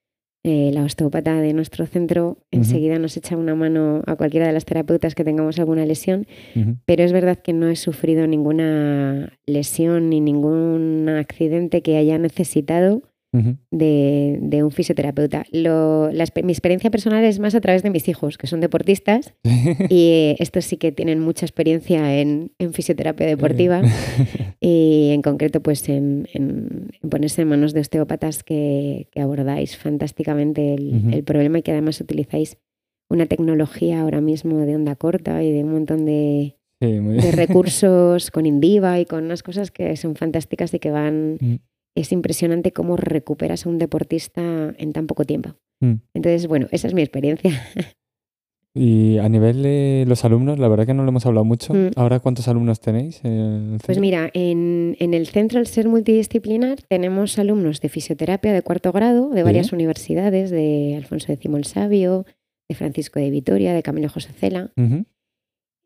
eh, 0.46 0.72
la 0.74 0.84
osteópata 0.84 1.42
de 1.42 1.54
nuestro 1.54 1.86
centro 1.86 2.38
enseguida 2.50 2.98
nos 2.98 3.18
echa 3.18 3.36
una 3.36 3.56
mano 3.56 4.04
a 4.08 4.16
cualquiera 4.16 4.48
de 4.48 4.54
las 4.54 4.64
terapeutas 4.64 5.14
que 5.14 5.26
tengamos 5.26 5.60
alguna 5.60 5.86
lesión, 5.86 6.28
pero 6.86 7.04
es 7.04 7.12
verdad 7.12 7.40
que 7.40 7.52
no 7.52 7.68
he 7.68 7.76
sufrido 7.76 8.26
ninguna 8.26 9.38
lesión 9.46 10.10
ni 10.10 10.22
ningún 10.22 11.10
accidente 11.10 11.82
que 11.82 11.98
haya 11.98 12.18
necesitado 12.18 13.02
De, 13.72 14.40
de 14.42 14.64
un 14.64 14.72
fisioterapeuta. 14.72 15.44
Lo- 15.52 16.12
la 16.12 16.26
mi 16.44 16.52
experiencia 16.52 16.90
personal 16.90 17.24
es 17.24 17.40
más 17.40 17.54
a 17.54 17.62
través 17.62 17.84
de 17.84 17.92
mis 17.92 18.08
hijos, 18.08 18.38
que 18.40 18.48
son 18.48 18.60
deportistas 18.60 19.34
y 19.44 20.10
eh, 20.10 20.36
estos 20.40 20.66
sí 20.66 20.78
que 20.78 20.92
tienen 20.92 21.20
mucha 21.20 21.46
experiencia 21.46 22.20
en, 22.20 22.52
en 22.58 22.74
fisioterapia 22.74 23.28
deportiva 23.28 23.82
y 24.60 25.12
en 25.14 25.22
concreto 25.22 25.62
pues 25.62 25.88
en, 25.90 26.28
en- 26.34 26.90
en 27.02 27.10
ponerse 27.10 27.44
en 27.44 27.50
manos 27.50 27.74
de 27.74 27.82
osteópatas 27.82 28.44
que, 28.44 29.08
que 29.12 29.22
abordáis 29.22 29.78
fantásticamente 29.78 30.74
el, 30.74 31.24
problema 31.24 31.60
y 31.60 31.62
que 31.62 31.72
además 31.72 32.02
utilizáis 32.02 32.58
una 33.10 33.26
tecnología 33.28 34.02
ahora 34.02 34.22
mismo 34.22 34.58
de 34.66 34.76
onda 34.76 34.96
corta 34.96 35.44
y 35.44 35.52
de 35.52 35.64
un 35.64 35.72
montón 35.74 36.06
de, 36.06 36.56
Sí, 36.82 36.88
de 37.00 37.32
recursos 37.32 38.32
con 38.32 38.46
Indiva 38.46 39.00
y 39.00 39.06
con 39.06 39.26
unas 39.26 39.44
cosas 39.44 39.70
que 39.70 39.96
son 39.98 40.16
fantásticas 40.16 40.74
y 40.74 40.80
que 40.80 40.90
van... 40.92 41.38
Es 41.96 42.12
impresionante 42.12 42.72
cómo 42.72 42.96
recuperas 42.98 43.66
a 43.66 43.70
un 43.70 43.78
deportista 43.78 44.74
en 44.78 44.94
tan 44.94 45.08
poco 45.08 45.26
tiempo. 45.26 45.56
Mm. 45.82 45.96
Entonces, 46.14 46.48
bueno, 46.48 46.68
esa 46.72 46.88
es 46.88 46.94
mi 46.94 47.02
experiencia. 47.02 47.52
Y 48.76 49.18
a 49.18 49.28
nivel 49.28 49.64
de 49.64 50.06
los 50.08 50.24
alumnos, 50.26 50.60
la 50.60 50.68
verdad 50.68 50.86
que 50.86 50.94
no 50.94 51.02
lo 51.04 51.10
hemos 51.10 51.26
hablado 51.26 51.44
mucho. 51.44 51.74
Mm. 51.74 51.90
Ahora, 51.96 52.20
¿cuántos 52.20 52.48
alumnos 52.48 52.80
tenéis? 52.80 53.20
Pues 53.84 53.98
mira, 53.98 54.30
en, 54.36 54.96
en 55.00 55.16
el 55.16 55.26
centro 55.26 55.58
al 55.58 55.66
ser 55.66 55.88
multidisciplinar 55.90 56.78
tenemos 56.88 57.40
alumnos 57.40 57.82
de 57.82 57.90
fisioterapia 57.90 58.54
de 58.54 58.62
cuarto 58.62 58.92
grado 58.92 59.30
de 59.32 59.38
Sí. 59.38 59.44
varias 59.44 59.74
universidades, 59.74 60.52
de 60.52 60.94
Alfonso 60.96 61.34
X 61.34 61.52
el 61.52 61.64
Sabio, 61.66 62.26
de 62.70 62.76
Francisco 62.76 63.20
de 63.20 63.32
Vitoria, 63.32 63.74
de 63.74 63.82
Camilo 63.82 64.08
José 64.08 64.34
Cela. 64.34 64.72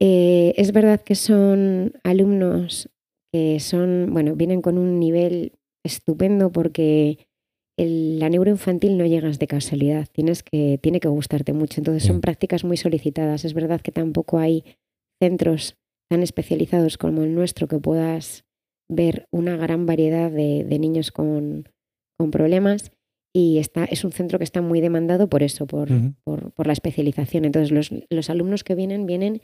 Eh, 0.01 0.53
es 0.57 0.73
verdad 0.73 0.99
que 1.01 1.15
son 1.15 1.93
alumnos 2.03 2.89
que 3.31 3.61
son, 3.61 4.09
bueno, 4.11 4.35
vienen 4.35 4.61
con 4.61 4.77
un 4.77 4.99
nivel 4.99 5.53
estupendo 5.85 6.51
porque 6.51 7.17
el- 7.77 8.19
la 8.19 8.29
neuroinfantil 8.29 8.97
no 8.97 9.05
llegas 9.05 9.39
de 9.39 9.47
casualidad, 9.47 10.07
tienes 10.11 10.43
que, 10.43 10.77
tiene 10.81 10.99
que 10.99 11.07
gustarte 11.07 11.53
mucho. 11.53 11.79
Entonces 11.81 12.03
son 12.03 12.21
prácticas 12.21 12.63
muy 12.63 12.77
solicitadas. 12.77 13.45
Es 13.45 13.53
verdad 13.53 13.81
que 13.81 13.91
tampoco 13.91 14.37
hay 14.39 14.63
centros 15.21 15.75
tan 16.09 16.21
especializados 16.21 16.97
como 16.97 17.23
el 17.23 17.33
nuestro 17.33 17.67
que 17.67 17.79
puedas 17.79 18.43
ver 18.91 19.25
una 19.31 19.55
gran 19.57 19.85
variedad 19.85 20.29
de, 20.29 20.63
de 20.63 20.79
niños 20.79 21.11
con, 21.11 21.69
con 22.19 22.29
problemas 22.29 22.91
y 23.35 23.57
está, 23.57 23.85
es 23.85 24.03
un 24.03 24.11
centro 24.11 24.37
que 24.37 24.43
está 24.43 24.61
muy 24.61 24.79
demandado 24.79 25.27
por 25.27 25.41
eso, 25.41 25.65
por, 25.65 25.91
Ujú. 25.91 26.13
por, 26.23 26.51
por 26.51 26.67
la 26.67 26.73
especialización. 26.73 27.45
Entonces 27.45 27.71
los, 27.71 27.89
los 28.11 28.29
alumnos 28.29 28.63
que 28.63 28.75
vienen 28.75 29.07
vienen 29.07 29.41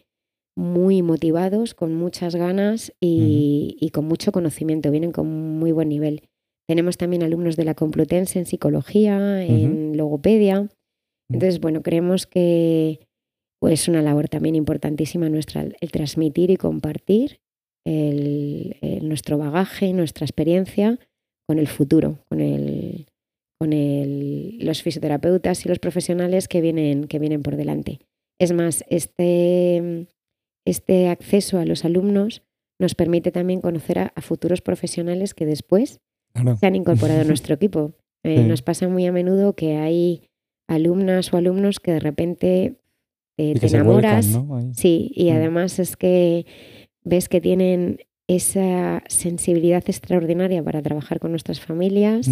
muy 0.59 1.01
motivados, 1.01 1.73
con 1.73 1.95
muchas 1.95 2.35
ganas 2.35 2.93
y, 2.99 3.77
y 3.79 3.89
con 3.91 4.05
mucho 4.05 4.31
conocimiento, 4.31 4.91
vienen 4.91 5.11
con 5.11 5.27
muy 5.57 5.71
buen 5.71 5.89
nivel. 5.89 6.23
Tenemos 6.67 6.97
también 6.97 7.23
alumnos 7.23 7.55
de 7.55 7.63
la 7.65 7.73
Complutense 7.73 8.37
en 8.39 8.45
psicología, 8.45 9.43
en 9.43 9.97
logopedia. 9.97 10.69
Entonces, 11.31 11.59
bueno, 11.61 11.81
creemos 11.81 12.27
que 12.27 12.99
pues, 13.61 13.81
es 13.81 13.87
una 13.87 14.01
labor 14.01 14.29
también 14.29 14.55
importantísima 14.55 15.29
nuestra, 15.29 15.61
el 15.79 15.91
transmitir 15.91 16.49
y 16.51 16.57
compartir 16.57 17.39
el- 17.85 18.77
el- 18.81 19.07
nuestro 19.07 19.37
bagaje, 19.37 19.93
nuestra 19.93 20.25
experiencia 20.25 20.99
con 21.47 21.57
el 21.59 21.67
futuro, 21.67 22.19
con, 22.29 22.39
el, 22.41 23.07
con 23.59 23.73
el- 23.73 24.57
los 24.59 24.81
fisioterapeutas 24.83 25.65
y 25.65 25.69
los 25.69 25.79
profesionales 25.79 26.47
que 26.47 26.61
vienen, 26.61 27.05
que 27.05 27.19
vienen 27.19 27.41
por 27.41 27.55
delante. 27.55 27.99
Es 28.39 28.51
más, 28.53 28.83
este, 28.89 30.07
este 30.65 31.09
acceso 31.09 31.57
a 31.59 31.65
los 31.65 31.85
alumnos 31.85 32.43
nos 32.79 32.95
permite 32.95 33.31
también 33.31 33.61
conocer 33.61 33.99
a, 33.99 34.13
a 34.15 34.21
futuros 34.21 34.61
profesionales 34.61 35.33
que 35.33 35.45
después 35.45 35.99
Claro. 36.33 36.57
se 36.57 36.65
han 36.67 36.75
incorporado 36.75 37.21
a 37.21 37.23
nuestro 37.25 37.55
equipo. 37.55 37.93
Eh, 38.23 38.37
Sí. 38.41 38.47
Nos 38.47 38.61
pasa 38.61 38.87
muy 38.87 39.05
a 39.05 39.11
menudo 39.11 39.53
que 39.53 39.77
hay 39.77 40.29
alumnas 40.67 41.33
o 41.33 41.37
alumnos 41.37 41.79
que 41.79 41.93
de 41.93 41.99
repente 41.99 42.75
te, 43.37 43.53
vuelcan, 43.53 43.69
enamoras. 43.69 44.39
Sí, 44.73 45.11
y 45.15 45.31
Mm. 45.31 45.35
además 45.35 45.79
es 45.79 45.95
que 45.97 46.45
ves 47.03 47.29
que 47.29 47.39
tienen 47.41 47.99
esa 48.27 49.01
sensibilidad 49.07 49.83
extraordinaria 49.87 50.61
para 50.63 50.81
trabajar 50.81 51.19
con 51.19 51.31
nuestras 51.31 51.59
familias, 51.61 52.29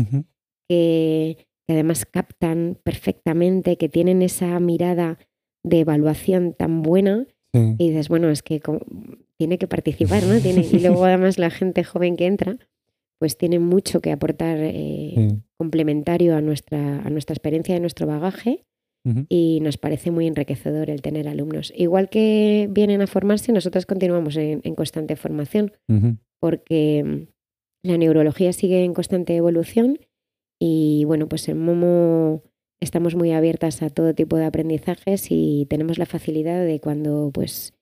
que 0.70 1.48
además 1.68 2.06
captan 2.06 2.78
perfectamente, 2.84 3.78
que 3.78 3.90
tienen 3.90 4.22
esa 4.22 4.60
mirada 4.60 5.18
de 5.64 5.80
evaluación 5.80 6.54
tan 6.54 6.82
buena 6.84 7.26
Sí. 7.58 7.76
y 7.78 7.90
dices, 7.90 8.10
bueno, 8.10 8.30
es 8.30 8.42
que 8.44 8.60
como- 8.60 8.82
tiene 9.38 9.58
que 9.58 9.68
participar, 9.68 10.24
¿no? 10.24 10.40
Tiene, 10.40 10.66
y 10.72 10.80
luego 10.80 11.04
además 11.06 11.38
la 11.38 11.50
gente 11.50 11.84
joven 11.84 12.16
que 12.16 12.26
entra, 12.26 12.58
pues 13.20 13.38
tiene 13.38 13.60
mucho 13.60 14.00
que 14.02 14.12
aportar 14.12 14.58
eh, 14.62 15.14
Sí. 15.16 15.28
complementario 15.58 16.36
a 16.36 16.42
nuestra, 16.42 17.00
a 17.00 17.10
nuestra 17.10 17.34
experiencia 17.34 17.74
y 17.74 17.78
a 17.78 17.82
nuestro 17.82 18.08
bagaje 18.08 18.64
y 19.30 19.60
nos 19.62 19.78
parece 19.78 20.12
muy 20.12 20.28
enriquecedor 20.28 20.90
el 20.90 21.02
tener 21.02 21.30
alumnos. 21.30 21.72
Igual 21.78 22.10
que 22.10 22.68
vienen 22.70 23.00
a 23.02 23.08
formarse, 23.08 23.54
nosotros 23.54 23.86
continuamos 23.86 24.36
en, 24.36 24.60
en 24.66 24.76
constante 24.76 25.16
formación 25.16 25.72
porque 26.42 27.04
mm, 27.06 27.88
la 27.88 27.98
neurología 27.98 28.52
sigue 28.52 28.84
en 28.84 28.94
constante 28.94 29.34
evolución 29.38 30.00
y 30.60 31.06
bueno, 31.06 31.30
pues 31.30 31.48
en 31.48 31.58
Momo 31.64 32.44
estamos 32.80 33.16
muy 33.16 33.32
abiertas 33.32 33.82
a 33.82 33.90
todo 33.90 34.14
tipo 34.14 34.38
de 34.38 34.46
aprendizajes 34.46 35.28
y 35.30 35.66
tenemos 35.70 35.98
la 35.98 36.06
facilidad 36.06 36.64
de 36.66 36.80
cuando 36.80 37.32
pues 37.34 37.74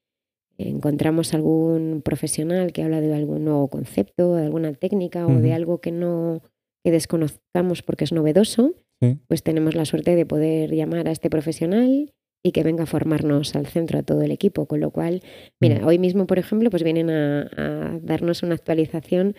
encontramos 0.57 1.33
algún 1.33 2.01
profesional 2.03 2.71
que 2.71 2.83
habla 2.83 3.01
de 3.01 3.13
algún 3.13 3.43
nuevo 3.45 3.67
concepto, 3.67 4.35
de 4.35 4.45
alguna 4.45 4.73
técnica 4.73 5.27
o 5.27 5.33
de 5.41 5.53
algo 5.53 5.81
que 5.81 5.91
no 5.91 6.41
que 6.83 6.91
desconozcamos 6.91 7.81
porque 7.81 8.03
es 8.05 8.11
novedoso, 8.11 8.75
Sí. 9.01 9.17
pues 9.27 9.43
tenemos 9.43 9.75
la 9.75 9.83
suerte 9.83 10.15
de 10.15 10.25
poder 10.25 10.73
llamar 10.73 11.09
a 11.09 11.11
este 11.11 11.29
profesional 11.29 12.13
y 12.41 12.51
que 12.53 12.63
venga 12.63 12.83
a 12.83 12.85
formarnos 12.85 13.53
al 13.57 13.65
centro 13.67 13.99
a 13.99 14.03
todo 14.03 14.21
el 14.21 14.31
equipo. 14.31 14.67
Con 14.67 14.79
lo 14.79 14.91
cual, 14.91 15.21
mira, 15.59 15.85
hoy 15.85 15.99
mismo, 15.99 16.27
por 16.27 16.39
ejemplo, 16.39 16.69
pues 16.69 16.83
vienen 16.83 17.09
a, 17.09 17.41
a 17.57 17.99
darnos 18.01 18.41
una 18.43 18.53
actualización 18.55 19.35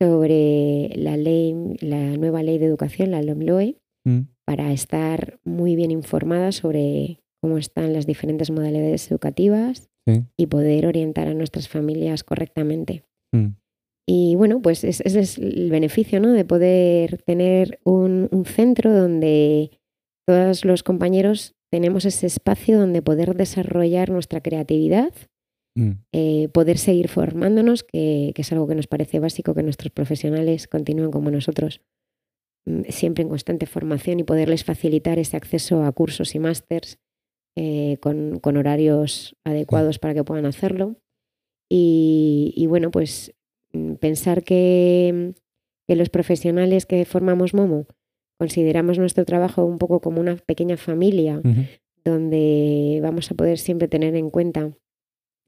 sobre 0.00 0.90
la 0.96 1.16
ley, 1.16 1.54
la 1.80 2.16
nueva 2.16 2.42
ley 2.42 2.58
de 2.58 2.66
educación, 2.66 3.10
la 3.10 3.22
LOMLOE, 3.22 3.76
Mm. 4.06 4.20
para 4.44 4.72
estar 4.72 5.38
muy 5.44 5.76
bien 5.76 5.90
informada 5.90 6.52
sobre 6.52 7.20
cómo 7.40 7.56
están 7.58 7.92
las 7.92 8.06
diferentes 8.06 8.50
modalidades 8.50 9.10
educativas 9.10 9.88
Sí. 10.06 10.22
y 10.36 10.46
poder 10.46 10.86
orientar 10.86 11.28
a 11.28 11.34
nuestras 11.34 11.68
familias 11.68 12.24
correctamente. 12.24 13.04
Mm. 13.32 13.54
Y 14.06 14.34
bueno, 14.36 14.60
pues 14.60 14.84
es- 14.84 15.00
ese 15.00 15.20
es 15.20 15.38
el 15.38 15.70
beneficio, 15.70 16.20
¿no? 16.20 16.32
De 16.32 16.44
poder 16.44 17.22
tener 17.22 17.80
un, 17.84 18.28
un 18.30 18.44
centro 18.44 18.92
donde 18.92 19.70
todos 20.26 20.66
los 20.66 20.82
compañeros 20.82 21.54
tenemos 21.72 22.04
ese 22.04 22.26
espacio 22.26 22.78
donde 22.78 23.00
poder 23.00 23.34
desarrollar 23.34 24.10
nuestra 24.10 24.40
creatividad, 24.42 25.12
Mm. 25.76 25.90
eh, 26.12 26.48
poder 26.52 26.76
seguir 26.78 27.08
formándonos, 27.08 27.82
que, 27.82 28.32
que 28.34 28.42
es 28.42 28.52
algo 28.52 28.68
que 28.68 28.74
nos 28.76 28.86
parece 28.86 29.18
básico, 29.20 29.54
que 29.54 29.62
nuestros 29.62 29.90
profesionales 29.90 30.68
continúen 30.68 31.10
como 31.10 31.30
nosotros, 31.30 31.80
siempre 32.88 33.22
en 33.22 33.28
constante 33.28 33.66
formación 33.66 34.20
y 34.20 34.24
poderles 34.24 34.64
facilitar 34.64 35.18
ese 35.18 35.36
acceso 35.36 35.82
a 35.84 35.92
cursos 35.92 36.34
y 36.34 36.38
másters 36.38 36.98
eh, 37.56 37.98
con, 38.00 38.40
con 38.40 38.56
horarios 38.56 39.36
adecuados 39.44 39.98
para 39.98 40.14
que 40.14 40.24
puedan 40.24 40.46
hacerlo. 40.46 40.96
Y, 41.70 42.52
y 42.56 42.66
bueno, 42.66 42.90
pues 42.90 43.34
mm, 43.72 43.94
pensar 43.94 44.44
que, 44.44 45.34
que 45.86 45.96
los 45.96 46.08
profesionales 46.08 46.86
que 46.86 47.04
formamos 47.04 47.54
Momo 47.54 47.86
consideramos 48.38 48.98
nuestro 48.98 49.24
trabajo 49.24 49.64
un 49.64 49.78
poco 49.78 50.00
como 50.00 50.20
una 50.20 50.36
pequeña 50.36 50.76
familia 50.76 51.40
donde 52.04 53.00
vamos 53.02 53.30
a 53.30 53.34
poder 53.34 53.58
siempre 53.58 53.88
tener 53.88 54.14
en 54.16 54.30
cuenta 54.30 54.76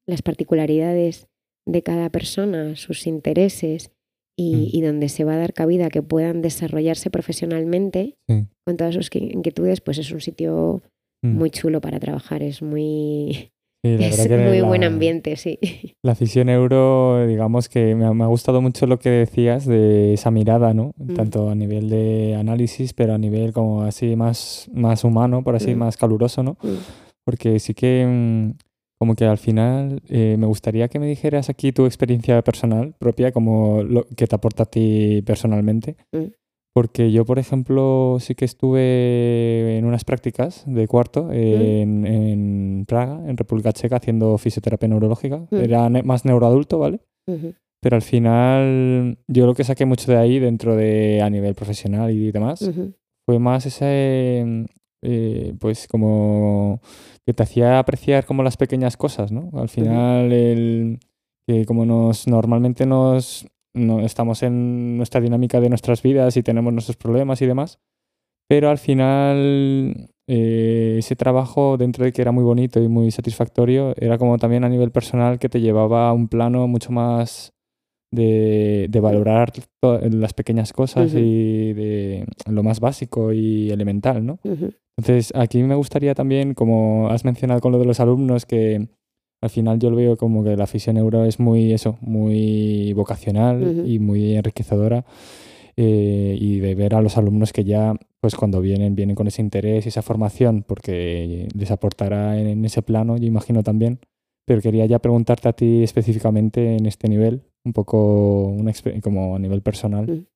las 0.07 0.23
particularidades 0.23 1.27
de 1.67 1.83
cada 1.83 2.11
persona, 2.11 2.77
sus 2.77 3.07
intereses 3.07 3.91
y, 4.39 4.55
Mm. 4.55 4.69
y 4.77 4.81
donde 4.83 5.09
se 5.09 5.25
va 5.25 5.35
a 5.35 5.39
dar 5.39 5.53
cabida 5.55 5.89
que 5.89 6.03
puedan 6.03 6.43
desarrollarse 6.43 7.11
profesionalmente 7.11 8.17
Sí. 8.29 8.45
con 8.67 8.77
todas 8.77 8.95
sus 8.95 9.11
qui- 9.11 9.33
inquietudes, 9.33 9.81
pues 9.81 9.99
es 9.99 10.11
un 10.13 10.21
sitio 10.21 10.83
Mm. 11.25 11.39
muy 11.39 11.51
chulo 11.51 11.81
para 11.81 11.99
trabajar, 11.99 12.43
es 12.43 12.61
muy, 12.63 13.51
Sí, 13.85 13.97
la 13.99 14.07
es 14.09 14.27
que 14.29 14.37
muy 14.37 14.59
la- 14.61 14.67
buen 14.69 14.85
ambiente, 14.85 15.37
sí. 15.37 15.59
La 16.03 16.15
fisión 16.15 16.49
euro, 16.51 17.27
digamos 17.27 17.69
que 17.69 17.95
me 17.95 18.05
ha, 18.05 18.13
me 18.13 18.25
ha 18.25 18.27
gustado 18.27 18.61
mucho 18.61 18.87
lo 18.87 18.99
que 18.99 19.09
decías 19.11 19.65
de 19.65 20.13
esa 20.15 20.31
mirada, 20.31 20.75
¿no? 20.75 20.93
Mm. 20.99 21.15
Tanto 21.15 21.49
a 21.49 21.55
nivel 21.55 21.89
de 21.89 22.35
análisis, 22.35 22.93
pero 22.93 23.15
a 23.15 23.19
nivel 23.19 23.53
como 23.53 23.83
así 23.83 24.17
más, 24.17 24.69
más 24.75 25.05
humano, 25.05 25.43
por 25.43 25.55
así, 25.57 25.75
más 25.75 25.97
caluroso, 25.97 26.43
¿no? 26.43 26.59
Porque 27.25 27.59
sí 27.59 27.73
que 27.75 28.53
como 28.99 29.15
que 29.15 29.25
al 29.27 29.39
final 29.39 30.01
eh, 30.09 30.37
me 30.39 30.47
gustaría 30.47 30.89
que 30.89 30.99
me 30.99 31.07
dijeras 31.07 31.49
aquí 31.51 31.73
tu 31.73 31.85
experiencia 31.87 32.41
personal 32.43 32.95
propia, 32.99 33.33
como 33.33 33.83
lo 33.83 34.07
que 34.17 34.27
te 34.27 34.35
aporta 34.35 34.63
a 34.65 34.67
ti 34.67 35.23
personalmente. 35.25 35.97
Mm. 36.13 36.25
Porque 36.75 37.11
yo, 37.11 37.25
por 37.25 37.39
ejemplo, 37.39 38.19
sí 38.21 38.35
que 38.35 38.45
estuve 38.45 39.79
en 39.79 39.87
unas 39.87 40.05
prácticas 40.05 40.63
de 40.67 40.87
cuarto 40.87 41.33
en, 41.33 42.07
en 42.07 42.85
Praga, 42.87 43.23
en 43.27 43.37
República 43.39 43.73
Checa, 43.73 43.97
haciendo 43.97 44.37
fisioterapia 44.37 44.87
neurológica. 44.89 45.39
Mm. 45.51 45.57
Era 45.57 45.89
ne- 45.89 46.03
más 46.03 46.25
neuroadulto, 46.27 46.79
¿vale? 46.79 47.01
Pero 47.81 47.97
al 47.97 48.03
final 48.03 49.19
yo 49.29 49.47
lo 49.47 49.55
que 49.55 49.65
saqué 49.65 49.87
mucho 49.87 50.11
de 50.13 50.19
ahí 50.19 50.39
dentro 50.39 50.77
de 50.77 51.23
a 51.23 51.31
nivel 51.31 51.55
profesional 51.55 52.11
y 52.11 52.31
demás 52.31 52.69
fue 53.25 53.39
más 53.39 53.65
ese, 53.67 54.67
eh, 55.09 55.55
pues 55.61 55.87
como 55.87 56.81
que 57.25 57.33
te 57.33 57.45
hacía 57.45 57.79
apreciar 57.79 58.27
como 58.27 58.43
las 58.43 58.57
pequeñas 58.57 58.97
cosas, 58.97 59.31
¿no? 59.31 59.51
Al 59.55 59.69
final 59.69 60.33
el 60.33 60.99
que 61.47 61.65
como 61.65 61.87
nos 61.87 62.27
normalmente 62.27 62.87
nos 62.87 63.47
no, 63.73 64.01
estamos 64.01 64.43
en 64.43 64.97
nuestra 64.97 65.21
dinámica 65.21 65.61
de 65.61 65.69
nuestras 65.69 66.03
vidas 66.03 66.37
y 66.37 66.43
tenemos 66.43 66.73
nuestros 66.73 66.97
problemas 66.97 67.41
y 67.41 67.47
demás, 67.47 67.79
pero 68.49 68.69
al 68.69 68.79
final 68.79 70.11
eh, 70.27 70.97
ese 70.99 71.15
trabajo 71.15 71.77
dentro 71.77 72.05
de 72.05 72.13
que 72.13 72.23
era 72.23 72.33
muy 72.33 72.43
bonito 72.43 72.83
y 72.83 72.89
muy 72.89 73.13
satisfactorio 73.13 73.95
era 73.97 74.19
como 74.19 74.39
también 74.39 74.65
a 74.65 74.69
nivel 74.69 74.91
personal 74.91 75.39
que 75.39 75.49
te 75.49 75.61
llevaba 75.61 76.09
a 76.09 76.13
un 76.13 76.27
plano 76.27 76.67
mucho 76.67 76.91
más 76.91 77.53
de, 78.13 78.87
de 78.89 79.01
valorar 79.01 79.53
las 79.83 80.33
pequeñas 80.33 80.73
cosas 80.73 81.13
y 81.15 81.73
de 81.73 82.27
lo 82.51 82.63
más 82.63 82.81
básico 82.81 83.33
y 83.33 83.71
elemental, 83.71 84.25
¿no? 84.25 84.39
Entonces, 84.99 85.33
aquí 85.35 85.63
me 85.63 85.75
gustaría 85.75 86.15
también, 86.15 86.55
como 86.55 87.09
has 87.11 87.25
mencionado 87.25 87.61
con 87.61 87.73
lo 87.73 87.79
de 87.79 87.85
los 87.85 88.01
alumnos, 88.01 88.47
que 88.47 88.89
al 89.43 89.51
final 89.51 89.79
yo 89.79 89.91
lo 89.91 89.97
veo 89.97 90.17
como 90.17 90.43
que 90.43 90.57
la 90.57 90.67
fisión 90.67 90.97
euro 90.97 91.25
es 91.25 91.39
muy 91.39 91.73
eso, 91.73 91.99
muy 92.01 92.93
vocacional 92.95 93.83
y 93.87 93.99
muy 93.99 94.35
enriquecedora. 94.35 95.05
eh, 95.77 96.37
y 96.41 96.59
de 96.59 96.75
ver 96.75 96.95
a 96.95 97.03
los 97.03 97.19
alumnos 97.19 97.53
que 97.53 97.65
ya, 97.65 97.95
pues 98.21 98.35
cuando 98.35 98.61
vienen, 98.61 98.95
vienen 98.95 99.15
con 99.15 99.27
ese 99.27 99.43
interés 99.43 99.85
y 99.85 99.91
esa 99.91 100.03
formación, 100.03 100.65
porque 100.67 101.49
les 101.55 101.71
aportará 101.71 102.41
en, 102.41 102.47
en 102.47 102.65
ese 102.65 102.81
plano, 102.83 103.17
yo 103.19 103.27
imagino 103.27 103.63
también. 103.63 104.01
Pero 104.47 104.63
quería 104.63 104.87
ya 104.87 105.01
preguntarte 105.01 105.49
a 105.49 105.53
ti 105.53 105.83
específicamente 105.83 106.77
en 106.77 106.87
este 106.87 107.09
nivel, 107.09 107.43
un 107.67 107.73
poco 107.73 108.47
una 108.47 108.73
como 109.03 109.37
a 109.37 109.39
nivel 109.39 109.61
personal. 109.61 110.07
Mm. 110.07 110.27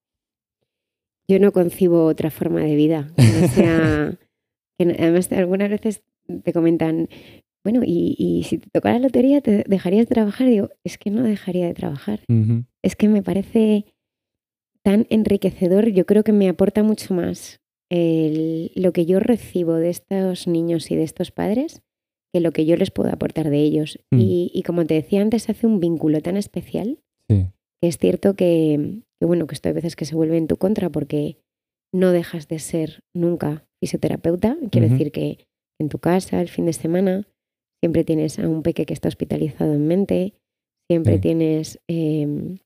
Yo 1.28 1.38
no 1.38 1.52
concibo 1.52 2.06
otra 2.06 2.30
forma 2.30 2.60
de 2.60 2.74
vida 2.74 3.12
no 3.16 3.48
sea. 3.48 4.18
además, 4.80 5.30
algunas 5.32 5.70
veces 5.70 6.02
te 6.42 6.52
comentan, 6.52 7.08
bueno, 7.64 7.82
y, 7.84 8.16
y 8.18 8.42
si 8.44 8.58
te 8.58 8.68
tocara 8.70 8.98
la 8.98 9.04
lotería, 9.06 9.40
¿te 9.40 9.64
dejarías 9.66 10.08
de 10.08 10.14
trabajar? 10.14 10.48
Digo, 10.48 10.70
es 10.84 10.98
que 10.98 11.10
no 11.10 11.22
dejaría 11.22 11.66
de 11.66 11.74
trabajar. 11.74 12.20
Es 12.82 12.96
que 12.96 13.08
me 13.08 13.22
parece 13.22 13.84
tan 14.82 15.06
enriquecedor. 15.10 15.88
Yo 15.90 16.06
creo 16.06 16.24
que 16.24 16.32
me 16.32 16.48
aporta 16.48 16.82
mucho 16.82 17.14
más 17.14 17.60
el- 17.90 18.72
lo 18.74 18.92
que 18.92 19.06
yo 19.06 19.20
recibo 19.20 19.74
de 19.74 19.90
estos 19.90 20.46
niños 20.48 20.90
y 20.90 20.96
de 20.96 21.02
estos 21.04 21.30
padres 21.30 21.82
que 22.32 22.40
lo 22.40 22.52
que 22.52 22.64
yo 22.64 22.76
les 22.76 22.90
puedo 22.92 23.10
aportar 23.12 23.50
de 23.50 23.58
ellos. 23.58 23.98
Mm. 24.10 24.18
Y, 24.20 24.50
y 24.54 24.62
como 24.62 24.86
te 24.86 24.94
decía 24.94 25.20
antes, 25.20 25.48
hace 25.50 25.66
un 25.66 25.78
vínculo 25.80 26.20
tan 26.22 26.36
especial 26.36 26.98
Sí. 27.30 27.46
es 27.82 27.96
cierto 27.98 28.34
que, 28.34 29.02
que, 29.20 29.26
bueno, 29.26 29.46
que 29.46 29.54
esto 29.54 29.68
hay 29.68 29.74
veces 29.74 29.96
que 29.96 30.04
se 30.04 30.14
vuelve 30.16 30.36
en 30.36 30.46
tu 30.48 30.56
contra 30.56 30.90
porque 30.90 31.38
no 31.94 32.12
dejas 32.12 32.48
de 32.48 32.58
ser 32.58 33.00
nunca 33.14 33.66
fisioterapeuta. 33.82 34.56
Quiero 34.70 34.88
decir 34.88 35.12
que 35.12 35.46
en 35.80 35.88
tu 35.88 35.98
casa, 35.98 36.40
el 36.40 36.48
fin 36.48 36.66
de 36.66 36.72
semana, 36.72 37.26
siempre 37.82 38.04
tienes 38.04 38.38
a 38.38 38.46
un 38.48 38.62
peque 38.62 38.84
que 38.84 38.92
está 38.92 39.08
hospitalizado 39.08 39.72
en 39.72 39.86
mente, 39.86 40.34
siempre 40.90 41.14
Sí. 41.14 41.20
tienes 41.20 41.80
em, 41.88 42.58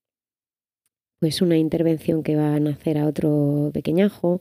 pues 1.21 1.41
una 1.41 1.57
intervención 1.57 2.23
que 2.23 2.37
va 2.37 2.55
a 2.55 2.61
nacer 2.61 2.99
a 2.99 3.07
otro 3.07 3.71
pequeñajo 3.73 4.41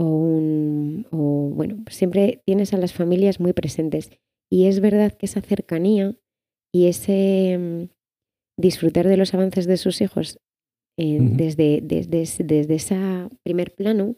o 0.00 0.04
un 0.06 1.06
o 1.12 1.50
bueno, 1.54 1.84
siempre 1.90 2.42
tienes 2.46 2.72
a 2.74 2.78
las 2.78 2.92
familias 2.92 3.38
muy 3.40 3.52
presentes 3.52 4.10
y 4.50 4.66
es 4.66 4.80
verdad 4.80 5.12
que 5.12 5.26
esa 5.26 5.40
cercanía 5.42 6.16
y 6.74 6.86
ese 6.86 7.52
em, 7.52 7.88
disfrutar 8.58 9.06
de 9.08 9.16
los 9.16 9.34
avances 9.34 9.66
de 9.66 9.76
sus 9.76 10.00
hijos 10.00 10.38
eh, 10.98 11.18
desde, 11.20 11.80
desde, 11.82 12.22
ese- 12.22 12.44
desde 12.44 12.74
ese 12.76 12.96
primer 13.42 13.74
plano 13.74 14.16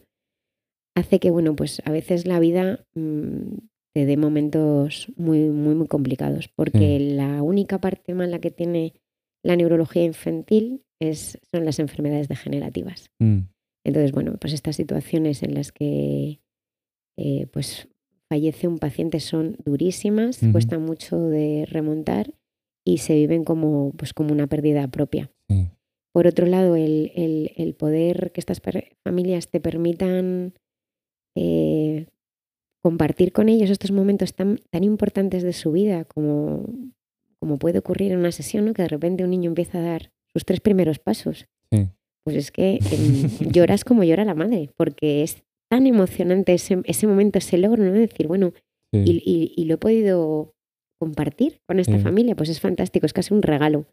hace 0.95 1.19
que, 1.19 1.29
bueno, 1.31 1.55
pues 1.55 1.81
a 1.85 1.91
veces 1.91 2.25
la 2.27 2.39
vida 2.39 2.85
mm, 2.95 3.57
te 3.95 4.05
dé 4.05 4.17
momentos 4.17 5.11
muy, 5.15 5.49
muy, 5.49 5.75
muy 5.75 5.87
complicados, 5.87 6.49
porque 6.55 6.99
la 6.99 7.41
única 7.43 7.79
parte 7.79 8.13
mala 8.13 8.39
que 8.39 8.51
tiene 8.51 8.93
la 9.43 9.55
neurología 9.55 10.03
infantil 10.03 10.83
es, 10.99 11.39
son 11.51 11.65
las 11.65 11.79
enfermedades 11.79 12.27
degenerativas. 12.27 13.09
Mm. 13.19 13.39
Entonces, 13.85 14.11
bueno, 14.11 14.35
pues 14.39 14.53
estas 14.53 14.75
situaciones 14.75 15.43
en 15.43 15.53
las 15.53 15.71
que 15.71 16.41
eh, 17.17 17.47
pues 17.51 17.87
fallece 18.29 18.67
un 18.67 18.77
paciente 18.79 19.19
son 19.19 19.55
durísimas, 19.65 20.39
cuesta 20.51 20.77
mucho 20.79 21.19
de 21.19 21.65
remontar 21.69 22.33
y 22.87 22.97
se 22.99 23.15
viven 23.15 23.43
como, 23.43 23.91
pues 23.97 24.13
como 24.13 24.31
una 24.31 24.47
pérdida 24.47 24.87
propia. 24.87 25.29
Sí. 25.49 25.69
Por 26.13 26.25
otro 26.27 26.45
lado, 26.47 26.75
el, 26.75 27.11
el- 27.15 27.51
el 27.57 27.73
poder 27.75 28.31
que 28.31 28.39
estas 28.41 28.61
familias 29.03 29.49
te 29.49 29.59
permitan 29.59 30.53
eh, 31.35 32.07
compartir 32.83 33.31
con 33.31 33.49
ellos 33.49 33.69
estos 33.69 33.91
momentos 33.91 34.33
tan, 34.33 34.59
tan 34.69 34.83
importantes 34.83 35.43
de 35.43 35.53
su 35.53 35.71
vida 35.71 36.05
como, 36.05 36.65
como 37.39 37.57
puede 37.57 37.79
ocurrir 37.79 38.11
en 38.13 38.19
una 38.19 38.31
sesión, 38.31 38.65
¿no? 38.65 38.73
que 38.73 38.81
de 38.83 38.87
repente 38.87 39.23
un 39.23 39.29
niño 39.31 39.49
empieza 39.49 39.79
a 39.79 39.81
dar 39.81 40.11
sus 40.33 40.45
tres 40.45 40.59
primeros 40.61 40.99
pasos. 40.99 41.47
Sí. 41.71 41.87
Pues 42.23 42.35
es 42.37 42.51
que 42.51 42.79
em, 42.91 43.51
lloras 43.51 43.83
como 43.83 44.03
llora 44.03 44.25
la 44.25 44.33
madre, 44.35 44.69
porque 44.75 45.23
es 45.23 45.43
tan 45.69 45.85
emocionante 45.85 46.53
ese, 46.53 46.81
ese 46.85 47.07
momento, 47.07 47.39
ese 47.39 47.57
logro, 47.57 47.83
¿no? 47.83 47.91
De 47.91 47.99
decir, 47.99 48.27
bueno, 48.27 48.53
Sí. 48.93 49.03
y, 49.05 49.11
y- 49.25 49.53
y 49.61 49.65
lo 49.65 49.73
he 49.73 49.77
podido 49.77 50.53
compartir 50.99 51.59
con 51.67 51.79
esta 51.79 51.97
Sí. 51.97 52.03
familia, 52.03 52.35
pues 52.35 52.49
es 52.49 52.59
fantástico, 52.59 53.05
es 53.05 53.13
casi 53.13 53.33
un 53.33 53.41
regalo. 53.43 53.85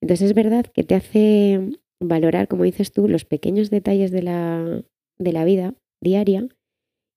Entonces 0.00 0.22
es 0.30 0.34
verdad 0.34 0.66
que 0.66 0.84
te 0.84 0.94
hace 0.94 1.60
valorar, 2.00 2.46
como 2.48 2.64
dices 2.64 2.92
tú, 2.92 3.08
los 3.08 3.24
pequeños 3.24 3.70
detalles 3.70 4.10
de 4.10 4.22
la, 4.22 4.82
de 5.18 5.32
la 5.32 5.44
vida 5.44 5.74
diaria 6.02 6.46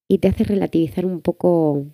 y 0.09 0.17
te 0.17 0.27
hace 0.27 0.43
relativizar 0.43 1.05
un 1.05 1.21
poco 1.21 1.85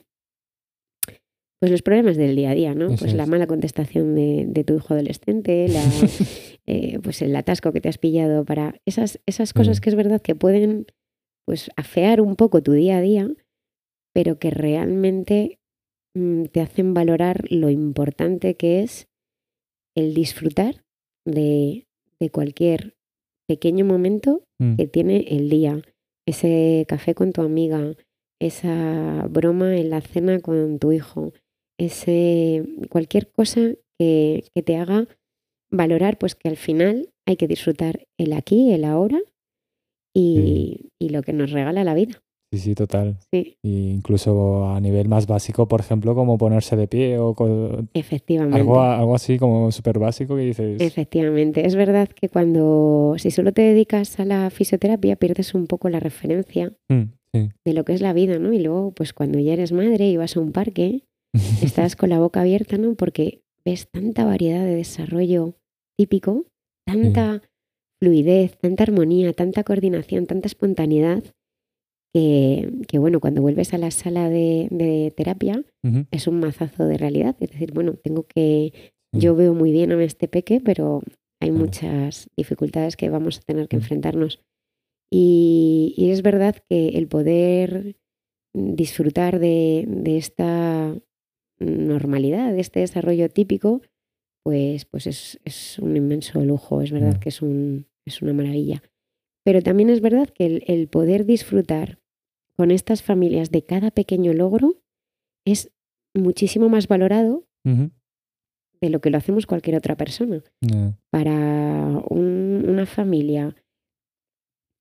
pues 1.59 1.71
los 1.71 1.81
problemas 1.81 2.17
del 2.17 2.35
día 2.35 2.51
a 2.51 2.55
día, 2.55 2.75
¿no? 2.75 2.87
Eso 2.89 2.97
Pues 3.05 3.13
la 3.15 3.25
mala 3.25 3.47
contestación 3.47 4.13
de, 4.13 4.45
de 4.47 4.63
tu 4.63 4.75
hijo 4.75 4.93
adolescente, 4.93 5.67
la, 5.67 5.81
eh, 6.67 6.99
pues 7.01 7.21
el 7.23 7.35
atasco 7.35 7.71
que 7.73 7.81
te 7.81 7.89
has 7.89 7.97
pillado 7.97 8.45
para 8.45 8.75
esas, 8.85 9.19
esas 9.25 9.53
cosas 9.53 9.77
Sí. 9.77 9.81
que 9.81 9.89
es 9.89 9.95
verdad 9.95 10.21
que 10.21 10.35
pueden 10.35 10.85
pues 11.47 11.71
afear 11.75 12.21
un 12.21 12.35
poco 12.35 12.61
tu 12.61 12.73
día 12.73 12.97
a 12.97 13.01
día, 13.01 13.27
pero 14.13 14.37
que 14.37 14.51
realmente 14.51 15.56
mm, 15.56 15.56
te 16.51 16.61
hacen 16.61 16.93
valorar 16.93 17.45
lo 17.51 17.69
importante 17.69 18.55
que 18.55 18.81
es 18.81 19.07
el 19.95 20.13
disfrutar 20.13 20.83
de, 21.25 21.87
de 22.19 22.29
cualquier 22.29 22.95
pequeño 23.47 23.85
momento 23.85 24.43
Mm. 24.59 24.75
que 24.75 24.87
tiene 24.87 25.17
el 25.29 25.49
día. 25.49 25.81
Ese 26.27 26.85
café 26.87 27.13
con 27.13 27.31
tu 27.31 27.41
amiga, 27.43 27.93
esa 28.41 29.27
broma 29.29 29.77
en 29.77 29.91
la 29.91 30.01
cena 30.01 30.39
con 30.39 30.79
tu 30.79 30.91
hijo, 30.91 31.31
ese 31.79 32.63
cualquier 32.89 33.31
cosa 33.31 33.61
que, 33.99 34.43
que 34.55 34.63
te 34.63 34.77
haga 34.77 35.07
valorar 35.69 36.17
pues 36.17 36.33
que 36.33 36.49
al 36.49 36.57
final 36.57 37.09
hay 37.27 37.35
que 37.35 37.47
disfrutar 37.47 38.07
el 38.17 38.33
aquí, 38.33 38.71
el 38.73 38.83
ahora 38.83 39.19
y, 40.13 40.89
y 40.99 41.09
lo 41.09 41.21
que 41.21 41.33
nos 41.33 41.51
regala 41.51 41.83
la 41.83 41.93
vida. 41.93 42.23
Sí, 42.51 42.59
sí, 42.59 42.75
total. 42.75 43.17
Sí, 43.31 43.57
Y 43.61 43.89
incluso 43.91 44.65
a 44.69 44.79
nivel 44.79 45.09
más 45.09 45.27
básico, 45.27 45.67
por 45.67 45.81
ejemplo, 45.81 46.15
como 46.15 46.37
ponerse 46.37 46.77
de 46.77 46.87
pie 46.87 47.17
o 47.19 47.35
efectivamente. 47.93 48.57
algo, 48.57 48.79
algo 48.81 49.15
así 49.15 49.37
como 49.37 49.69
súper 49.71 49.99
básico 49.99 50.35
que 50.37 50.43
dices. 50.43 50.81
Efectivamente, 50.81 51.65
es 51.67 51.75
verdad 51.75 52.07
que 52.07 52.29
cuando, 52.29 53.15
si 53.17 53.31
solo 53.31 53.51
te 53.51 53.63
dedicas 53.63 54.19
a 54.19 54.25
la 54.25 54.49
fisioterapia, 54.49 55.17
pierdes 55.17 55.53
un 55.53 55.67
poco 55.67 55.89
la 55.89 55.99
referencia 55.99 56.71
Mm, 56.87 57.03
sí. 57.33 57.49
de 57.65 57.73
lo 57.73 57.83
que 57.83 57.93
es 57.93 58.01
la 58.01 58.13
vida, 58.13 58.39
¿no? 58.39 58.53
Y 58.53 58.59
luego, 58.59 58.91
pues 58.91 59.11
cuando 59.13 59.39
ya 59.39 59.51
eres 59.53 59.73
madre 59.73 60.07
y 60.07 60.15
vas 60.15 60.37
a 60.37 60.39
un 60.39 60.53
parque, 60.53 61.03
estás 61.61 61.97
con 61.97 62.09
la 62.09 62.19
boca 62.19 62.39
abierta, 62.41 62.77
¿no? 62.77 62.95
Porque 62.95 63.41
ves 63.65 63.89
tanta 63.91 64.23
variedad 64.23 64.63
de 64.63 64.75
desarrollo 64.75 65.55
típico, 65.97 66.45
tanta 66.85 67.41
fluidez, 67.99 68.57
tanta 68.57 68.83
armonía, 68.83 69.33
tanta 69.33 69.63
coordinación, 69.65 70.27
tanta 70.27 70.47
espontaneidad, 70.47 71.23
que, 72.17 72.71
que, 72.87 72.97
bueno, 72.99 73.19
cuando 73.19 73.41
vuelves 73.41 73.73
a 73.73 73.77
la 73.77 73.91
sala 73.91 74.29
de, 74.29 74.67
de 74.71 75.13
terapia 75.15 75.63
Ujú, 75.83 76.05
es 76.11 76.27
un 76.27 76.39
mazazo 76.39 76.85
de 76.87 76.97
realidad. 76.97 77.35
Es 77.39 77.51
decir, 77.51 77.71
bueno, 77.73 77.93
tengo 77.93 78.23
que 78.23 78.71
sí. 79.13 79.19
yo 79.19 79.35
veo 79.35 79.53
muy 79.53 79.71
bien 79.71 79.91
a 79.91 80.03
este 80.03 80.27
peque, 80.27 80.59
pero 80.63 81.01
hay 81.39 81.51
muchas 81.51 82.29
dificultades 82.35 82.95
que 82.97 83.09
vamos 83.09 83.37
a 83.37 83.41
tener 83.41 83.67
que 83.67 83.77
Mm. 83.77 83.81
enfrentarnos. 83.81 84.39
Y, 85.11 85.93
y 85.95 86.09
es 86.11 86.21
verdad 86.21 86.55
que 86.69 86.89
el 86.89 87.07
poder 87.07 87.95
disfrutar 88.53 89.39
de, 89.39 89.85
de 89.87 90.17
esta 90.17 90.95
normalidad, 91.59 92.53
de 92.53 92.59
este 92.61 92.79
desarrollo 92.81 93.29
típico, 93.29 93.81
pues, 94.43 94.85
pues 94.85 95.07
es, 95.07 95.39
es 95.45 95.79
un 95.79 95.95
inmenso 95.95 96.41
lujo, 96.43 96.81
es 96.81 96.91
verdad 96.91 97.17
Mm. 97.17 97.19
que 97.19 97.29
es, 97.29 97.41
un, 97.41 97.85
es 98.05 98.21
una 98.21 98.33
maravilla. 98.33 98.81
Pero 99.45 99.61
también 99.61 99.89
es 99.89 100.01
verdad 100.01 100.29
que 100.29 100.45
el, 100.45 100.63
el 100.67 100.87
poder 100.87 101.25
disfrutar 101.25 101.99
con 102.57 102.71
estas 102.71 103.03
familias 103.03 103.51
de 103.51 103.63
cada 103.63 103.91
pequeño 103.91 104.33
logro 104.33 104.75
es 105.45 105.71
muchísimo 106.15 106.69
más 106.69 106.87
valorado 106.87 107.45
de 108.81 108.89
lo 108.89 108.99
que 109.01 109.09
lo 109.09 109.17
hacemos 109.17 109.45
cualquier 109.45 109.75
otra 109.75 109.95
persona. 109.95 110.43
Para 111.11 112.01
un- 112.09 112.65
una 112.67 112.85
familia, 112.85 113.55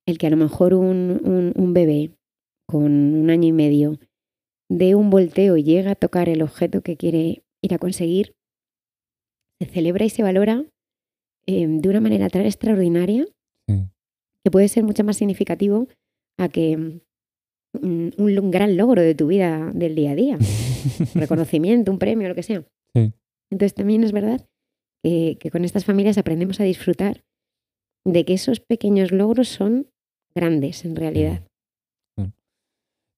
el 0.06 0.18
que 0.18 0.26
a 0.26 0.30
lo 0.30 0.36
mejor 0.36 0.74
un, 0.74 1.20
un- 1.24 1.52
un 1.56 1.72
bebé 1.74 2.12
con 2.68 2.84
un 2.84 3.30
año 3.30 3.48
y 3.48 3.52
medio 3.52 3.98
dé 4.68 4.94
un 4.94 5.10
volteo 5.10 5.56
y 5.56 5.62
llega 5.62 5.92
a 5.92 5.94
tocar 5.96 6.28
el 6.28 6.42
objeto 6.42 6.82
que 6.82 6.96
quiere 6.96 7.44
ir 7.62 7.74
a 7.74 7.78
conseguir, 7.78 8.34
se 9.60 9.66
celebra 9.68 10.04
y 10.04 10.10
se 10.10 10.22
valora 10.22 10.64
eh, 11.46 11.66
de 11.68 11.88
una 11.88 12.00
manera 12.00 12.28
tan 12.28 12.42
extraordinaria 12.44 13.24
sí. 13.68 13.88
que 14.44 14.50
puede 14.50 14.68
ser 14.68 14.84
mucho 14.84 15.04
más 15.04 15.16
significativo 15.16 15.88
a 16.38 16.48
que 16.48 17.00
un, 17.82 18.14
un 18.16 18.50
gran 18.50 18.76
logro 18.76 19.02
de 19.02 19.14
tu 19.14 19.26
vida 19.26 19.70
del 19.74 19.94
día 19.94 20.12
a 20.12 20.14
día, 20.14 20.38
un 20.38 21.06
reconocimiento, 21.20 21.90
un 21.90 21.98
premio, 21.98 22.28
lo 22.28 22.34
que 22.34 22.42
sea. 22.42 22.64
Sí. 22.94 23.12
Entonces 23.50 23.74
también 23.74 24.04
es 24.04 24.12
verdad 24.12 24.46
que, 25.02 25.36
que 25.40 25.50
con 25.50 25.64
estas 25.64 25.84
familias 25.84 26.18
aprendemos 26.18 26.60
a 26.60 26.64
disfrutar 26.64 27.24
de 28.04 28.24
que 28.24 28.34
esos 28.34 28.60
pequeños 28.60 29.12
logros 29.12 29.48
son 29.48 29.88
grandes 30.34 30.84
en 30.84 30.96
realidad. 30.96 31.42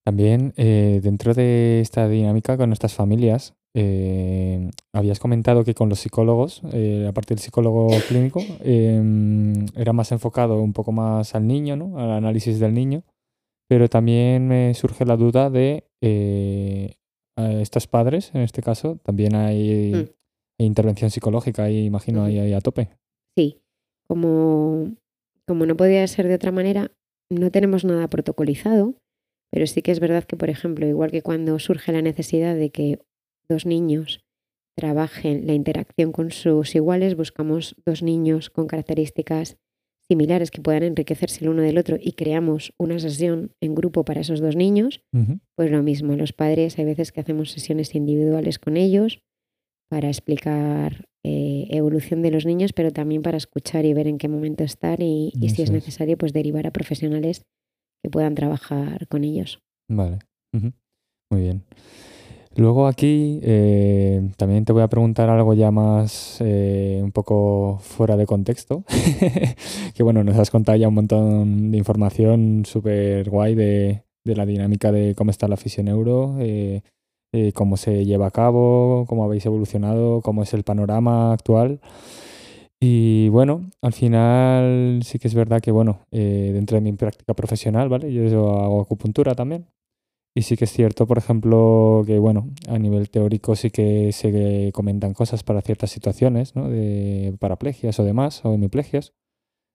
También 0.05 0.55
eh, 0.57 1.01
dentro 1.03 1.35
de 1.35 1.81
esta 1.81 2.09
dinámica 2.09 2.57
con 2.57 2.73
estas 2.73 2.95
familias, 2.95 3.55
eh, 3.75 4.71
habías 4.93 5.19
comentado 5.21 5.65
que 5.65 5.75
con 5.75 5.89
los 5.89 6.01
psicólogos, 6.01 6.63
eh, 6.73 7.07
aparte 7.09 7.35
del 7.35 7.43
psicólogo 7.43 7.89
clínico, 8.09 8.41
eh, 8.61 9.03
era 9.77 9.93
más 9.93 10.11
enfocado 10.11 10.61
un 10.63 10.73
poco 10.73 10.93
más 10.93 11.35
al 11.35 11.47
niño, 11.47 11.77
¿no? 11.77 11.99
Al 11.99 12.11
análisis 12.11 12.59
del 12.59 12.75
niño, 12.75 13.03
pero 13.69 13.89
también 13.89 14.49
me 14.49 14.75
surge 14.75 15.05
la 15.05 15.17
duda 15.17 15.51
de 15.51 15.85
eh, 16.03 16.95
estos 17.37 17.87
padres, 17.87 18.33
en 18.35 18.41
este 18.41 18.63
caso, 18.63 18.99
también 19.05 19.35
hay, 19.37 19.93
Mm. 19.95 20.65
intervención 20.65 21.11
psicológica 21.11 21.65
ahí, 21.65 21.85
imagino, 21.85 22.25
ahí, 22.25 22.39
ahí 22.39 22.53
a 22.53 22.61
tope. 22.61 22.89
Sí, 23.37 23.61
como, 24.09 24.97
como 25.47 25.65
no 25.67 25.77
podía 25.77 26.05
ser 26.09 26.27
de 26.27 26.35
otra 26.35 26.51
manera, 26.51 26.91
no 27.31 27.51
tenemos 27.53 27.85
nada 27.85 28.09
protocolizado, 28.09 28.95
pero 29.53 29.67
sí 29.67 29.83
que 29.83 29.93
es 29.93 30.01
verdad 30.01 30.25
que, 30.25 30.37
por 30.37 30.51
ejemplo, 30.51 30.87
igual 30.87 31.11
que 31.13 31.23
cuando 31.23 31.59
surge 31.61 31.93
la 31.93 32.03
necesidad 32.03 32.57
de 32.57 32.71
que 32.71 32.99
dos 33.49 33.67
niños 33.67 34.25
trabajen 34.77 35.47
la 35.47 35.55
interacción 35.55 36.13
con 36.13 36.31
sus 36.31 36.75
iguales, 36.75 37.17
buscamos 37.17 37.77
dos 37.87 38.03
niños 38.03 38.51
con 38.51 38.67
características 38.67 39.57
similares 40.09 40.51
que 40.51 40.63
puedan 40.63 40.83
enriquecerse 40.83 41.45
el 41.45 41.51
uno 41.51 41.63
del 41.63 41.79
otro 41.79 41.99
y 42.01 42.13
creamos 42.13 42.73
una 42.79 42.99
sesión 42.99 43.53
en 43.61 43.75
grupo 43.75 44.05
para 44.05 44.21
esos 44.21 44.41
dos 44.41 44.57
niños, 44.57 45.03
pues 45.55 45.71
lo 45.71 45.83
mismo, 45.83 46.17
los 46.17 46.33
padres 46.33 46.79
hay 46.79 46.85
veces 46.85 47.13
que 47.13 47.21
hacemos 47.21 47.51
sesiones 47.51 47.95
individuales 47.95 48.59
con 48.59 48.77
ellos 48.77 49.21
para 49.91 50.09
explicar 50.09 51.09
eh, 51.25 51.67
evolución 51.71 52.23
de 52.23 52.31
los 52.31 52.47
niños, 52.47 52.73
pero 52.73 52.91
también 52.91 53.23
para 53.23 53.37
escuchar 53.37 53.85
y 53.85 53.93
ver 53.93 54.07
en 54.07 54.19
qué 54.19 54.29
momento 54.29 54.65
estar 54.65 55.01
y, 55.03 55.33
y 55.41 55.51
si 55.51 55.63
es 55.63 55.71
necesario, 55.71 56.17
pues 56.17 56.33
derivar 56.33 56.67
a 56.67 56.73
profesionales 56.73 57.43
que 58.03 58.11
puedan 58.11 58.35
trabajar 58.35 59.07
con 59.09 59.25
ellos. 59.25 59.61
Vale, 59.91 60.19
muy 61.31 61.41
bien. 61.41 61.65
Luego 62.59 62.89
aquí 62.89 63.39
eh, 63.45 64.33
también 64.37 64.65
te 64.65 64.73
voy 64.73 64.83
a 64.83 64.89
preguntar 64.89 65.31
algo 65.31 65.55
ya 65.55 65.71
más 65.71 66.39
eh, 66.41 66.99
un 67.01 67.13
poco 67.13 67.79
fuera 67.81 68.17
de 68.17 68.27
contexto, 68.27 68.83
que 69.95 70.03
bueno, 70.03 70.25
nos 70.25 70.37
has 70.37 70.51
contado 70.51 70.77
ya 70.77 70.89
un 70.89 70.95
montón 70.95 71.71
de 71.71 71.79
información 71.79 72.65
súper 72.67 73.31
guay 73.31 73.55
de, 73.55 74.03
de 74.25 74.35
la 74.35 74.45
dinámica 74.45 74.91
de 74.91 75.15
cómo 75.15 75.31
está 75.31 75.47
la 75.47 75.57
fisioneuro, 75.57 76.35
eh, 76.41 76.83
eh, 77.33 77.53
cómo 77.53 77.77
se 77.77 78.05
lleva 78.05 78.27
a 78.27 78.31
cabo, 78.33 79.05
cómo 79.09 79.23
habéis 79.23 79.47
evolucionado, 79.47 80.21
cómo 80.23 80.43
es 80.43 80.53
el 80.53 80.65
panorama 80.65 81.33
actual. 81.33 81.81
Y 82.81 83.29
bueno, 83.29 83.71
al 83.83 83.93
final 83.93 85.01
sí 85.05 85.21
que 85.21 85.29
es 85.29 85.35
verdad 85.35 85.61
que, 85.61 85.71
bueno, 85.71 86.01
eh, 86.11 86.51
dentro 86.53 86.77
de 86.77 86.81
mi 86.81 86.93
práctica 86.93 87.35
profesional, 87.35 87.89
¿vale? 87.89 88.13
Yo 88.13 88.25
hago 88.61 88.81
acupuntura 88.81 89.35
también. 89.37 89.67
Y 90.39 90.43
sí 90.43 90.57
que 90.57 90.67
es 90.67 90.73
cierto, 90.73 91.09
por 91.09 91.19
ejemplo, 91.19 92.05
que 92.07 92.21
bueno, 92.21 92.49
a 92.69 92.79
nivel 92.79 93.11
teórico 93.11 93.57
sí 93.57 93.73
que 93.73 94.13
se 94.13 94.71
comentan 94.73 95.13
cosas 95.13 95.43
para 95.43 95.63
ciertas 95.63 95.91
situaciones, 95.91 96.55
¿no? 96.55 96.69
De 96.69 97.35
paraplegias 97.41 97.99
o 97.99 98.05
demás, 98.05 98.45
o 98.45 98.55
hemiplegias. 98.55 99.15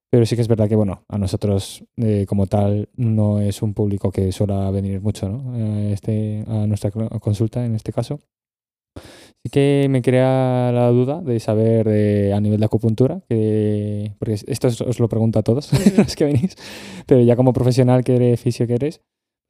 Pero 0.09 0.25
sí 0.25 0.37
que 0.37 0.41
es 0.41 0.47
verdad 0.47 0.69
que, 0.69 0.77
bueno, 0.77 1.03
a 1.09 1.17
nosotros 1.17 1.83
eh, 1.97 2.25
como 2.29 2.47
tal 2.47 2.87
no 2.95 3.41
es 3.41 3.61
un 3.61 3.73
público 3.73 4.09
que 4.09 4.31
suele 4.31 4.71
venir 4.71 5.01
mucho, 5.01 5.27
¿no? 5.27 5.53
A, 5.53 5.91
este, 5.91 6.45
a 6.47 6.65
nuestra 6.65 6.91
consulta 6.91 7.65
en 7.65 7.75
este 7.75 7.91
caso. 7.91 8.21
Sí 9.43 9.49
que 9.51 9.87
me 9.89 10.01
crea 10.01 10.71
la 10.71 10.87
duda 10.91 11.19
de 11.21 11.41
saber 11.41 11.89
a 12.33 12.39
nivel 12.39 12.61
de 12.61 12.65
acupuntura, 12.65 13.19
que, 13.27 14.13
porque 14.17 14.35
esto 14.47 14.69
os, 14.69 14.97
lo 14.97 15.09
pregunto 15.09 15.39
a 15.39 15.43
todos 15.43 15.71
los 15.97 16.15
que 16.15 16.23
venís, 16.23 16.55
pero 17.05 17.19
ya 17.19 17.35
como 17.35 17.51
profesional 17.51 18.05
que 18.05 18.15
eres, 18.15 18.39
fisio 18.39 18.65
que 18.65 18.75
eres, 18.75 19.01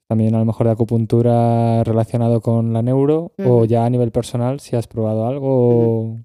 también 0.08 0.36
a 0.36 0.40
lo 0.40 0.46
mejor 0.46 0.68
de 0.68 0.74
acupuntura 0.74 1.84
relacionado 1.84 2.42
con 2.42 2.74
la 2.74 2.82
neuro 2.82 3.34
o 3.38 3.66
ya 3.66 3.86
a 3.86 3.90
nivel 3.90 4.12
personal, 4.12 4.60
si 4.60 4.76
has 4.76 4.88
probado 4.88 5.28
algo. 5.28 6.20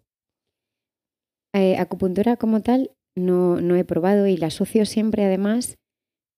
Eh, 1.55 1.77
acupuntura 1.79 2.37
como 2.37 2.61
tal 2.61 2.91
no, 3.17 3.61
no 3.61 3.77
he 3.77 3.85
probado 3.85 4.27
y 4.27 4.37
la 4.37 4.49
asocio 4.49 4.85
siempre 4.85 5.25
además 5.25 5.79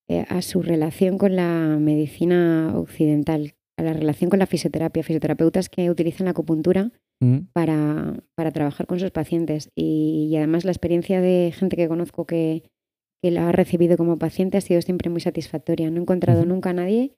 eh, 0.09 0.25
a 0.29 0.43
su 0.43 0.63
relación 0.63 1.19
con 1.19 1.37
la 1.37 1.79
medicina 1.81 2.73
occidental, 2.75 3.55
a 3.77 3.83
la 3.83 3.93
relación 3.93 4.31
con 4.31 4.39
la 4.39 4.47
fisioterapia, 4.47 5.03
fisioterapeutas 5.03 5.69
que 5.69 5.91
utilizan 5.91 6.25
la 6.25 6.33
acupuntura 6.33 6.91
mm. 7.21 7.39
para, 7.53 8.17
para, 8.35 8.51
trabajar 8.51 8.87
con 8.87 8.99
sus 8.99 9.13
pacientes. 9.13 9.71
Y, 9.77 10.35
además 10.37 10.65
la 10.65 10.73
experiencia 10.73 11.21
de 11.21 11.53
gente 11.57 11.77
que 11.77 11.89
conozco 11.89 12.27
que, 12.27 12.65
que, 13.23 13.31
la 13.31 13.49
ha 13.49 13.53
recibido 13.53 13.97
como 13.97 14.19
paciente 14.19 14.59
ha 14.59 14.63
sido 14.63 14.83
siempre 14.83 15.11
muy 15.11 15.21
satisfactoria. 15.21 15.91
No 15.91 15.99
he 15.99 16.03
encontrado 16.03 16.45
nunca 16.45 16.71
a 16.71 16.75
nadie 16.75 17.15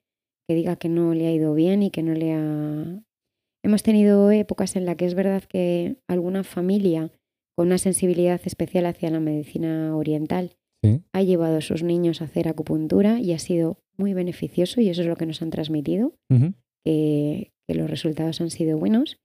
que 0.47 0.55
diga 0.55 0.75
que 0.75 0.89
no 0.89 1.13
le 1.13 1.27
ha 1.27 1.31
ido 1.31 1.53
bien 1.53 1.83
y 1.83 1.91
que 1.91 2.03
no 2.03 2.13
le 2.13 2.33
ha... 2.33 3.03
Hemos 3.63 3.83
tenido 3.83 4.31
épocas 4.31 4.75
en 4.75 4.85
las 4.85 4.97
que 4.97 5.05
es 5.05 5.15
verdad 5.15 5.43
que 5.43 5.97
alguna 6.07 6.43
familia 6.43 7.11
con 7.55 7.67
una 7.67 7.77
sensibilidad 7.77 8.41
especial 8.43 8.85
hacia 8.85 9.09
la 9.09 9.19
medicina 9.19 9.95
oriental 9.95 10.55
ha 11.13 11.21
llevado 11.21 11.57
a 11.57 11.61
sus 11.61 11.81
niños 11.81 12.21
a 12.21 12.25
hacer 12.25 12.49
acupuntura 12.49 13.19
y 13.19 13.31
ha 13.31 13.39
sido 13.39 13.77
muy 13.97 14.13
beneficioso 14.13 14.81
y 14.81 14.89
eso 14.89 15.01
es 15.01 15.07
lo 15.07 15.15
que 15.15 15.25
nos 15.25 15.41
han 15.41 15.49
transmitido, 15.49 16.13
que, 16.83 17.51
los 17.69 17.89
resultados 17.89 18.41
han 18.41 18.49
sido 18.49 18.77
buenos. 18.77 19.17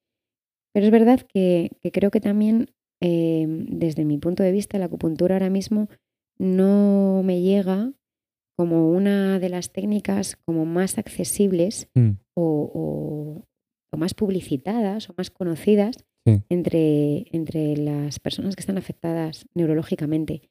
Pero 0.72 0.86
es 0.86 0.92
verdad 0.92 1.20
que, 1.22 1.70
creo 1.92 2.10
que 2.10 2.20
también, 2.20 2.70
em, 3.00 3.66
desde 3.66 4.04
mi 4.04 4.18
punto 4.18 4.42
de 4.42 4.52
vista, 4.52 4.78
la 4.78 4.84
acupuntura 4.84 5.34
ahora 5.34 5.50
mismo 5.50 5.88
no 6.38 7.22
me 7.24 7.42
llega 7.42 7.92
como 8.58 8.90
una 8.90 9.38
de 9.38 9.50
las 9.50 9.70
técnicas 9.70 10.36
como 10.44 10.66
más 10.66 10.98
accesibles 10.98 11.88
mm. 11.94 12.10
o, 12.34 13.44
más 13.96 14.14
publicitadas 14.14 15.10
o 15.10 15.14
más 15.16 15.30
conocidas 15.30 16.04
entre, 16.48 17.26
entre 17.32 17.76
las 17.76 18.18
personas 18.18 18.54
que 18.54 18.60
están 18.60 18.76
afectadas 18.78 19.46
neurológicamente. 19.54 20.42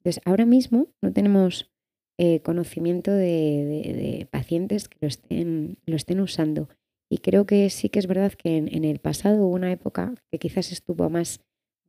Entonces, 0.00 0.22
ahora 0.24 0.46
mismo 0.46 0.88
no 1.02 1.12
tenemos 1.12 1.70
eh, 2.18 2.40
conocimiento 2.40 3.12
de, 3.12 4.26
pacientes 4.30 4.88
que 4.88 4.98
lo 5.00 5.08
estén, 5.08 5.78
lo 5.86 5.96
estén 5.96 6.20
usando. 6.20 6.68
Y 7.10 7.18
creo 7.18 7.46
que 7.46 7.68
sí 7.70 7.88
que 7.88 7.98
es 7.98 8.06
verdad 8.06 8.32
que 8.32 8.56
en, 8.56 8.74
en, 8.74 8.84
el 8.84 8.98
pasado 8.98 9.44
hubo 9.44 9.54
una 9.54 9.70
época 9.72 10.14
que 10.30 10.38
quizás 10.38 10.72
estuvo 10.72 11.10
más 11.10 11.40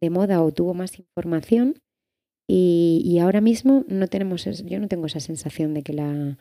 de 0.02 0.10
moda 0.10 0.44
o 0.44 0.52
tuvo 0.52 0.74
más 0.74 1.00
información 1.00 1.76
y, 2.48 3.20
ahora 3.20 3.42
mismo 3.42 3.84
no 3.88 4.08
tenemos, 4.08 4.46
yo 4.46 4.80
no 4.80 4.88
tengo 4.88 5.08
esa 5.08 5.20
sensación 5.20 5.74
de 5.74 5.84
que 5.84 5.94
la, 5.94 6.38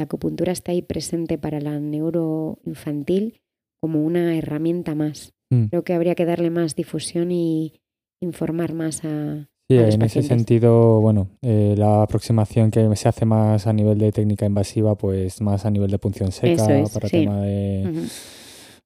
acupuntura 0.00 0.52
está 0.52 0.72
ahí 0.72 0.80
presente 0.80 1.36
para 1.36 1.60
la 1.60 1.78
neuro 1.78 2.58
infantil 2.64 3.42
como 3.80 4.02
una 4.02 4.36
herramienta 4.36 4.94
más. 4.94 5.34
Mm. 5.50 5.66
Creo 5.66 5.84
que 5.84 5.92
habría 5.92 6.14
que 6.14 6.24
darle 6.24 6.48
más 6.48 6.74
difusión 6.74 7.30
y 7.30 7.82
informar 8.20 8.72
más 8.72 9.04
a, 9.04 9.50
Sí, 9.68 9.76
en 9.78 10.02
ese 10.02 10.22
sentido, 10.22 11.00
bueno, 11.00 11.28
eh, 11.40 11.74
la 11.78 12.02
aproximación 12.02 12.70
que 12.70 12.94
se 12.96 13.08
hace 13.08 13.24
más 13.24 13.66
a 13.66 13.72
nivel 13.72 13.98
de 13.98 14.12
técnica 14.12 14.44
invasiva, 14.44 14.96
pues 14.96 15.40
más 15.40 15.64
a 15.64 15.70
nivel 15.70 15.90
de 15.90 15.98
punción 15.98 16.32
seca 16.32 16.66
para 16.92 17.08
tema 17.08 17.40
de, 17.40 18.08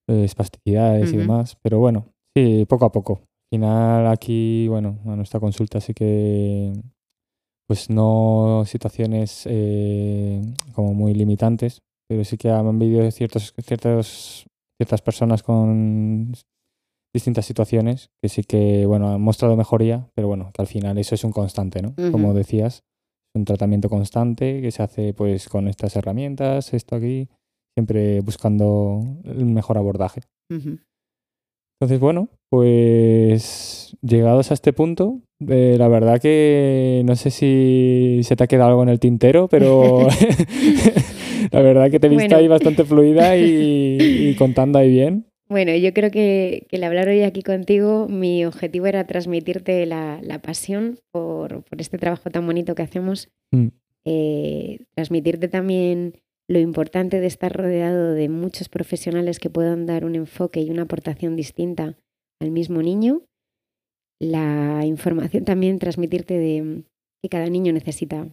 espasticidades 0.07 1.13
y 1.13 1.17
demás. 1.17 1.57
Pero 1.63 1.79
bueno, 1.79 2.07
sí, 2.37 2.67
poco 2.69 2.85
a 2.85 2.93
poco 2.93 3.23
final 3.51 4.07
aquí, 4.09 4.69
bueno, 4.69 4.99
a 5.07 5.17
nuestra 5.17 5.41
consulta 5.41 5.81
sí 5.81 5.95
que 5.95 6.73
pues 7.69 7.91
no 7.91 8.63
situaciones 8.67 9.43
eh, 9.47 10.41
como 10.73 10.95
muy 10.95 11.15
limitantes, 11.15 11.83
pero 12.09 12.25
sí 12.25 12.37
que 12.37 12.51
han 12.51 12.79
vivido 12.79 13.11
ciertos, 13.11 13.53
ciertos, 13.59 14.47
ciertas 14.79 15.03
personas 15.03 15.43
con 15.43 16.33
distintas 17.13 17.47
situaciones 17.47 18.11
que 18.23 18.29
sí 18.29 18.43
que, 18.45 18.87
bueno, 18.87 19.13
han 19.13 19.21
mostrado 19.21 19.57
mejoría, 19.57 20.09
pero 20.15 20.29
bueno, 20.29 20.51
que 20.53 20.63
al 20.63 20.69
final 20.69 20.99
eso 20.99 21.15
es 21.15 21.25
un 21.25 21.33
constante, 21.33 21.83
¿no? 21.83 21.95
Como 22.13 22.35
decías, 22.35 22.85
un 23.35 23.45
tratamiento 23.45 23.89
constante 23.89 24.61
que 24.61 24.71
se 24.71 24.83
hace 24.83 25.13
pues 25.13 25.49
con 25.49 25.67
estas 25.67 25.97
herramientas, 25.97 26.73
esto 26.73 26.95
aquí, 26.95 27.29
siempre 27.77 28.21
buscando 28.21 29.03
el 29.25 29.45
mejor 29.47 29.79
abordaje. 29.79 30.23
Entonces, 31.79 32.01
bueno, 32.01 32.29
pues 32.49 33.97
llegados 34.01 34.51
a 34.51 34.55
este 34.55 34.73
punto, 34.73 35.21
eh, 35.47 35.77
la 35.79 35.89
verdad 35.89 36.21
que 36.21 37.03
no 37.05 37.15
sé 37.15 37.31
si 37.31 38.21
se 38.23 38.35
te 38.35 38.45
ha 38.45 38.47
quedado 38.47 38.71
algo 38.71 38.83
en 38.83 38.89
el 38.89 38.99
tintero, 38.99 39.47
pero 39.49 40.09
la 41.53 41.61
verdad 41.61 41.91
que 41.91 42.01
te 42.01 42.07
he 42.07 42.11
visto 42.11 42.35
ahí 42.35 42.49
bastante 42.49 42.85
fluida 42.85 43.37
y, 43.37 44.35
contando 44.39 44.79
ahí 44.79 44.91
bien. 44.91 45.27
Bueno, 45.49 45.75
yo 45.77 45.93
creo 45.93 46.11
que, 46.11 46.67
el 46.71 46.83
hablar 46.83 47.09
hoy 47.09 47.23
aquí 47.23 47.43
contigo, 47.43 48.09
mi 48.09 48.45
objetivo 48.47 48.87
era 48.87 49.07
transmitirte 49.07 49.85
la, 49.85 50.41
pasión 50.43 50.99
por, 51.13 51.63
este 51.77 51.99
trabajo 51.99 52.31
tan 52.31 52.47
bonito 52.47 52.75
que 52.75 52.83
hacemos, 52.83 53.29
mm. 53.53 53.69
eh, 54.07 54.79
transmitirte 54.95 55.49
también 55.49 56.15
lo 56.49 56.59
importante 56.61 57.21
de 57.21 57.27
estar 57.27 57.53
rodeado 57.53 58.13
de 58.13 58.29
muchos 58.29 58.69
profesionales 58.69 59.41
que 59.41 59.51
puedan 59.51 59.87
dar 59.87 60.05
un 60.05 60.15
enfoque 60.15 60.61
y 60.61 60.71
una 60.71 60.83
aportación 60.83 61.37
distinta 61.37 61.99
al 62.41 62.51
mismo 62.51 62.83
niño. 62.83 63.23
La 64.21 64.85
información 64.87 65.45
también 65.45 65.79
transmitirte 65.79 66.39
de 66.39 66.85
que 67.23 67.29
cada 67.29 67.49
niño 67.49 67.73
necesita 67.73 68.29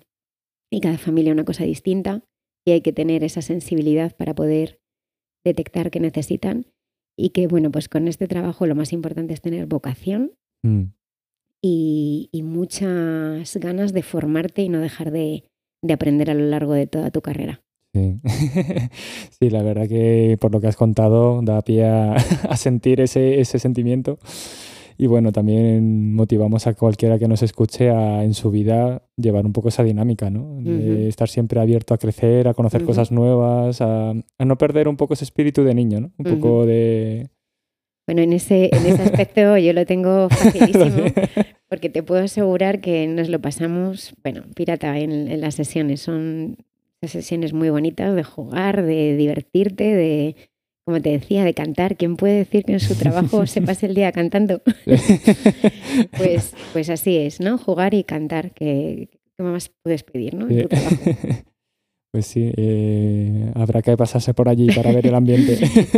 y 0.71 0.79
cada 0.79 0.97
familia 0.97 1.33
una 1.33 1.45
cosa 1.45 1.63
distinta 1.63 2.23
y 2.65 2.71
hay 2.71 2.81
que 2.81 2.93
tener 2.93 3.23
esa 3.23 3.41
sensibilidad 3.41 4.15
para 4.15 4.35
poder 4.35 4.79
detectar 5.43 5.91
que 5.91 5.99
necesitan 5.99 6.67
y 7.17 7.29
que 7.29 7.47
bueno, 7.47 7.71
pues 7.71 7.89
con 7.89 8.07
este 8.07 8.27
trabajo 8.27 8.65
lo 8.65 8.75
más 8.75 8.93
importante 8.93 9.33
es 9.33 9.41
tener 9.41 9.65
vocación 9.65 10.33
mm. 10.63 10.83
y, 11.61 12.29
muchas 12.43 13.57
ganas 13.57 13.93
de 13.93 14.03
formarte 14.03 14.61
y 14.61 14.69
no 14.69 14.79
dejar 14.79 15.11
de 15.11 15.43
aprender 15.91 16.29
a 16.29 16.33
lo 16.33 16.45
largo 16.45 16.73
de 16.73 16.87
toda 16.87 17.11
tu 17.11 17.21
carrera. 17.21 17.62
Sí. 17.93 18.15
sí, 19.39 19.49
la 19.51 19.61
verdad 19.61 19.87
que 19.87 20.37
por 20.41 20.51
lo 20.51 20.59
que 20.59 20.67
has 20.67 20.75
contado 20.75 21.41
da 21.43 21.61
pie 21.61 21.85
a, 21.85 22.57
sentir 22.57 23.01
ese, 23.01 23.39
ese, 23.39 23.59
sentimiento. 23.59 24.17
Y 24.97 25.07
bueno, 25.07 25.31
también 25.31 26.13
motivamos 26.15 26.67
a 26.67 26.73
cualquiera 26.73 27.19
que 27.19 27.27
nos 27.27 27.41
escuche 27.43 27.89
a 27.89 28.23
en 28.23 28.33
su 28.33 28.51
vida 28.51 29.03
llevar 29.17 29.45
un 29.45 29.53
poco 29.53 29.69
esa 29.69 29.83
dinámica, 29.83 30.29
¿no? 30.29 30.59
De 30.61 31.07
estar 31.07 31.29
siempre 31.29 31.59
abierto 31.59 31.95
a 31.95 31.97
crecer, 31.97 32.47
a 32.47 32.53
conocer 32.53 32.83
cosas 32.83 33.11
nuevas, 33.11 33.81
a, 33.81 34.13
no 34.13 34.57
perder 34.57 34.87
un 34.87 34.95
poco 34.95 35.15
ese 35.15 35.23
espíritu 35.23 35.63
de 35.63 35.73
niño, 35.73 35.99
¿no? 35.99 36.11
Un 36.17 36.25
poco 36.35 36.65
de... 36.67 37.29
Bueno, 38.05 38.21
en 38.21 38.33
ese, 38.33 38.69
en 38.71 38.85
ese 38.85 39.01
aspecto 39.01 39.57
yo 39.57 39.73
lo 39.73 39.85
tengo 39.85 40.29
facilísimo, 40.29 41.05
porque 41.69 41.89
te 41.89 42.03
puedo 42.03 42.23
asegurar 42.23 42.79
que 42.79 43.07
nos 43.07 43.29
lo 43.29 43.41
pasamos, 43.41 44.13
bueno, 44.23 44.43
pirata 44.55 44.99
en, 44.99 45.27
en 45.27 45.41
las 45.41 45.55
sesiones. 45.55 46.01
Son 46.01 46.57
sesiones 47.07 47.53
muy 47.53 47.69
bonitas 47.69 48.15
de 48.15 48.23
jugar, 48.23 48.83
de 48.83 49.15
divertirte, 49.15 49.83
de, 49.83 50.35
como 50.85 51.01
te 51.01 51.11
decía, 51.11 51.43
de 51.43 51.53
cantar. 51.53 51.97
¿Quién 51.97 52.17
puede 52.17 52.37
decir 52.37 52.63
que 52.63 52.73
en 52.73 52.79
su 52.79 52.95
trabajo 52.95 53.45
se 53.47 53.61
pase 53.61 53.85
el 53.87 53.95
día 53.95 54.11
cantando? 54.11 54.61
pues, 56.17 56.53
pues 56.73 56.89
así 56.89 57.17
es, 57.17 57.39
¿no? 57.39 57.57
Jugar 57.57 57.93
y 57.93 58.03
cantar, 58.03 58.51
que 58.51 59.09
¿qué 59.37 59.43
más 59.43 59.71
puedes 59.83 60.03
pedir, 60.03 60.35
¿no? 60.35 60.47
Pues 62.15 62.27
sí, 62.27 62.51
eh, 62.55 63.51
habrá 63.55 63.81
que 63.81 63.97
pasarse 63.97 64.35
por 64.35 64.47
allí 64.47 64.67
para 64.67 64.91
ver 64.91 65.07
el 65.07 65.15
ambiente. 65.15 65.55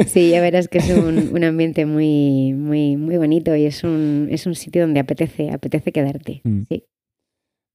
sí, 0.08 0.30
ya 0.30 0.40
verás 0.40 0.70
que 0.70 0.78
es 0.78 0.90
un, 0.90 1.44
ambiente 1.44 1.86
muy, 1.86 2.54
muy, 2.54 2.96
muy 2.96 3.18
bonito 3.18 3.54
y 3.54 3.66
es 3.66 3.84
un, 3.84 4.30
es 4.32 4.46
un 4.46 4.56
sitio 4.56 4.84
donde 4.84 5.02
apetece, 5.02 5.52
apetece 5.52 5.92
quedarte. 5.92 6.40
Mm. 6.46 6.62
Sí. 6.70 6.86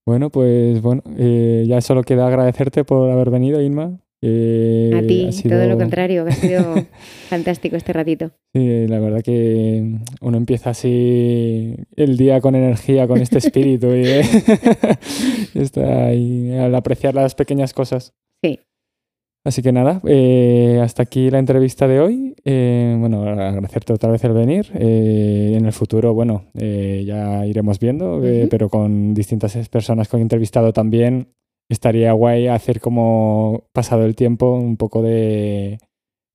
Bueno, 0.05 0.29
pues 0.29 0.81
bueno, 0.81 1.03
eh, 1.17 1.65
ya 1.67 1.81
solo 1.81 2.03
queda 2.03 2.27
agradecerte 2.27 2.83
por 2.83 3.09
haber 3.09 3.29
venido, 3.29 3.61
Inma. 3.61 3.99
Eh, 4.23 4.91
a 4.95 5.01
ti, 5.01 5.29
todo 5.49 5.65
lo 5.65 5.77
contrario, 5.77 6.25
que 6.25 6.31
ha 6.31 6.35
sido 6.35 6.75
fantástico 7.29 7.75
este 7.75 7.91
ratito. 7.91 8.31
Sí, 8.53 8.87
la 8.87 8.99
verdad 8.99 9.21
que 9.23 9.99
uno 10.21 10.37
empieza 10.37 10.71
así 10.71 11.75
el 11.95 12.17
día 12.17 12.39
con 12.39 12.53
energía, 12.55 13.07
con 13.07 13.19
este 13.19 13.39
espíritu 13.39 13.87
y, 13.87 14.03
está 15.55 16.05
ahí 16.05 16.53
al 16.55 16.75
apreciar 16.75 17.15
las 17.15 17.33
pequeñas 17.33 17.73
cosas. 17.73 18.13
Sí. 18.43 18.59
Así 19.43 19.63
que 19.63 19.71
nada, 19.71 20.01
eh, 20.05 20.79
hasta 20.83 21.01
aquí 21.01 21.31
la 21.31 21.39
entrevista 21.39 21.87
de 21.87 21.99
hoy. 21.99 22.35
Eh, 22.45 22.95
bueno, 22.99 23.23
agradecerte 23.23 23.91
otra 23.91 24.11
vez 24.11 24.23
el 24.23 24.33
venir. 24.33 24.67
Eh, 24.75 25.55
en 25.57 25.65
el 25.65 25.73
futuro, 25.73 26.13
bueno, 26.13 26.45
ya 26.53 27.45
iremos 27.47 27.79
viendo, 27.79 28.21
pero 28.49 28.69
con 28.69 29.15
distintas 29.15 29.67
personas 29.69 30.07
que 30.07 30.17
he 30.17 30.21
entrevistado 30.21 30.73
también. 30.73 31.29
Estaría 31.69 32.11
guay 32.11 32.47
hacer 32.47 32.81
como 32.81 33.63
pasado 33.71 34.05
el 34.05 34.15
tiempo 34.15 34.53
un 34.53 34.77
poco 34.77 35.01
de 35.01 35.79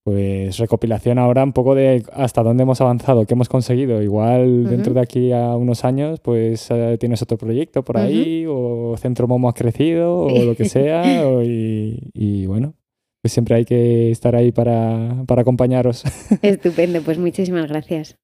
pues 0.02 0.56
recopilación 0.58 1.18
ahora 1.18 1.42
un 1.42 1.52
poco 1.52 1.74
de 1.74 2.04
hasta 2.12 2.44
dónde 2.44 2.62
hemos 2.62 2.80
avanzado, 2.80 3.26
qué 3.26 3.34
hemos 3.34 3.48
conseguido. 3.48 4.02
Igual 4.02 4.64
dentro 4.64 4.94
de 4.94 5.00
aquí 5.00 5.32
a 5.32 5.56
unos 5.56 5.84
años, 5.84 6.20
pues 6.20 6.68
tienes 6.98 7.22
otro 7.22 7.36
proyecto 7.36 7.84
por 7.84 7.98
ahí, 7.98 8.46
o 8.48 8.96
Centro 8.98 9.28
Momo 9.28 9.48
ha 9.48 9.54
crecido, 9.54 10.22
o 10.22 10.44
lo 10.44 10.56
que 10.56 10.64
sea, 10.68 11.22
y, 11.44 12.46
bueno, 12.46 12.74
pues 13.26 13.32
siempre 13.32 13.56
hay 13.56 13.64
que 13.64 14.12
estar 14.12 14.36
ahí 14.36 14.52
para, 14.52 15.24
para 15.26 15.42
acompañaros. 15.42 16.04
Estupendo, 16.42 17.02
pues 17.02 17.18
muchísimas 17.18 17.66
gracias. 17.66 18.16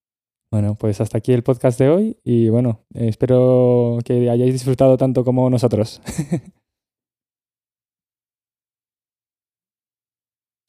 Bueno, 0.53 0.77
pues 0.79 1.01
hasta 1.01 1.19
aquí 1.19 1.33
el 1.33 1.43
podcast 1.43 1.77
de 1.81 1.89
hoy 1.89 2.17
y 2.23 2.51
bueno, 2.51 2.85
espero 2.95 3.99
que 4.05 4.31
hayáis 4.31 4.53
disfrutado 4.53 4.97
tanto 4.97 5.25
como 5.25 5.51
nosotros. 5.51 6.01